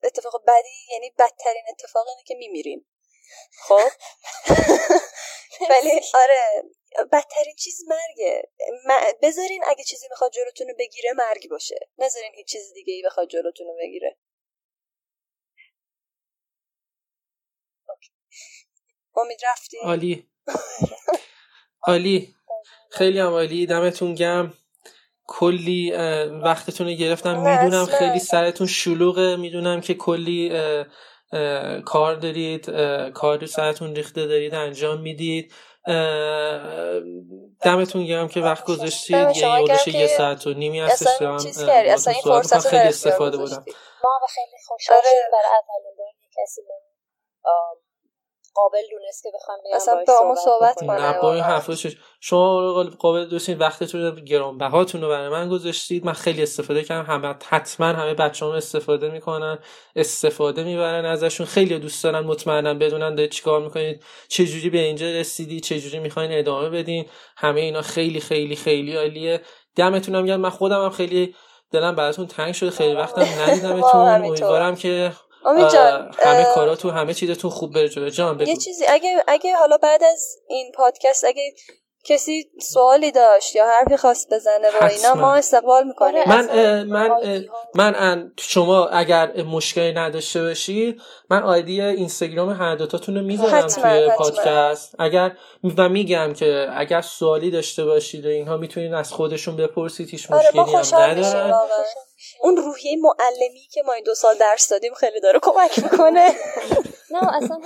اتفاق 0.03 0.45
بدی 0.47 0.93
یعنی 0.93 1.11
بدترین 1.11 1.65
اتفاق 1.71 2.09
اینه 2.09 2.23
که 2.23 2.35
میمیرین. 2.35 2.87
خب؟ 3.69 3.91
ولی 5.71 6.01
آره 6.15 6.63
بدترین 7.13 7.55
چیز 7.59 7.85
مرگه. 7.89 8.51
بذارین 9.23 9.63
اگه 9.69 9.85
چیزی 9.85 10.07
می‌خواد 10.11 10.33
جلوتون 10.33 10.69
رو 10.69 10.75
بگیره 10.79 11.11
مرگ 11.17 11.49
باشه. 11.51 11.89
نذارین 11.99 12.33
هیچ 12.37 12.47
چیز 12.47 12.73
دیگه 12.75 12.95
ای 12.95 13.03
بخواد 13.03 13.29
جلوتون 13.29 13.67
رو 13.67 13.75
بگیره 13.81 14.17
امید 19.17 19.39
رفتی 19.53 19.77
عالی. 19.83 20.29
عالی. 21.87 22.35
خیلی 22.91 23.19
هم 23.19 23.31
عالی. 23.33 23.67
دمتون 23.67 24.15
گم 24.15 24.53
کلی 25.27 25.93
وقتتون 26.45 26.87
رو 26.87 26.93
گرفتم. 26.93 27.37
می‌دونم 27.41 27.87
خیلی 27.87 28.19
سرتون 28.19 28.67
شلوغه. 28.67 29.37
می‌دونم 29.37 29.81
که 29.81 29.95
کلی 29.95 30.51
کار 31.85 32.15
دارید 32.15 32.71
کار 33.11 33.47
سرتون 33.47 33.95
ریخته 33.95 34.27
دارید 34.27 34.55
انجام 34.55 35.01
می‌دید. 35.01 35.53
دمتون 37.63 38.07
گرم 38.07 38.29
که 38.29 38.41
وقت 38.41 38.65
گذاشتید. 38.65 39.17
یه 39.17 39.59
یولش 39.59 39.87
یه 39.89 40.07
ساعت 40.07 40.47
و 40.47 40.55
نیمی 40.55 40.81
هستش 40.81 41.19
که 41.19 41.25
من 41.25 41.39
خیلی 42.61 42.89
استفاده 42.89 43.37
بودم. 43.37 43.65
ما 44.05 44.27
خیلی 44.35 44.57
خوشحال 44.67 44.99
آره. 44.99 45.29
برای 45.33 45.45
اولین 45.45 45.97
بار 45.99 46.13
کسی 46.45 46.63
قابل 48.55 48.79
دونست 48.91 49.23
که 49.23 49.29
بخوام 49.35 49.59
بیام 49.65 49.77
اصلا 49.77 50.05
با 50.07 50.29
ما 50.29 50.35
صحبت 50.35 50.75
کنه. 50.81 51.01
نه 51.01 51.21
با 51.21 51.35
این 51.35 51.43
حرفش 51.43 51.97
شما 52.21 52.83
قابل 52.83 53.25
دونستین 53.25 53.59
وقتتون 53.59 54.03
رو 54.03 54.11
گرانبهاتون 54.11 55.01
رو 55.01 55.09
برای 55.09 55.29
من 55.29 55.49
گذاشتید. 55.49 56.05
من 56.07 56.13
خیلی 56.13 56.43
استفاده 56.43 56.85
کردم. 56.85 57.13
همه 57.15 57.35
حتما 57.49 57.87
همه 57.87 58.15
بچه‌ها 58.15 58.55
استفاده 58.55 59.09
می‌کنن 59.09 59.59
استفاده 59.97 60.65
می‌برن 60.65 61.05
ازشون. 61.05 61.47
خیلی 61.47 61.79
دوست 61.79 62.05
دارن 62.05 62.21
مطمئنا 62.21 62.75
بدونن 62.75 63.15
دارید 63.15 63.31
چیکار 63.31 63.61
می‌کنید 63.61 64.05
چه 64.29 64.47
جوری 64.47 64.71
به 64.71 64.79
اینجا 64.79 65.07
رسیدی 65.07 65.61
چه 65.61 65.81
جوری 65.81 65.99
می‌خواین 65.99 66.39
ادامه 66.39 66.71
بدین. 66.71 67.07
همه 67.37 67.61
اینا 67.61 67.83
خیلی 67.83 68.21
خیلی 68.21 68.57
خیلی 68.57 68.97
عالیه. 68.97 69.41
دمتون 69.77 70.15
هم 70.15 70.41
من 70.41 70.51
خودم 70.51 70.85
هم 70.85 70.91
خیلی 70.91 71.35
دلم 71.71 71.95
براتون 71.95 72.27
تنگ 72.27 72.55
شده. 72.55 72.71
خیلی 72.71 72.95
وقتم 72.95 73.23
ندیدمتون. 73.43 74.01
امیدوارم 74.01 74.77
که 74.77 75.13
همه 76.19 76.45
کاراتون 76.55 76.95
همه 76.95 77.15
چیزتون 77.15 77.51
خوب 77.51 77.75
بره 77.75 77.89
جلو. 77.89 78.11
جان 78.11 78.41
یه 78.41 78.57
چیزی 78.57 78.85
اگه 78.89 79.25
اگه 79.29 79.57
حالا 79.57 79.77
بعد 79.77 80.03
از 80.05 80.39
این 80.49 80.73
پادکست 80.75 81.25
اگه 81.25 81.55
کسی 82.05 82.51
سوالی 82.61 83.13
داشت 83.13 83.57
یا 83.57 83.67
حرفی 83.67 83.97
خواست 83.97 84.35
بزنه 84.35 84.71
با 84.81 84.87
اینا 84.87 85.15
ما 85.15 85.35
استقبال 85.35 85.87
می‌کنیم. 85.87 86.23
من 86.27 86.83
من 86.83 87.11
من 87.75 88.33
شما 88.39 88.87
اگر 88.87 89.43
مشکلی 89.43 89.93
نداشته 89.93 90.43
باشید 90.43 91.01
من 91.31 91.43
آیدی 91.43 91.81
اینستاگرام 91.81 92.51
هر 92.51 92.75
دوتاتون 92.75 93.17
رو 93.17 93.23
می‌ذارم 93.23 93.67
توی 93.67 94.11
پادکست. 94.19 94.95
اگر 94.99 95.37
و 95.79 95.89
میگم 95.89 96.33
که 96.33 96.69
اگر 96.77 97.01
سوالی 97.01 97.51
داشته 97.51 97.85
باشید 97.85 98.27
و 98.27 98.29
اینها 98.29 98.57
می‌تونید 98.57 98.93
از 98.93 99.13
خودشون 99.13 99.57
بپرسید 99.57 100.11
هیچ 100.11 100.31
آره، 100.31 100.51
مشکلی 100.55 101.01
هم 101.01 101.11
ندارن 101.11 101.55
اون 102.43 102.57
روحیه 102.57 102.97
معلمی 102.97 103.69
که 103.73 103.83
ما 103.87 103.93
این 103.93 104.05
دو 104.05 104.15
سال 104.15 104.35
درس 104.35 104.69
دادیم 104.69 104.95
خیلی 104.95 105.21
داره 105.21 105.39
کمک 105.43 105.79
می‌کنه. 105.79 106.31
نه 107.13 107.37
اصلا 107.37 107.59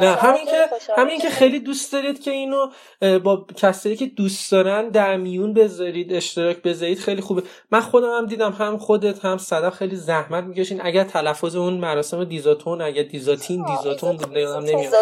نه 0.00 0.14
همین 0.14 0.44
که 0.44 0.68
همین 0.96 1.18
که 1.18 1.30
خیلی 1.30 1.60
دوست 1.60 1.92
دارید 1.92 2.22
که 2.22 2.30
اینو 2.30 2.70
با 3.18 3.46
کسایی 3.56 3.96
که 3.96 4.06
دوست 4.06 4.52
دارن 4.52 4.88
در 4.88 5.16
میون 5.16 5.54
بذارید 5.54 6.12
اشتراک 6.12 6.62
بذارید 6.62 6.98
خیلی 6.98 7.22
خوبه. 7.22 7.42
من 7.70 7.80
خودم 7.80 8.10
هم 8.16 8.26
دیدم 8.26 8.52
هم 8.52 8.78
خودت 8.78 9.24
هم 9.24 9.38
صدف 9.38 9.74
خیلی 9.74 9.96
زحمت 9.96 10.44
می‌کشین. 10.44 10.80
اگر 10.84 11.04
تلفظ 11.04 11.56
اون 11.56 11.74
مراسم 11.74 12.24
دیزاتون 12.24 12.80
اگر 12.80 13.02
دیزاتین 13.02 13.64
دیزاتون 13.64 14.18
نمیاد 14.36 14.94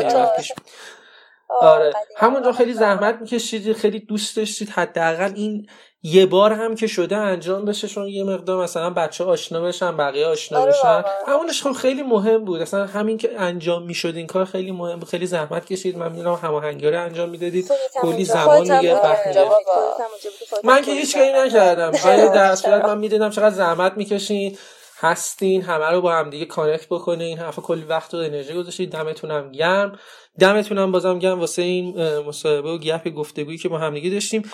آره. 1.61 1.93
همونجا 2.17 2.53
خیلی 2.53 2.73
زحمت 2.73 3.19
می‌کشید 3.21 3.73
خیلی 3.73 3.99
دوست 3.99 4.37
داشتید. 4.37 4.69
حداقل 4.69 5.33
این 5.37 5.67
یه 6.03 6.27
بار 6.27 6.53
هم 6.53 6.75
که 6.75 6.87
شده 6.87 7.17
انجام 7.17 7.65
بشه 7.65 7.89
چون 7.89 8.09
یه 8.09 8.25
مقدار 8.25 8.63
مثلا 8.63 8.91
بچه 8.91 9.25
آشنا 9.25 9.61
بشن 9.61 9.97
بقیه 9.97 10.27
آشنا 10.27 10.59
آره 10.59 10.73
بشن. 10.73 11.05
همونش 11.27 11.63
خب 11.63 11.73
خیلی 11.73 12.03
مهم 12.03 12.45
بود. 12.45 12.61
اصلا 12.61 12.87
همین 12.87 13.19
که 13.19 13.41
انجام 13.41 13.83
می‌شد 13.83 14.17
این 14.17 14.27
کار 14.27 14.45
خیلی 14.45 14.73
مهم 14.73 14.99
بود. 14.99 15.09
خیلی 15.09 15.27
زحمت 15.27 15.67
کشید. 15.67 15.99
من 15.99 16.13
می‌دونم 16.13 16.35
هماهنگی 16.43 16.87
رو 16.87 17.03
انجام 17.03 17.29
می‌دادید. 17.29 17.71
کلی 18.03 18.25
زمان 18.25 18.61
میگه 18.61 19.01
من 20.65 20.83
که 20.83 20.93
هیچ 20.93 21.17
کاری 21.17 21.33
نکردم. 21.33 21.93
ولی 22.05 22.29
در 22.29 22.55
صورت 22.55 22.85
من 22.85 22.99
می‌دیدم 22.99 23.31
چقدر 23.31 23.55
زحمت 23.55 23.93
می‌کشین 23.97 24.59
هستین 25.01 25.63
همه 25.63 25.87
رو 25.87 26.01
با 26.01 26.13
هم 26.13 26.31
دیگه 26.31 26.45
کانکت 26.45 26.87
بکنه 26.87 27.25
این 27.25 27.39
حرف 27.39 27.59
کلی 27.59 27.85
وقت 27.85 28.15
و 28.15 28.17
انرژی 28.17 28.55
گذاشتید 28.55 28.93
دمتونم 28.93 29.53
گرم. 29.53 29.99
دمتونم 30.41 30.93
بازم 30.93 31.19
گرم. 31.19 31.41
واسه 31.41 31.63
این 31.63 32.19
مصاحبه 32.19 32.71
و 32.71 32.79
گپ 32.79 33.09
گفتگویی 33.09 33.59
که 33.59 33.69
با 33.69 33.91
دیگه 33.91 34.11
داشتیم. 34.11 34.51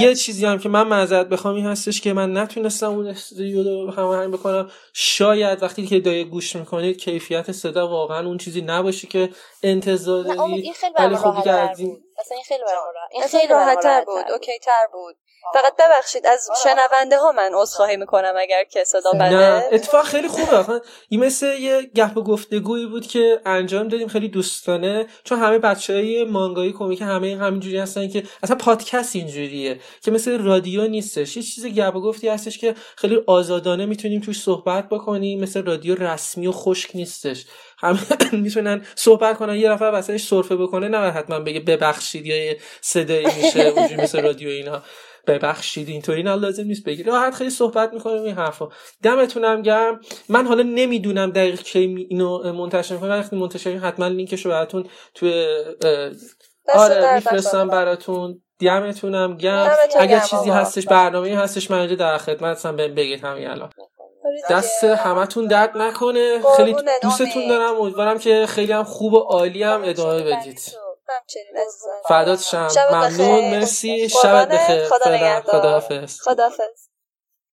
یه 0.00 0.14
چیزی 0.14 0.46
هم 0.46 0.58
که 0.58 0.68
من 0.68 0.88
معذرت 0.88 1.28
بخوام 1.28 1.54
این 1.54 1.66
هستش 1.66 2.00
که 2.00 2.12
من 2.12 2.36
نتونستم 2.36 2.90
اون 2.90 3.06
استودیو 3.06 3.62
رو 3.62 3.90
هماهنگ 3.90 4.32
بکنم. 4.32 4.70
شاید 4.92 5.62
وقتی 5.62 5.86
که 5.86 6.00
دایه 6.00 6.24
گوش 6.24 6.56
می‌کنید 6.56 6.96
کیفیت 6.96 7.52
صدا 7.52 7.88
واقعا 7.88 8.26
اون 8.26 8.38
چیزی 8.38 8.60
نباشه 8.60 9.06
که 9.06 9.30
انتظار 9.62 10.24
دارید. 10.24 10.74
ولی 10.98 11.16
خب 11.16 11.48
این 11.78 12.02
این 12.30 12.44
خیلی 12.48 12.64
این 13.12 13.24
خیلی 13.28 13.46
راحت 13.48 14.04
بود. 14.06 14.30
اوکی 14.32 14.58
تر 14.58 14.86
بود. 14.92 15.16
فقط 15.54 15.72
ببخشید 15.78 16.26
از 16.26 16.48
شنونده 16.62 17.18
ها 17.18 17.32
من 17.32 17.50
عذرخواهی 17.54 17.96
می‌کنم 17.96 18.34
اگر 18.38 18.64
که 18.64 18.84
صدا 18.84 19.10
بده 19.10 19.30
نه 19.30 19.64
اتفاق 19.72 20.04
خیلی 20.04 20.28
خوبه. 20.28 20.80
این 21.08 21.24
مثل 21.24 21.46
یه 21.46 21.82
گپ 21.82 22.14
گفتگویی 22.14 22.86
بود 22.86 23.06
که 23.06 23.40
انجام 23.46 23.88
دادیم 23.88 24.08
خیلی 24.08 24.28
دوستانه. 24.28 25.06
چون 25.24 25.38
همه 25.38 25.58
بچه 25.58 25.94
های 25.94 26.24
مانگایی 26.24 26.72
کمیک 26.72 27.00
همه 27.00 27.36
همینجوری 27.36 27.78
هستن 27.78 28.08
که 28.08 28.22
اصلا 28.42 28.56
پادکست 28.56 29.16
اینجوریه 29.16 29.80
که 30.02 30.10
مثل 30.10 30.38
رادیو 30.38 30.88
نیستش. 30.88 31.36
یه 31.36 31.42
چیز 31.42 31.66
گپ 31.66 31.94
گفتی 31.94 32.28
هستش 32.28 32.58
که 32.58 32.74
خیلی 32.96 33.22
آزادانه 33.26 33.86
می‌تونیم 33.86 34.20
توش 34.20 34.40
صحبت 34.40 34.88
بکنیم. 34.88 35.40
مثل 35.40 35.64
رادیو 35.64 35.94
رسمی 35.94 36.46
و 36.46 36.52
خشک 36.52 36.90
نیستش. 36.94 37.44
همه 37.78 37.98
می‌تونن 38.32 38.86
صحبت 38.94 39.38
کنن 39.38 39.56
یه 39.56 39.68
نفر 39.68 39.84
واسهش 39.84 40.26
سرفه 40.26 40.56
بکنه 40.56 40.88
نه 40.88 41.10
حتما 41.10 41.38
بگه 41.40 41.60
ببخشید 41.60 42.26
یا 42.26 42.54
صدایی 42.80 43.26
میشه 43.42 43.60
اونجوری 43.60 44.02
مثل 44.02 44.22
رادیو 44.22 44.48
اینا. 44.48 44.82
ببخشید 45.26 45.88
اینطوری 45.88 46.22
نه 46.22 46.34
لازم 46.34 46.64
نیست 46.64 46.84
بگی 46.84 47.02
راحت 47.02 47.34
خیلی 47.34 47.50
صحبت 47.50 47.92
می‌کنیم 47.92 48.22
این 48.22 48.34
حرفا. 48.34 48.68
دمتونم 49.02 49.62
گرم. 49.62 50.00
من 50.28 50.46
حالا 50.46 50.62
نمی‌دونم 50.62 51.30
دقیق 51.30 51.62
کی 51.62 52.06
اینو 52.10 52.52
منتشر 52.52 52.94
می‌کنم 52.94 53.10
وقتی 53.10 53.36
منتشر 53.36 53.70
حتما 53.70 54.08
لینکشو 54.08 54.48
براتون 54.48 54.88
توی 55.14 55.46
آره 56.74 57.14
میفرستم 57.14 57.68
براتون. 57.68 58.42
دمتونم 58.60 59.36
گرم. 59.36 59.76
اگر 59.98 60.20
چیزی 60.20 60.50
هستش 60.50 60.86
برنامه 60.86 61.36
هستش 61.38 61.70
من 61.70 61.86
در 61.86 62.18
خدمتم. 62.18 62.76
بهم 62.76 62.94
بگید 62.94 63.24
همین 63.24 63.46
الان. 63.46 63.70
دست 64.50 64.84
همتون 64.84 65.46
درد 65.46 65.78
نکنه. 65.78 66.40
خیلی 66.56 66.76
دوستتون 67.02 67.48
دارم. 67.48 67.80
امیدوارم 67.80 68.18
که 68.18 68.46
خیلی 68.48 68.72
هم 68.72 68.84
خوب 68.84 69.12
و 69.12 69.18
عالی 69.18 69.62
هم 69.62 69.82
ادامه 69.84 70.22
بدید. 70.22 70.60
فردات 72.08 72.40
شم. 72.40 72.68
ممنون. 72.90 73.50
مرسی. 73.50 74.08
شبت 74.08 74.48
بخیر. 74.48 74.84
خدا 74.88 75.40
خداحافظ. 75.40 76.20
خداحافظ. 76.20 76.85